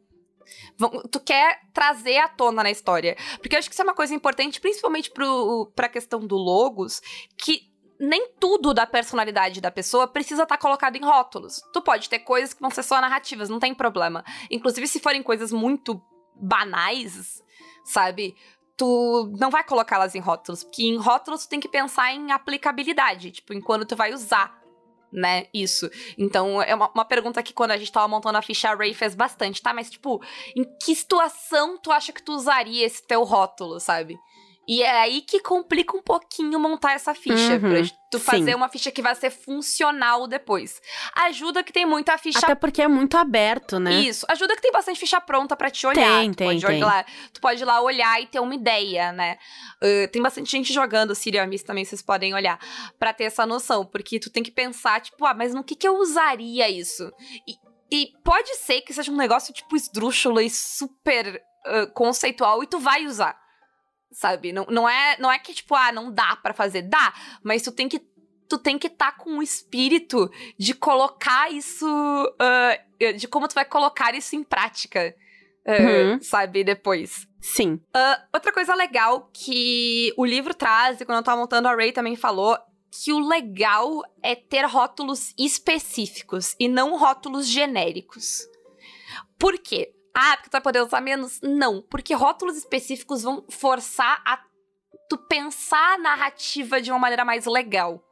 vão- 0.78 1.04
tu 1.12 1.20
quer 1.20 1.60
trazer 1.74 2.18
à 2.18 2.28
tona 2.28 2.64
na 2.64 2.72
história. 2.72 3.16
Porque 3.40 3.56
eu 3.56 3.60
acho 3.60 3.70
que 3.70 3.74
isso 3.74 3.82
é 3.82 3.86
uma 3.86 3.94
coisa 3.94 4.14
importante, 4.14 4.60
principalmente 4.60 5.12
pro, 5.12 5.72
pra 5.76 5.88
questão 5.88 6.20
do 6.20 6.36
Logos, 6.36 7.02
que 7.38 7.62
nem 8.00 8.32
tudo 8.40 8.74
da 8.74 8.88
personalidade 8.88 9.62
da 9.62 9.70
pessoa 9.70 10.08
precisa 10.08 10.42
estar 10.44 10.58
colocado 10.58 10.96
em 10.96 11.06
rótulos. 11.06 11.62
Tu 11.72 11.82
pode 11.84 12.10
ter 12.10 12.20
coisas 12.20 12.52
que 12.54 12.60
vão 12.62 12.72
ser 12.72 12.82
só 12.84 13.00
narrativas, 13.00 13.48
não 13.48 13.60
tem 13.60 13.76
problema. 13.76 14.24
Inclusive, 14.50 14.88
se 14.88 15.00
forem 15.00 15.22
coisas 15.22 15.52
muito 15.52 16.02
banais, 16.36 17.44
sabe? 17.86 18.36
Tu 18.82 19.32
não 19.38 19.52
vai 19.52 19.64
colocá-las 19.64 20.16
em 20.16 20.20
rótulos, 20.20 20.64
porque 20.64 20.82
em 20.82 20.98
rótulos 20.98 21.46
tu 21.46 21.50
tem 21.50 21.60
que 21.60 21.70
pensar 21.70 22.16
em 22.16 22.32
aplicabilidade, 22.32 23.30
tipo, 23.30 23.54
em 23.54 23.62
quando 23.62 23.86
tu 23.86 23.96
vai 23.96 24.12
usar, 24.12 24.60
né? 25.14 25.46
Isso. 25.54 25.88
Então, 26.18 26.60
é 26.60 26.74
uma, 26.74 26.90
uma 26.90 27.06
pergunta 27.06 27.44
que 27.44 27.54
quando 27.54 27.70
a 27.70 27.78
gente 27.78 27.92
tava 27.92 28.08
montando 28.08 28.40
a 28.40 28.42
ficha, 28.42 28.72
a 28.72 28.76
Ray 28.76 28.96
fez 28.96 29.14
bastante, 29.14 29.62
tá? 29.62 29.72
Mas, 29.72 29.88
tipo, 29.88 30.20
em 30.56 30.64
que 30.80 30.96
situação 30.96 31.78
tu 31.78 31.92
acha 31.92 32.12
que 32.12 32.24
tu 32.24 32.32
usaria 32.34 32.84
esse 32.84 33.06
teu 33.06 33.24
rótulo, 33.24 33.80
sabe? 33.80 34.18
E 34.72 34.82
é 34.84 35.02
aí 35.02 35.20
que 35.20 35.42
complica 35.42 35.98
um 35.98 36.02
pouquinho 36.02 36.58
montar 36.58 36.94
essa 36.94 37.14
ficha. 37.14 37.56
Uhum, 37.56 37.60
Pra 37.60 37.84
tu 38.10 38.18
sim. 38.18 38.24
fazer 38.24 38.56
uma 38.56 38.70
ficha 38.70 38.90
que 38.90 39.02
vai 39.02 39.14
ser 39.16 39.30
funcional 39.30 40.28
depois. 40.28 40.80
Ajuda 41.14 41.62
que 41.62 41.74
tem 41.74 41.86
muita 41.86 42.18
ficha 42.18 42.40
Até 42.40 42.56
porque 42.56 42.82
é 42.82 42.88
muito 42.88 43.18
aberto, 43.18 43.82
né? 43.82 44.00
isso. 44.00 44.26
Ajuda 44.30 44.56
que 44.56 44.62
tem 44.62 44.72
bastante 44.72 44.98
ficha 44.98 45.20
pronta 45.20 45.58
pra 45.58 45.70
te 45.70 45.86
olhar. 45.86 46.22
Tem, 46.22 46.32
tu 46.32 46.38
tem, 46.38 46.48
pode 46.48 46.66
tem. 46.66 46.82
Olhar, 46.82 47.06
tu 47.34 47.42
pode 47.42 47.62
ir 47.62 47.66
lá 47.66 47.82
olhar 47.82 48.22
e 48.22 48.28
ter 48.28 48.40
uma 48.40 48.56
ideia, 48.56 49.12
né? 49.12 49.38
Uh, 49.84 50.10
tem 50.10 50.22
bastante 50.22 50.50
gente 50.50 50.72
jogando 50.72 51.14
Serial 51.14 51.46
Mist 51.48 51.66
também, 51.66 51.84
vocês 51.84 52.02
podem 52.02 52.34
olhar. 52.34 52.58
Pra 52.98 53.12
ter 53.12 53.26
essa 53.26 53.46
noção. 53.46 53.86
Porque 53.86 54.22
tu 54.22 54.30
tem 54.30 54.42
que 54.42 54.52
pensar, 54.52 55.02
tipo, 55.02 55.26
ah, 55.26 55.34
mas 55.34 55.54
no 55.54 55.66
que 55.66 55.76
que 55.76 55.86
eu 55.86 55.98
usaria 55.98 56.70
isso? 56.70 57.12
E, 57.46 57.58
e 57.92 58.08
pode 58.24 58.56
ser 58.56 58.80
que 58.80 58.94
seja 58.94 59.12
um 59.12 59.18
negócio, 59.18 59.54
tipo, 59.54 59.76
esdrúxulo 59.76 60.40
e 60.40 60.50
super 60.50 61.44
uh, 61.68 61.92
conceitual 61.94 62.64
e 62.64 62.68
tu 62.68 62.80
vai 62.80 63.06
usar. 63.06 63.42
Sabe? 64.12 64.52
Não, 64.52 64.66
não, 64.70 64.88
é, 64.90 65.18
não 65.20 65.32
é 65.32 65.40
que, 65.40 65.54
tipo, 65.54 65.74
ah, 65.74 65.92
não 65.92 66.12
dá 66.12 66.36
pra 66.36 66.54
fazer. 66.54 66.84
Dá, 66.84 67.14
mas 67.44 67.62
tu 67.62 67.72
tem 67.72 67.88
que 67.88 68.00
tu 68.50 68.58
tem 68.58 68.78
que 68.78 68.88
estar 68.88 69.16
com 69.16 69.38
o 69.38 69.42
espírito 69.42 70.30
de 70.60 70.74
colocar 70.74 71.50
isso. 71.52 71.86
ah, 72.40 72.78
de 73.18 73.28
como 73.28 73.48
tu 73.48 73.56
vai 73.56 73.66
colocar 73.66 74.14
isso 74.14 74.36
em 74.36 74.44
prática. 74.44 75.16
ah, 75.66 75.72
Uhum. 75.72 76.22
Sabe, 76.22 76.64
depois. 76.64 77.28
Sim. 77.40 77.80
Ah, 77.94 78.22
outra 78.34 78.52
coisa 78.52 78.76
legal 78.76 79.30
que 79.34 80.14
o 80.18 80.26
livro 80.26 80.54
traz, 80.54 81.00
e 81.00 81.06
quando 81.06 81.20
eu 81.20 81.24
tava 81.24 81.40
montando 81.40 81.68
a 81.68 81.76
Ray 81.76 81.92
também 81.94 82.16
falou, 82.16 82.58
que 82.92 83.14
o 83.14 83.20
legal 83.26 84.02
é 84.22 84.36
ter 84.36 84.66
rótulos 84.66 85.34
específicos 85.40 86.56
e 86.60 86.68
não 86.68 86.98
rótulos 86.98 87.48
genéricos. 87.48 88.42
Por 89.40 89.58
quê? 89.58 89.94
Ah, 90.14 90.36
porque 90.36 90.50
tu 90.50 90.54
vai 90.54 90.62
poder 90.62 90.82
usar 90.82 91.02
menos? 91.02 91.40
Não, 91.42 91.82
porque 91.82 92.14
rótulos 92.14 92.58
específicos 92.58 93.24
vão 93.24 93.46
forçar 93.50 94.22
a 94.26 94.42
tu 95.10 95.18
pensar 95.18 95.96
a 95.96 95.98
narrativa 95.98 96.82
de 96.82 96.92
uma 96.92 97.00
maneira 97.00 97.26
mais 97.26 97.46
legal. 97.46 98.04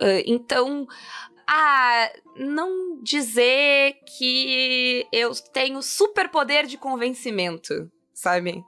Ah, 0.00 0.22
então, 0.26 0.86
ah, 1.46 2.12
não 2.36 3.00
dizer 3.02 3.98
que 4.16 5.06
eu 5.12 5.32
tenho 5.52 5.82
superpoder 5.82 6.66
de 6.66 6.76
convencimento, 6.76 7.90
sabe? 8.12 8.64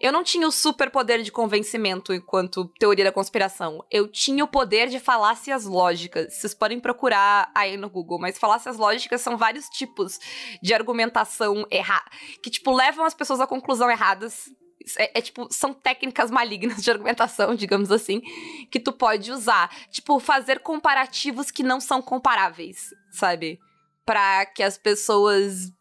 Eu 0.00 0.12
não 0.12 0.22
tinha 0.22 0.46
o 0.46 0.52
superpoder 0.52 1.22
de 1.22 1.32
convencimento 1.32 2.12
enquanto 2.12 2.70
teoria 2.78 3.04
da 3.04 3.12
conspiração. 3.12 3.84
Eu 3.90 4.08
tinha 4.08 4.44
o 4.44 4.48
poder 4.48 4.88
de 4.88 5.00
falácias 5.00 5.64
lógicas. 5.64 6.34
Vocês 6.34 6.54
podem 6.54 6.80
procurar 6.80 7.50
aí 7.54 7.76
no 7.76 7.88
Google, 7.88 8.18
mas 8.18 8.38
falácias 8.38 8.76
lógicas 8.76 9.20
são 9.20 9.36
vários 9.36 9.68
tipos 9.68 10.18
de 10.62 10.74
argumentação 10.74 11.66
errada. 11.70 12.10
Que, 12.42 12.50
tipo, 12.50 12.72
levam 12.72 13.04
as 13.04 13.14
pessoas 13.14 13.40
a 13.40 13.46
conclusão 13.46 13.90
erradas. 13.90 14.50
É, 14.98 15.18
é, 15.18 15.20
tipo, 15.20 15.48
são 15.50 15.74
técnicas 15.74 16.30
malignas 16.30 16.82
de 16.82 16.90
argumentação, 16.90 17.54
digamos 17.56 17.90
assim, 17.90 18.20
que 18.70 18.78
tu 18.78 18.92
pode 18.92 19.32
usar. 19.32 19.70
Tipo, 19.90 20.20
fazer 20.20 20.60
comparativos 20.60 21.50
que 21.50 21.62
não 21.62 21.80
são 21.80 22.00
comparáveis, 22.00 22.90
sabe? 23.10 23.58
Pra 24.04 24.46
que 24.46 24.62
as 24.62 24.78
pessoas. 24.78 25.72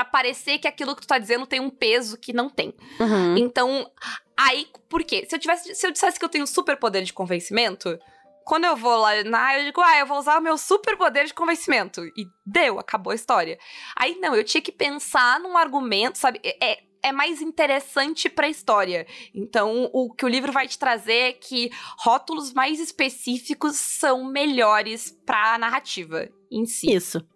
A- 0.00 0.04
Pra 0.04 0.04
parecer 0.04 0.58
que 0.58 0.68
aquilo 0.68 0.94
que 0.94 1.00
tu 1.02 1.08
tá 1.08 1.18
dizendo 1.18 1.46
tem 1.46 1.58
um 1.58 1.70
peso 1.70 2.18
que 2.18 2.30
não 2.32 2.50
tem. 2.50 2.74
Uhum. 3.00 3.36
Então, 3.38 3.90
aí, 4.36 4.66
por 4.90 5.02
quê? 5.02 5.24
Se 5.26 5.34
eu, 5.34 5.38
tivesse, 5.40 5.74
se 5.74 5.86
eu 5.86 5.90
dissesse 5.90 6.18
que 6.18 6.24
eu 6.24 6.28
tenho 6.28 6.46
superpoder 6.46 7.02
de 7.02 7.14
convencimento, 7.14 7.98
quando 8.44 8.64
eu 8.66 8.76
vou 8.76 8.94
lá 8.98 9.24
na, 9.24 9.58
eu 9.58 9.64
digo, 9.64 9.80
ah, 9.80 9.98
eu 9.98 10.04
vou 10.06 10.18
usar 10.18 10.38
o 10.38 10.42
meu 10.42 10.58
superpoder 10.58 11.24
de 11.24 11.32
convencimento. 11.32 12.04
E 12.16 12.26
deu, 12.44 12.78
acabou 12.78 13.10
a 13.10 13.14
história. 13.14 13.58
Aí, 13.96 14.18
não, 14.20 14.34
eu 14.36 14.44
tinha 14.44 14.60
que 14.60 14.70
pensar 14.70 15.40
num 15.40 15.56
argumento, 15.56 16.18
sabe? 16.18 16.40
É, 16.44 16.78
é 17.02 17.10
mais 17.12 17.40
interessante 17.40 18.28
pra 18.28 18.48
história. 18.50 19.06
Então, 19.34 19.88
o 19.94 20.12
que 20.12 20.24
o 20.26 20.28
livro 20.28 20.52
vai 20.52 20.68
te 20.68 20.78
trazer 20.78 21.12
é 21.30 21.32
que 21.32 21.70
rótulos 22.00 22.52
mais 22.52 22.80
específicos 22.80 23.76
são 23.76 24.24
melhores 24.30 25.10
pra 25.24 25.56
narrativa 25.56 26.28
em 26.52 26.66
si. 26.66 26.92
Isso. 26.92 27.26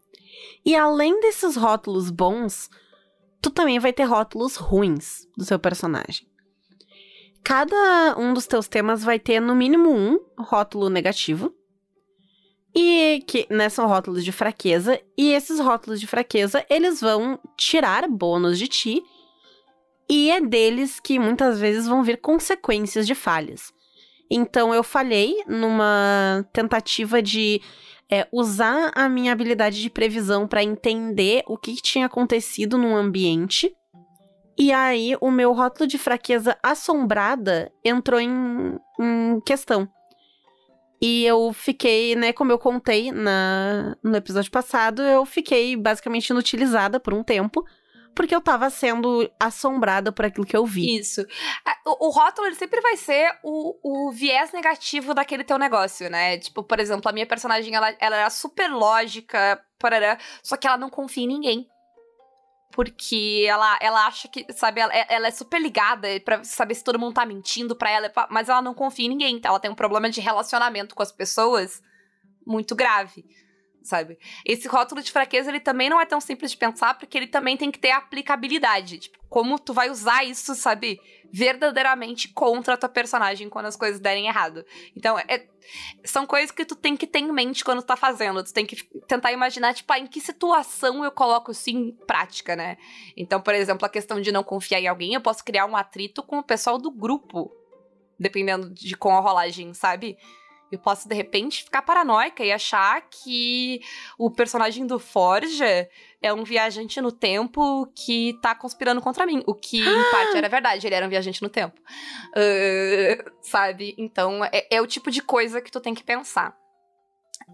E 0.65 0.77
além 0.77 1.21
desses 1.21 1.57
rótulos 1.57 2.11
bons, 2.11 2.71
tu 3.41 3.51
também 3.51 3.79
vai 3.79 3.93
ter 3.93 4.05
rótulos 4.05 4.57
ruins 4.57 5.27
do 5.37 5.45
seu 5.45 5.59
personagem. 5.59 6.29
Cada 7.43 8.17
um 8.19 8.35
dos 8.35 8.47
teus 8.47 8.69
temas 8.69 9.03
vai 9.03 9.19
ter 9.19 9.41
no 9.41 9.55
mínimo 9.55 9.91
um 9.91 10.19
rótulo 10.39 10.89
negativo. 10.91 11.55
E 12.75 13.25
que 13.27 13.47
né, 13.51 13.69
são 13.69 13.89
rótulos 13.89 14.25
de 14.25 14.31
fraqueza. 14.31 15.01
E 15.17 15.33
esses 15.33 15.59
rótulos 15.59 15.99
de 15.99 16.07
fraqueza, 16.07 16.65
eles 16.71 17.01
vão 17.01 17.39
tirar 17.57 18.07
bônus 18.09 18.59
de 18.59 18.69
ti. 18.69 19.03
E 20.09 20.31
é 20.31 20.41
deles 20.41 21.01
que 21.01 21.19
muitas 21.19 21.59
vezes 21.59 21.87
vão 21.87 22.03
vir 22.03 22.21
consequências 22.21 23.07
de 23.07 23.15
falhas. 23.15 23.73
Então 24.31 24.73
eu 24.73 24.85
falhei 24.85 25.43
numa 25.49 26.47
tentativa 26.53 27.21
de 27.21 27.61
é 28.11 28.27
usar 28.33 28.91
a 28.95 29.09
minha 29.09 29.33
habilidade 29.33 29.81
de 29.81 29.89
previsão 29.89 30.47
para 30.47 30.63
entender 30.63 31.43
o 31.47 31.57
que 31.57 31.75
tinha 31.77 32.07
acontecido 32.07 32.77
no 32.77 32.97
ambiente. 32.97 33.75
E 34.59 34.73
aí, 34.73 35.17
o 35.21 35.31
meu 35.31 35.53
rótulo 35.53 35.87
de 35.87 35.97
fraqueza 35.97 36.59
assombrada 36.63 37.73
entrou 37.85 38.21
em, 38.21 38.79
em 39.01 39.41
questão. 39.47 39.89
E 41.01 41.25
eu 41.25 41.51
fiquei, 41.53 42.15
né, 42.15 42.33
como 42.33 42.53
eu 42.53 42.59
contei 42.59 43.11
na, 43.11 43.97
no 44.03 44.15
episódio 44.17 44.51
passado, 44.51 45.01
eu 45.01 45.25
fiquei 45.25 45.75
basicamente 45.77 46.29
inutilizada 46.29 47.01
por 47.01 47.15
um 47.15 47.23
tempo 47.23 47.65
porque 48.15 48.35
eu 48.35 48.41
tava 48.41 48.69
sendo 48.71 49.31
assombrada 49.39 50.13
por 50.13 50.25
aquilo 50.25 50.47
que 50.47 50.57
eu 50.57 50.67
vi. 50.67 50.99
Isso. 50.99 51.25
O, 51.87 52.09
o 52.09 52.11
rótulo, 52.11 52.47
ele 52.47 52.57
sempre 52.57 52.81
vai 52.81 52.97
ser 52.97 53.33
o, 53.43 54.09
o 54.09 54.13
viés 54.13 54.53
negativo 54.53 55.15
daquele 55.15 55.45
teu 55.45 55.59
negócio, 55.59 56.11
né? 56.11 56.39
Tipo, 56.39 56.63
por 56.63 56.79
exemplo, 56.79 57.09
a 57.09 57.13
minha 57.13 57.27
personagem, 57.27 57.75
ela, 57.75 57.95
ela 57.99 58.17
era 58.17 58.31
super 58.31 58.71
lógica, 58.71 59.63
parará, 59.79 60.19
só 60.43 60.57
que 60.57 60.67
ela 60.67 60.77
não 60.77 60.91
confia 60.91 61.25
em 61.25 61.29
ninguém. 61.29 61.67
Porque 62.73 63.45
ela, 63.49 63.79
ela 63.81 64.07
acha 64.07 64.29
que, 64.29 64.47
sabe, 64.53 64.81
ela, 64.81 64.95
ela 64.95 65.27
é 65.27 65.31
super 65.33 65.61
ligada 65.61 66.09
para 66.25 66.45
saber 66.45 66.75
se 66.75 66.85
todo 66.85 66.99
mundo 66.99 67.15
tá 67.15 67.27
mentindo 67.27 67.75
pra 67.75 67.91
ela, 67.91 68.13
mas 68.31 68.49
ela 68.49 68.63
não 68.63 68.75
confia 68.75 69.07
em 69.07 69.09
ninguém. 69.09 69.37
Então 69.37 69.51
ela 69.51 69.61
tem 69.61 69.71
um 69.71 69.75
problema 69.75 70.09
de 70.09 70.21
relacionamento 70.21 70.95
com 70.95 71.03
as 71.03 71.11
pessoas 71.11 71.83
muito 72.47 72.75
grave 72.75 73.25
sabe? 73.83 74.19
Esse 74.45 74.69
rótulo 74.69 75.03
de 75.03 75.11
fraqueza, 75.11 75.51
ele 75.51 75.61
também 75.61 75.89
não 75.89 76.01
é 76.01 76.07
tão 76.07 76.21
simples 76.21 76.51
de 76.51 76.57
pensar, 76.57 76.99
porque 76.99 77.17
ele 77.17 77.27
também 77.27 77.57
tem 77.57 77.71
que 77.71 77.79
ter 77.79 77.91
aplicabilidade. 77.91 78.99
Tipo, 78.99 79.19
como 79.29 79.59
tu 79.59 79.73
vai 79.73 79.91
usar 79.91 80.25
isso, 80.25 80.55
sabe? 80.55 81.01
Verdadeiramente 81.33 82.29
contra 82.29 82.75
a 82.75 82.77
tua 82.77 82.89
personagem 82.89 83.49
quando 83.49 83.67
as 83.67 83.77
coisas 83.77 84.01
derem 84.01 84.27
errado. 84.27 84.65
Então, 84.97 85.19
é, 85.19 85.47
são 86.05 86.27
coisas 86.27 86.51
que 86.51 86.65
tu 86.65 86.75
tem 86.75 86.97
que 86.97 87.07
ter 87.07 87.21
em 87.21 87.33
mente 87.33 87.65
quando 87.65 87.81
tu 87.83 87.87
tá 87.87 87.97
fazendo. 87.97 88.43
Tu 88.43 88.53
tem 88.53 88.67
que 88.67 88.77
tentar 89.07 89.33
imaginar, 89.33 89.75
tipo, 89.75 89.93
ah, 89.93 89.99
em 89.99 90.07
que 90.07 90.21
situação 90.21 91.05
eu 91.05 91.11
coloco 91.11 91.53
isso 91.53 91.71
em 91.71 91.93
prática, 92.07 92.57
né? 92.57 92.77
Então, 93.17 93.41
por 93.41 93.55
exemplo, 93.55 93.87
a 93.87 93.91
questão 93.91 94.21
de 94.21 94.33
não 94.33 94.43
confiar 94.43 94.81
em 94.81 94.89
alguém, 94.89 95.15
eu 95.15 95.21
posso 95.21 95.45
criar 95.45 95.67
um 95.67 95.77
atrito 95.77 96.23
com 96.23 96.39
o 96.39 96.45
pessoal 96.45 96.79
do 96.79 96.91
grupo. 96.91 97.51
Dependendo 98.19 98.69
de 98.69 98.95
com 98.97 99.17
a 99.17 99.21
rolagem, 99.21 99.73
sabe? 99.73 100.19
Eu 100.71 100.79
posso, 100.79 101.09
de 101.09 101.15
repente, 101.15 101.65
ficar 101.65 101.83
paranoica 101.83 102.45
e 102.45 102.53
achar 102.53 103.03
que 103.11 103.81
o 104.17 104.31
personagem 104.31 104.87
do 104.87 104.99
Forja 104.99 105.89
é 106.23 106.33
um 106.33 106.45
viajante 106.45 107.01
no 107.01 107.11
tempo 107.11 107.87
que 107.95 108.39
tá 108.41 108.55
conspirando 108.55 109.01
contra 109.01 109.27
mim. 109.27 109.43
O 109.47 109.55
que, 109.55 109.81
em 109.81 110.11
parte, 110.11 110.37
era 110.37 110.49
verdade. 110.49 110.87
Ele 110.87 110.95
era 110.95 111.07
um 111.07 111.11
viajante 111.11 111.43
no 111.43 111.49
tempo. 111.49 111.81
Uh, 112.37 113.31
sabe? 113.43 113.95
Então, 113.99 114.45
é, 114.45 114.67
é 114.71 114.81
o 114.81 114.87
tipo 114.87 115.11
de 115.11 115.23
coisa 115.23 115.61
que 115.61 115.73
tu 115.73 115.81
tem 115.81 115.95
que 115.95 116.05
pensar. 116.05 116.55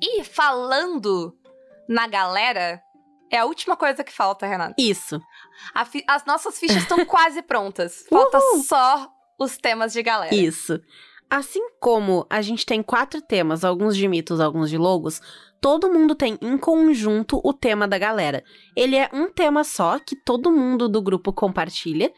E 0.03 0.23
falando 0.23 1.35
na 1.89 2.07
galera, 2.07 2.83
é 3.31 3.39
a 3.39 3.45
última 3.45 3.77
coisa 3.77 4.05
que 4.05 4.12
falta, 4.12 4.47
Renata. 4.47 4.75
Isso. 4.79 5.21
as 6.07 6.25
nossas 6.27 6.59
fichas 6.59 6.83
estão 6.83 7.05
quase 7.07 7.41
prontas. 7.43 8.05
Falta 8.11 8.39
Uhul. 8.39 8.62
só 8.64 9.09
os 9.39 9.57
temas 9.57 9.93
de 9.93 10.03
galera. 10.03 10.35
Isso. 10.35 10.81
Assim 11.29 11.70
como 11.81 12.27
a 12.31 12.41
gente 12.41 12.64
tem 12.64 12.83
quatro 12.83 13.20
temas, 13.20 13.64
alguns 13.64 13.97
de 13.97 14.07
mitos, 14.07 14.41
alguns 14.41 14.70
de 14.70 14.79
logos, 14.79 15.20
todo 15.61 15.93
mundo 15.93 16.14
tem 16.14 16.39
em 16.41 16.57
conjunto 16.57 17.41
o 17.43 17.53
tema 17.53 17.89
da 17.89 17.99
galera. 17.99 18.45
Ele 18.77 18.97
é 18.97 19.11
um 19.12 19.29
tema 19.31 19.64
só 19.64 19.99
que 19.99 20.14
todo 20.14 20.53
mundo 20.53 20.89
do 20.89 21.03
grupo 21.03 21.33
compartilha 21.33 22.12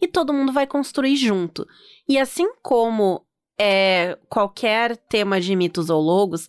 e 0.00 0.08
todo 0.08 0.32
mundo 0.32 0.52
vai 0.52 0.66
construir 0.66 1.16
junto. 1.16 1.66
E 2.08 2.18
assim 2.18 2.48
como 2.62 3.26
é, 3.58 4.18
qualquer 4.28 4.96
tema 4.96 5.40
de 5.40 5.54
mitos 5.54 5.90
ou 5.90 6.00
logos, 6.00 6.48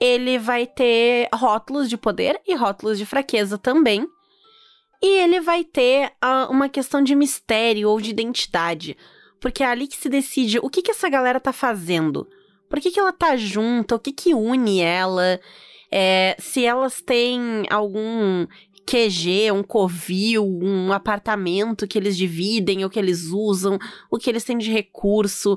ele 0.00 0.38
vai 0.38 0.66
ter 0.66 1.28
rótulos 1.34 1.88
de 1.88 1.96
poder 1.96 2.40
e 2.46 2.54
rótulos 2.54 2.96
de 2.96 3.04
fraqueza 3.04 3.58
também. 3.58 4.06
E 5.02 5.20
ele 5.20 5.40
vai 5.40 5.64
ter 5.64 6.12
uh, 6.22 6.50
uma 6.50 6.68
questão 6.68 7.02
de 7.02 7.14
mistério 7.14 7.88
ou 7.88 8.00
de 8.00 8.10
identidade. 8.10 8.96
Porque 9.40 9.62
é 9.62 9.66
ali 9.66 9.86
que 9.86 9.96
se 9.96 10.08
decide 10.08 10.58
o 10.58 10.68
que, 10.68 10.82
que 10.82 10.90
essa 10.90 11.08
galera 11.08 11.40
tá 11.40 11.52
fazendo. 11.52 12.28
Por 12.68 12.78
que, 12.78 12.90
que 12.90 13.00
ela 13.00 13.12
tá 13.12 13.36
junta? 13.36 13.96
O 13.96 13.98
que, 13.98 14.12
que 14.12 14.34
une 14.34 14.80
ela? 14.80 15.40
É, 15.90 16.36
se 16.38 16.64
elas 16.64 17.00
têm 17.00 17.64
algum 17.68 18.46
QG, 18.86 19.50
um 19.52 19.62
covil, 19.62 20.44
um 20.44 20.92
apartamento 20.92 21.86
que 21.86 21.98
eles 21.98 22.16
dividem 22.16 22.84
ou 22.84 22.90
que 22.90 22.98
eles 22.98 23.26
usam, 23.26 23.78
o 24.10 24.18
que 24.18 24.28
eles 24.28 24.44
têm 24.44 24.58
de 24.58 24.70
recurso. 24.70 25.56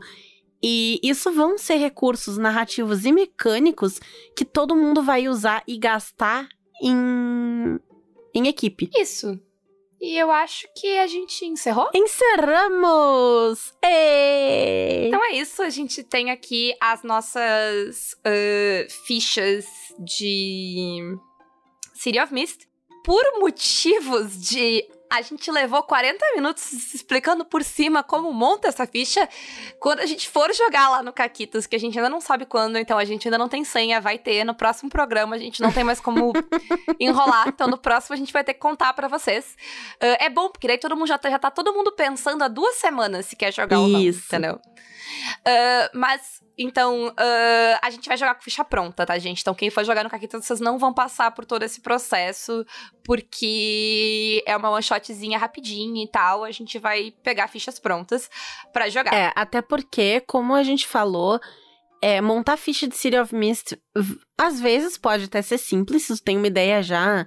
E 0.62 1.00
isso 1.04 1.32
vão 1.32 1.58
ser 1.58 1.76
recursos 1.76 2.38
narrativos 2.38 3.06
e 3.06 3.12
mecânicos 3.12 4.00
que 4.36 4.46
todo 4.46 4.76
mundo 4.76 5.04
vai 5.04 5.28
usar 5.28 5.62
e 5.68 5.78
gastar 5.78 6.48
em, 6.82 7.78
em 8.34 8.48
equipe. 8.48 8.90
Isso. 8.96 9.40
E 10.04 10.18
eu 10.18 10.30
acho 10.30 10.68
que 10.76 10.98
a 10.98 11.08
gente 11.08 11.46
encerrou. 11.46 11.90
Encerramos! 11.96 13.74
Ei! 13.82 15.08
Então 15.08 15.24
é 15.24 15.38
isso, 15.38 15.62
a 15.62 15.70
gente 15.70 16.04
tem 16.04 16.30
aqui 16.30 16.76
as 16.82 17.04
nossas 17.04 18.12
uh, 18.16 18.92
fichas 19.08 19.66
de 19.98 21.00
City 21.94 22.20
of 22.20 22.34
Mist. 22.34 22.68
Por 23.06 23.24
motivos 23.40 24.42
de 24.42 24.86
a 25.14 25.22
gente 25.22 25.52
levou 25.52 25.84
40 25.84 26.26
minutos 26.36 26.94
explicando 26.94 27.46
por 27.46 27.64
cima 27.64 28.02
como 28.02 28.34
monta 28.34 28.68
essa 28.68 28.88
ficha. 28.88 29.30
Quando 29.80 30.00
a 30.00 30.06
gente 30.08 30.28
for 30.28 30.52
jogar 30.54 30.90
lá 30.90 31.04
no 31.04 31.14
Caquitas, 31.14 31.68
que 31.68 31.76
a 31.76 31.80
gente 31.80 31.98
ainda 31.98 32.10
não 32.10 32.20
sabe 32.20 32.46
quando, 32.46 32.78
então 32.78 32.98
a 32.98 33.06
gente 33.06 33.28
ainda 33.28 33.38
não 33.38 33.48
tem 33.48 33.64
senha, 33.64 34.02
vai 34.02 34.18
ter. 34.18 34.44
No 34.44 34.56
próximo 34.56 34.90
programa 34.90 35.36
a 35.36 35.40
gente 35.40 35.62
não 35.62 35.72
tem 35.72 35.84
mais 35.84 36.00
como 36.00 36.34
enrolar. 37.00 37.48
Então 37.48 37.68
no 37.68 37.78
próximo 37.78 38.16
a 38.16 38.18
gente 38.18 38.34
vai 38.34 38.44
ter 38.44 38.56
que 38.56 38.60
contar 38.60 38.92
para 38.94 39.08
vocês. 39.08 39.56
Uh, 40.02 40.18
é 40.20 40.30
bom, 40.30 40.50
porque 40.50 40.68
daí 40.68 40.80
todo 40.80 40.96
mundo 40.96 41.08
já 41.08 41.20
tá, 41.20 41.30
já 41.30 41.38
tá 41.38 41.52
todo 41.52 41.72
mundo 41.74 41.92
pensando 41.92 42.44
há 42.44 42.48
duas 42.48 42.76
semanas 42.78 43.28
se 43.28 43.36
quer 43.36 43.54
jogar 43.54 43.78
Isso. 43.78 43.84
ou 43.84 43.90
não, 43.90 44.02
entendeu? 44.02 44.60
Uh, 45.48 45.90
mas, 45.94 46.42
então, 46.58 47.08
uh, 47.08 47.80
a 47.82 47.90
gente 47.90 48.08
vai 48.08 48.16
jogar 48.16 48.36
com 48.36 48.42
ficha 48.42 48.64
pronta, 48.64 49.06
tá, 49.06 49.18
gente? 49.18 49.42
Então, 49.42 49.56
quem 49.56 49.70
for 49.70 49.84
jogar 49.84 50.04
no 50.04 50.10
Caquita, 50.10 50.40
vocês 50.40 50.60
não 50.60 50.78
vão 50.78 50.94
passar 50.94 51.32
por 51.32 51.46
todo 51.46 51.64
esse 51.64 51.82
processo, 51.82 52.66
porque 53.04 54.44
é 54.46 54.56
uma 54.56 54.70
one 54.70 54.84
shotzinha 54.84 55.38
rapidinha 55.38 56.04
e 56.04 56.08
tal. 56.08 56.44
A 56.44 56.52
gente 56.52 56.78
vai 56.78 57.12
pegar 57.24 57.48
fichas 57.48 57.80
prontas 57.80 58.30
para 58.72 58.88
jogar. 58.88 59.14
É, 59.14 59.32
até 59.36 59.62
porque, 59.62 60.22
como 60.22 60.54
a 60.54 60.62
gente 60.62 60.88
falou, 60.88 61.40
é, 62.02 62.22
montar 62.22 62.58
ficha 62.58 62.88
de 62.88 62.96
City 62.96 63.18
of 63.18 63.34
Mist, 63.34 63.76
às 64.38 64.60
vezes 64.60 64.98
pode 64.98 65.26
até 65.26 65.42
ser 65.42 65.58
simples, 65.58 66.04
se 66.04 66.18
tu 66.18 66.24
tem 66.24 66.38
uma 66.38 66.48
ideia 66.48 66.84
já, 66.84 67.26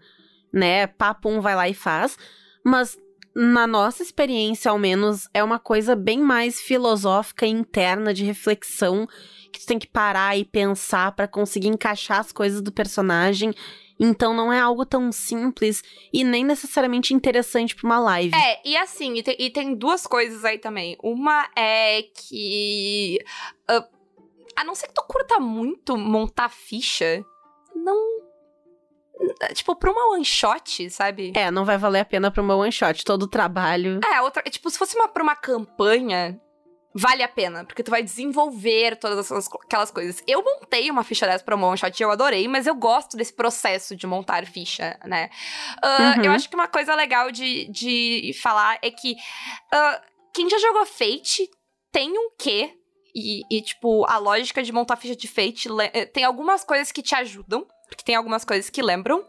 né? 0.53 0.87
Papo 0.87 1.29
um 1.29 1.41
vai 1.41 1.57
lá 1.57 1.69
e 1.69 1.75
faz. 1.75 2.17
Mas 2.65 2.97
na 3.39 3.67
nossa 3.67 4.03
experiência, 4.03 4.71
ao 4.71 4.79
menos, 4.79 5.29
é 5.35 5.45
uma 5.45 5.59
coisa 5.59 5.95
bem 5.95 6.19
mais 6.19 6.59
filosófica 6.59 7.47
interna 7.47 8.15
de 8.15 8.25
reflexão 8.25 9.07
que 9.53 9.61
tu 9.61 9.67
tem 9.67 9.79
que 9.79 9.87
parar 9.87 10.39
e 10.39 10.43
pensar 10.43 11.13
para 11.13 11.29
conseguir 11.29 11.69
encaixar 11.69 12.21
as 12.21 12.33
coisas 12.33 12.63
do 12.63 12.73
personagem. 12.73 13.53
Então 14.01 14.33
não 14.33 14.51
é 14.51 14.59
algo 14.59 14.87
tão 14.87 15.13
simples 15.13 15.83
e 16.11 16.25
nem 16.25 16.47
necessariamente 16.47 17.13
interessante 17.13 17.77
para 17.77 17.87
uma 17.87 17.99
live. 17.99 18.35
É, 18.35 18.67
e 18.67 18.75
assim, 18.75 19.17
e 19.17 19.23
tem, 19.23 19.37
e 19.39 19.51
tem, 19.51 19.75
duas 19.75 20.07
coisas 20.07 20.43
aí 20.43 20.59
também. 20.59 20.97
Uma 21.03 21.47
é 21.55 22.05
que. 22.05 23.19
Uh, 23.71 23.85
a 24.57 24.65
não 24.65 24.75
ser 24.75 24.89
que 24.89 24.95
tu 24.95 25.03
curta 25.07 25.39
muito 25.39 25.95
montar 25.99 26.49
ficha, 26.49 27.23
não 27.75 28.26
Tipo, 29.55 29.75
pra 29.77 29.91
uma 29.91 30.15
one 30.15 30.25
shot, 30.25 30.91
sabe? 30.91 31.33
É, 31.35 31.51
não 31.51 31.65
vai 31.65 31.79
valer 31.79 32.01
a 32.01 32.05
pena 32.05 32.31
pra 32.31 32.43
uma 32.43 32.57
one 32.57 32.73
shot. 32.73 33.05
Todo 33.05 33.25
o 33.25 33.29
trabalho. 33.29 34.01
É, 34.13 34.21
outra. 34.21 34.43
Tipo, 34.43 34.69
se 34.71 34.79
fosse 34.79 34.97
uma, 34.97 35.09
pra 35.09 35.23
uma 35.23 35.35
campanha, 35.35 36.41
vale 36.95 37.23
a 37.23 37.29
pena, 37.29 37.65
porque 37.65 37.83
tu 37.83 37.91
vai 37.91 38.03
desenvolver 38.03 38.97
todas 38.97 39.31
aquelas 39.31 39.91
coisas. 39.91 40.23
Eu 40.27 40.43
montei 40.43 40.91
uma 40.91 41.05
ficha 41.05 41.27
dessa 41.27 41.45
pra 41.45 41.55
uma 41.55 41.67
one 41.67 41.79
shot 41.79 41.99
e 41.99 42.03
eu 42.03 42.11
adorei, 42.11 42.49
mas 42.49 42.67
eu 42.67 42.75
gosto 42.75 43.17
desse 43.17 43.33
processo 43.33 43.95
de 43.95 44.07
montar 44.07 44.47
ficha, 44.47 44.99
né? 45.05 45.29
Uh, 45.85 46.19
uhum. 46.19 46.25
Eu 46.25 46.33
acho 46.33 46.49
que 46.49 46.55
uma 46.55 46.69
coisa 46.69 46.95
legal 46.95 47.31
de, 47.31 47.71
de 47.71 48.33
falar 48.43 48.79
é 48.83 48.91
que 48.91 49.13
uh, 49.13 50.01
quem 50.33 50.49
já 50.49 50.59
jogou 50.59 50.87
Fate 50.87 51.49
tem 51.93 52.11
um 52.19 52.31
quê. 52.39 52.73
E, 53.19 53.41
e, 53.51 53.63
tipo, 53.63 54.05
a 54.05 54.19
lógica 54.19 54.63
de 54.63 54.71
montar 54.71 54.97
ficha 54.97 55.17
de 55.17 55.27
Fate 55.27 55.71
eh, 55.95 56.05
tem 56.05 56.23
algumas 56.23 56.63
coisas 56.63 56.93
que 56.93 57.01
te 57.01 57.15
ajudam 57.15 57.67
porque 57.89 58.05
tem 58.05 58.15
algumas 58.15 58.45
coisas 58.45 58.71
que 58.71 58.83
lembram. 58.83 59.27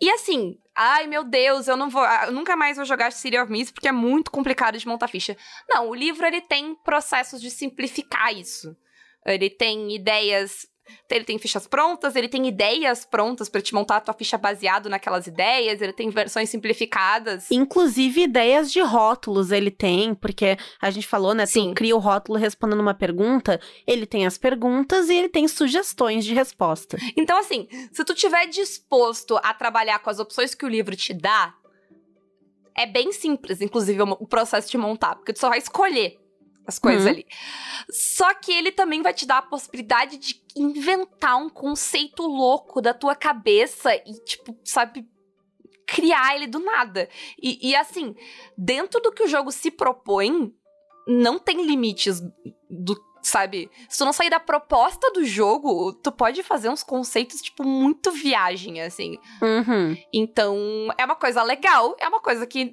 E 0.00 0.10
assim, 0.10 0.58
ai 0.74 1.06
meu 1.06 1.24
Deus, 1.24 1.68
eu 1.68 1.76
não 1.76 1.88
vou, 1.88 2.04
eu 2.04 2.32
nunca 2.32 2.56
mais 2.56 2.76
vou 2.76 2.84
jogar 2.84 3.12
City 3.12 3.38
of 3.38 3.50
Mist 3.50 3.72
porque 3.72 3.88
é 3.88 3.92
muito 3.92 4.30
complicado 4.30 4.78
de 4.78 4.86
montar 4.86 5.08
ficha. 5.08 5.36
Não, 5.68 5.88
o 5.88 5.94
livro 5.94 6.26
ele 6.26 6.40
tem 6.40 6.74
processos 6.76 7.40
de 7.40 7.50
simplificar 7.50 8.32
isso. 8.34 8.76
Ele 9.24 9.48
tem 9.48 9.94
ideias 9.94 10.66
Ele 11.10 11.24
tem 11.24 11.38
fichas 11.38 11.66
prontas, 11.66 12.16
ele 12.16 12.28
tem 12.28 12.46
ideias 12.46 13.04
prontas 13.04 13.48
para 13.48 13.60
te 13.60 13.74
montar 13.74 13.96
a 13.96 14.00
tua 14.00 14.14
ficha 14.14 14.36
baseado 14.36 14.88
naquelas 14.88 15.26
ideias, 15.26 15.80
ele 15.80 15.92
tem 15.92 16.10
versões 16.10 16.50
simplificadas. 16.50 17.50
Inclusive 17.50 18.22
ideias 18.22 18.70
de 18.70 18.80
rótulos 18.80 19.50
ele 19.50 19.70
tem, 19.70 20.14
porque 20.14 20.56
a 20.80 20.90
gente 20.90 21.06
falou, 21.06 21.34
né? 21.34 21.46
Sim. 21.46 21.70
Tu 21.70 21.74
cria 21.74 21.96
o 21.96 21.98
rótulo 21.98 22.38
respondendo 22.38 22.80
uma 22.80 22.94
pergunta, 22.94 23.60
ele 23.86 24.06
tem 24.06 24.26
as 24.26 24.36
perguntas 24.36 25.08
e 25.08 25.14
ele 25.14 25.28
tem 25.28 25.46
sugestões 25.48 26.24
de 26.24 26.34
resposta. 26.34 26.98
Então, 27.16 27.38
assim, 27.38 27.68
se 27.92 28.04
tu 28.04 28.14
tiver 28.14 28.46
disposto 28.46 29.38
a 29.42 29.54
trabalhar 29.54 29.98
com 30.00 30.10
as 30.10 30.18
opções 30.18 30.54
que 30.54 30.64
o 30.64 30.68
livro 30.68 30.96
te 30.96 31.14
dá, 31.14 31.54
é 32.76 32.86
bem 32.86 33.12
simples, 33.12 33.60
inclusive, 33.60 34.02
o 34.02 34.16
o 34.20 34.26
processo 34.26 34.70
de 34.70 34.78
montar, 34.78 35.16
porque 35.16 35.32
tu 35.32 35.38
só 35.38 35.48
vai 35.48 35.58
escolher 35.58 36.18
as 36.66 36.78
coisas 36.78 37.04
Uhum. 37.04 37.10
ali. 37.10 37.26
Só 37.90 38.32
que 38.34 38.52
ele 38.52 38.72
também 38.72 39.02
vai 39.02 39.12
te 39.12 39.26
dar 39.26 39.38
a 39.38 39.42
possibilidade 39.42 40.16
de 40.16 40.42
inventar 40.56 41.36
um 41.36 41.48
conceito 41.48 42.22
louco 42.22 42.80
da 42.80 42.94
tua 42.94 43.14
cabeça 43.14 43.94
e, 43.94 44.14
tipo, 44.24 44.56
sabe, 44.64 45.06
criar 45.86 46.34
ele 46.36 46.46
do 46.46 46.58
nada. 46.60 47.08
E, 47.40 47.70
e, 47.70 47.76
assim, 47.76 48.14
dentro 48.56 49.00
do 49.00 49.12
que 49.12 49.22
o 49.24 49.28
jogo 49.28 49.50
se 49.52 49.70
propõe, 49.70 50.52
não 51.06 51.38
tem 51.38 51.64
limites 51.66 52.20
do. 52.70 52.98
Sabe? 53.22 53.70
Se 53.88 53.96
tu 53.98 54.04
não 54.04 54.12
sair 54.12 54.28
da 54.28 54.38
proposta 54.38 55.10
do 55.12 55.24
jogo, 55.24 55.94
tu 55.94 56.12
pode 56.12 56.42
fazer 56.42 56.68
uns 56.68 56.82
conceitos, 56.82 57.40
tipo, 57.40 57.64
muito 57.64 58.10
viagem, 58.12 58.82
assim. 58.82 59.16
Uhum. 59.40 59.96
Então, 60.12 60.58
é 60.98 61.06
uma 61.06 61.16
coisa 61.16 61.42
legal, 61.42 61.96
é 61.98 62.06
uma 62.06 62.20
coisa 62.20 62.46
que 62.46 62.70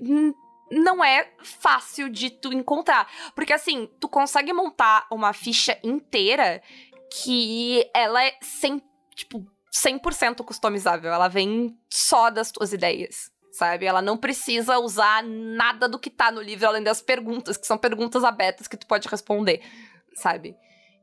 não 0.72 1.04
é 1.04 1.30
fácil 1.44 2.10
de 2.10 2.30
tu 2.30 2.54
encontrar. 2.54 3.08
Porque, 3.36 3.52
assim, 3.52 3.90
tu 4.00 4.08
consegue 4.08 4.54
montar 4.54 5.06
uma 5.12 5.34
ficha 5.34 5.78
inteira 5.84 6.64
que 7.12 7.86
ela 7.94 8.24
é 8.24 8.34
100, 8.42 8.82
tipo, 9.14 9.46
100% 9.72 10.44
customizável. 10.46 11.12
Ela 11.12 11.28
vem 11.28 11.78
só 11.90 12.30
das 12.30 12.52
tuas 12.52 12.72
ideias. 12.72 13.30
Sabe? 13.52 13.86
Ela 13.86 14.02
não 14.02 14.18
precisa 14.18 14.80
usar 14.80 15.22
nada 15.24 15.90
do 15.90 16.00
que 16.00 16.10
tá 16.10 16.32
no 16.32 16.42
livro, 16.42 16.68
além 16.68 16.82
das 16.82 17.02
perguntas, 17.02 17.58
que 17.58 17.68
são 17.68 17.78
perguntas 17.78 18.24
abertas 18.24 18.66
que 18.66 18.78
tu 18.78 18.88
pode 18.88 19.10
responder, 19.10 19.62
sabe? 20.16 20.56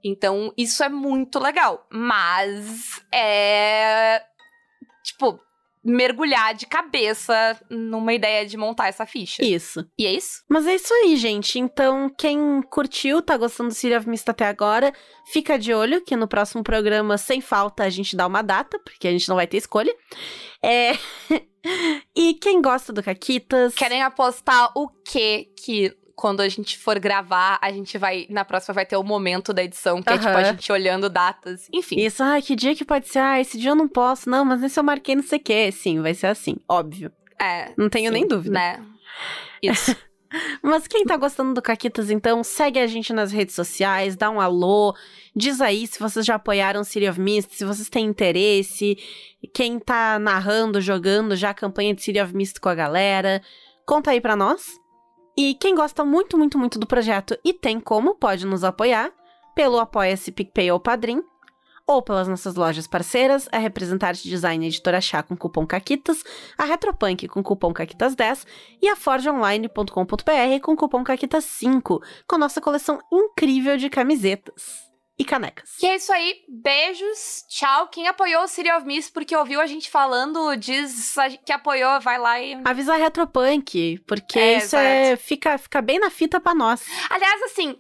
Então, 0.02 0.50
isso 0.56 0.82
é 0.82 0.88
muito 0.88 1.38
legal. 1.38 1.86
Mas 1.90 3.02
é. 3.12 4.24
Tipo, 5.04 5.38
mergulhar 5.88 6.54
de 6.54 6.66
cabeça 6.66 7.58
numa 7.70 8.12
ideia 8.12 8.46
de 8.46 8.56
montar 8.56 8.88
essa 8.88 9.06
ficha. 9.06 9.44
Isso. 9.44 9.84
E 9.98 10.06
é 10.06 10.12
isso? 10.12 10.42
Mas 10.48 10.66
é 10.66 10.74
isso 10.74 10.92
aí, 10.92 11.16
gente. 11.16 11.58
Então, 11.58 12.12
quem 12.16 12.60
curtiu, 12.62 13.22
tá 13.22 13.36
gostando 13.36 13.70
do 13.70 13.74
City 13.74 13.94
of 13.94 14.08
Mist 14.08 14.28
até 14.28 14.46
agora, 14.46 14.92
fica 15.32 15.58
de 15.58 15.72
olho 15.72 16.02
que 16.02 16.14
no 16.14 16.28
próximo 16.28 16.62
programa, 16.62 17.16
sem 17.16 17.40
falta, 17.40 17.84
a 17.84 17.90
gente 17.90 18.14
dá 18.14 18.26
uma 18.26 18.42
data, 18.42 18.78
porque 18.78 19.08
a 19.08 19.10
gente 19.10 19.28
não 19.28 19.36
vai 19.36 19.46
ter 19.46 19.56
escolha. 19.56 19.94
É. 20.62 20.92
e 22.14 22.34
quem 22.34 22.60
gosta 22.60 22.92
do 22.92 23.02
Caquitas. 23.02 23.74
Querem 23.74 24.02
apostar 24.02 24.70
o 24.76 24.88
quê 24.88 25.48
que. 25.56 25.96
Quando 26.18 26.40
a 26.40 26.48
gente 26.48 26.76
for 26.76 26.98
gravar, 26.98 27.60
a 27.62 27.70
gente 27.70 27.96
vai. 27.96 28.26
Na 28.28 28.44
próxima 28.44 28.74
vai 28.74 28.84
ter 28.84 28.96
o 28.96 29.04
momento 29.04 29.52
da 29.52 29.62
edição, 29.62 30.02
que 30.02 30.12
é 30.12 30.18
tipo 30.18 30.30
a 30.30 30.42
gente 30.42 30.72
olhando 30.72 31.08
datas. 31.08 31.68
Enfim. 31.72 31.94
Isso, 32.00 32.24
ah, 32.24 32.42
que 32.42 32.56
dia 32.56 32.74
que 32.74 32.84
pode 32.84 33.06
ser? 33.06 33.20
Ah, 33.20 33.40
esse 33.40 33.56
dia 33.56 33.70
eu 33.70 33.76
não 33.76 33.86
posso. 33.86 34.28
Não, 34.28 34.44
mas 34.44 34.60
nesse 34.60 34.80
eu 34.80 34.82
marquei 34.82 35.14
não 35.14 35.22
sei 35.22 35.38
o 35.38 35.42
quê. 35.42 35.70
Sim, 35.70 36.02
vai 36.02 36.14
ser 36.14 36.26
assim, 36.26 36.56
óbvio. 36.68 37.12
É. 37.40 37.72
Não 37.76 37.88
tenho 37.88 38.08
sim, 38.08 38.14
nem 38.14 38.26
dúvida. 38.26 38.52
Né? 38.52 38.84
Isso. 39.62 39.94
Mas 40.60 40.88
quem 40.88 41.04
tá 41.04 41.16
gostando 41.16 41.54
do 41.54 41.62
Caquitas, 41.62 42.10
então, 42.10 42.44
segue 42.44 42.80
a 42.80 42.86
gente 42.86 43.12
nas 43.14 43.32
redes 43.32 43.54
sociais, 43.54 44.14
dá 44.14 44.28
um 44.28 44.40
alô, 44.40 44.94
diz 45.34 45.58
aí 45.58 45.86
se 45.86 45.98
vocês 45.98 46.26
já 46.26 46.34
apoiaram 46.34 46.84
City 46.84 47.08
of 47.08 47.18
Mist, 47.18 47.54
se 47.54 47.64
vocês 47.64 47.88
têm 47.88 48.04
interesse, 48.04 48.98
quem 49.54 49.78
tá 49.78 50.18
narrando, 50.18 50.82
jogando 50.82 51.34
já 51.34 51.50
a 51.50 51.54
campanha 51.54 51.94
de 51.94 52.02
City 52.02 52.20
of 52.20 52.34
Mist 52.36 52.60
com 52.60 52.68
a 52.68 52.74
galera, 52.74 53.40
conta 53.86 54.10
aí 54.10 54.20
pra 54.20 54.36
nós. 54.36 54.78
E 55.40 55.54
quem 55.54 55.72
gosta 55.72 56.04
muito, 56.04 56.36
muito, 56.36 56.58
muito 56.58 56.80
do 56.80 56.86
projeto 56.86 57.38
e 57.44 57.54
tem 57.54 57.78
como, 57.78 58.16
pode 58.16 58.44
nos 58.44 58.64
apoiar 58.64 59.12
pelo 59.54 59.78
Apoia-se 59.78 60.32
PicPay 60.32 60.72
ou 60.72 60.80
Padrim, 60.80 61.22
ou 61.86 62.02
pelas 62.02 62.26
nossas 62.26 62.56
lojas 62.56 62.88
parceiras, 62.88 63.48
a 63.52 63.58
Representarte 63.58 64.28
Design 64.28 64.66
Editora 64.66 65.00
Chá 65.00 65.22
com 65.22 65.36
cupom 65.36 65.64
CAQUITAS, 65.64 66.24
a 66.58 66.64
Retropunk 66.64 67.28
com 67.28 67.40
cupom 67.40 67.72
CAQUITAS10 67.72 68.44
e 68.82 68.88
a 68.88 68.96
forgeonline.com.br 68.96 70.60
com 70.60 70.74
cupom 70.74 71.04
CAQUITAS5, 71.04 72.02
com 72.26 72.36
nossa 72.36 72.60
coleção 72.60 72.98
incrível 73.12 73.76
de 73.76 73.88
camisetas 73.88 74.87
e 75.18 75.24
canecas. 75.24 75.74
Que 75.78 75.86
é 75.86 75.96
isso 75.96 76.12
aí. 76.12 76.44
Beijos. 76.48 77.44
Tchau. 77.48 77.88
Quem 77.88 78.06
apoiou 78.06 78.44
o 78.44 78.48
City 78.48 78.70
of 78.70 78.86
Mist 78.86 79.12
porque 79.12 79.34
ouviu 79.34 79.60
a 79.60 79.66
gente 79.66 79.90
falando, 79.90 80.54
diz 80.56 81.14
que 81.44 81.52
apoiou, 81.52 82.00
vai 82.00 82.18
lá 82.18 82.40
e. 82.40 82.60
Avisa 82.64 82.94
a 82.94 82.96
Retropunk, 82.96 83.98
porque 84.06 84.38
É, 84.38 84.58
isso 84.58 84.76
é, 84.76 85.16
fica, 85.16 85.58
fica 85.58 85.82
bem 85.82 85.98
na 85.98 86.10
fita 86.10 86.40
pra 86.40 86.54
nós. 86.54 86.84
Aliás, 87.10 87.42
assim, 87.42 87.76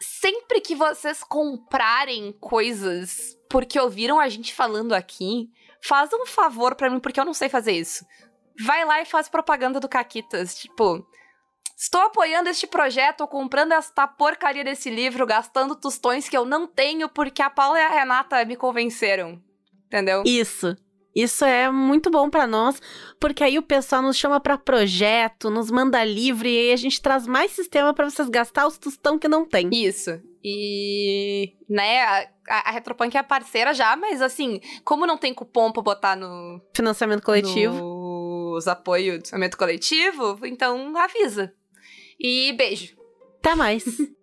sempre 0.00 0.60
que 0.60 0.74
vocês 0.74 1.22
comprarem 1.24 2.32
coisas 2.40 3.36
porque 3.48 3.80
ouviram 3.80 4.20
a 4.20 4.28
gente 4.28 4.52
falando 4.52 4.92
aqui, 4.92 5.48
faz 5.82 6.10
um 6.12 6.26
favor 6.26 6.74
pra 6.74 6.90
mim, 6.90 7.00
porque 7.00 7.18
eu 7.18 7.24
não 7.24 7.32
sei 7.32 7.48
fazer 7.48 7.72
isso. 7.72 8.04
Vai 8.64 8.84
lá 8.84 9.00
e 9.00 9.06
faz 9.06 9.28
propaganda 9.28 9.80
do 9.80 9.88
Caquitas. 9.88 10.54
Tipo, 10.58 11.06
estou 11.78 12.00
apoiando 12.00 12.50
este 12.50 12.66
projeto, 12.66 13.26
comprando 13.28 13.72
esta 13.72 14.06
porcaria 14.08 14.64
desse 14.64 14.90
livro, 14.90 15.24
gastando 15.24 15.76
tostões 15.76 16.28
que 16.28 16.36
eu 16.36 16.44
não 16.44 16.66
tenho 16.66 17.08
porque 17.08 17.40
a 17.40 17.48
Paula 17.48 17.78
e 17.78 17.82
a 17.82 17.88
Renata 17.88 18.44
me 18.44 18.56
convenceram. 18.56 19.40
Entendeu? 19.86 20.24
Isso. 20.26 20.76
Isso 21.14 21.44
é 21.44 21.70
muito 21.70 22.10
bom 22.10 22.30
pra 22.30 22.46
nós, 22.46 22.80
porque 23.18 23.42
aí 23.42 23.58
o 23.58 23.62
pessoal 23.62 24.02
nos 24.02 24.16
chama 24.16 24.38
pra 24.38 24.58
projeto, 24.58 25.50
nos 25.50 25.70
manda 25.70 26.04
livro 26.04 26.46
e 26.46 26.56
aí 26.56 26.72
a 26.72 26.76
gente 26.76 27.00
traz 27.00 27.26
mais 27.26 27.50
sistema 27.52 27.92
pra 27.92 28.08
vocês 28.08 28.28
gastar 28.28 28.66
os 28.66 28.78
tostão 28.78 29.18
que 29.18 29.26
não 29.26 29.44
tem. 29.44 29.68
Isso. 29.72 30.20
E, 30.44 31.54
né, 31.68 32.02
a, 32.02 32.28
a, 32.48 32.68
a 32.68 32.70
Retropunk 32.70 33.16
é 33.16 33.22
parceira 33.22 33.74
já, 33.74 33.96
mas 33.96 34.22
assim, 34.22 34.60
como 34.84 35.06
não 35.06 35.18
tem 35.18 35.34
cupom 35.34 35.72
pra 35.72 35.82
botar 35.82 36.14
no, 36.14 36.60
Financiamento 36.72 37.24
coletivo. 37.24 37.74
nos 38.54 38.68
apoios 38.68 39.18
do 39.18 39.26
financiamento 39.26 39.56
coletivo, 39.56 40.38
então 40.44 40.96
avisa. 40.96 41.52
E 42.20 42.52
beijo. 42.52 42.96
Até 43.38 43.54
mais. 43.54 43.84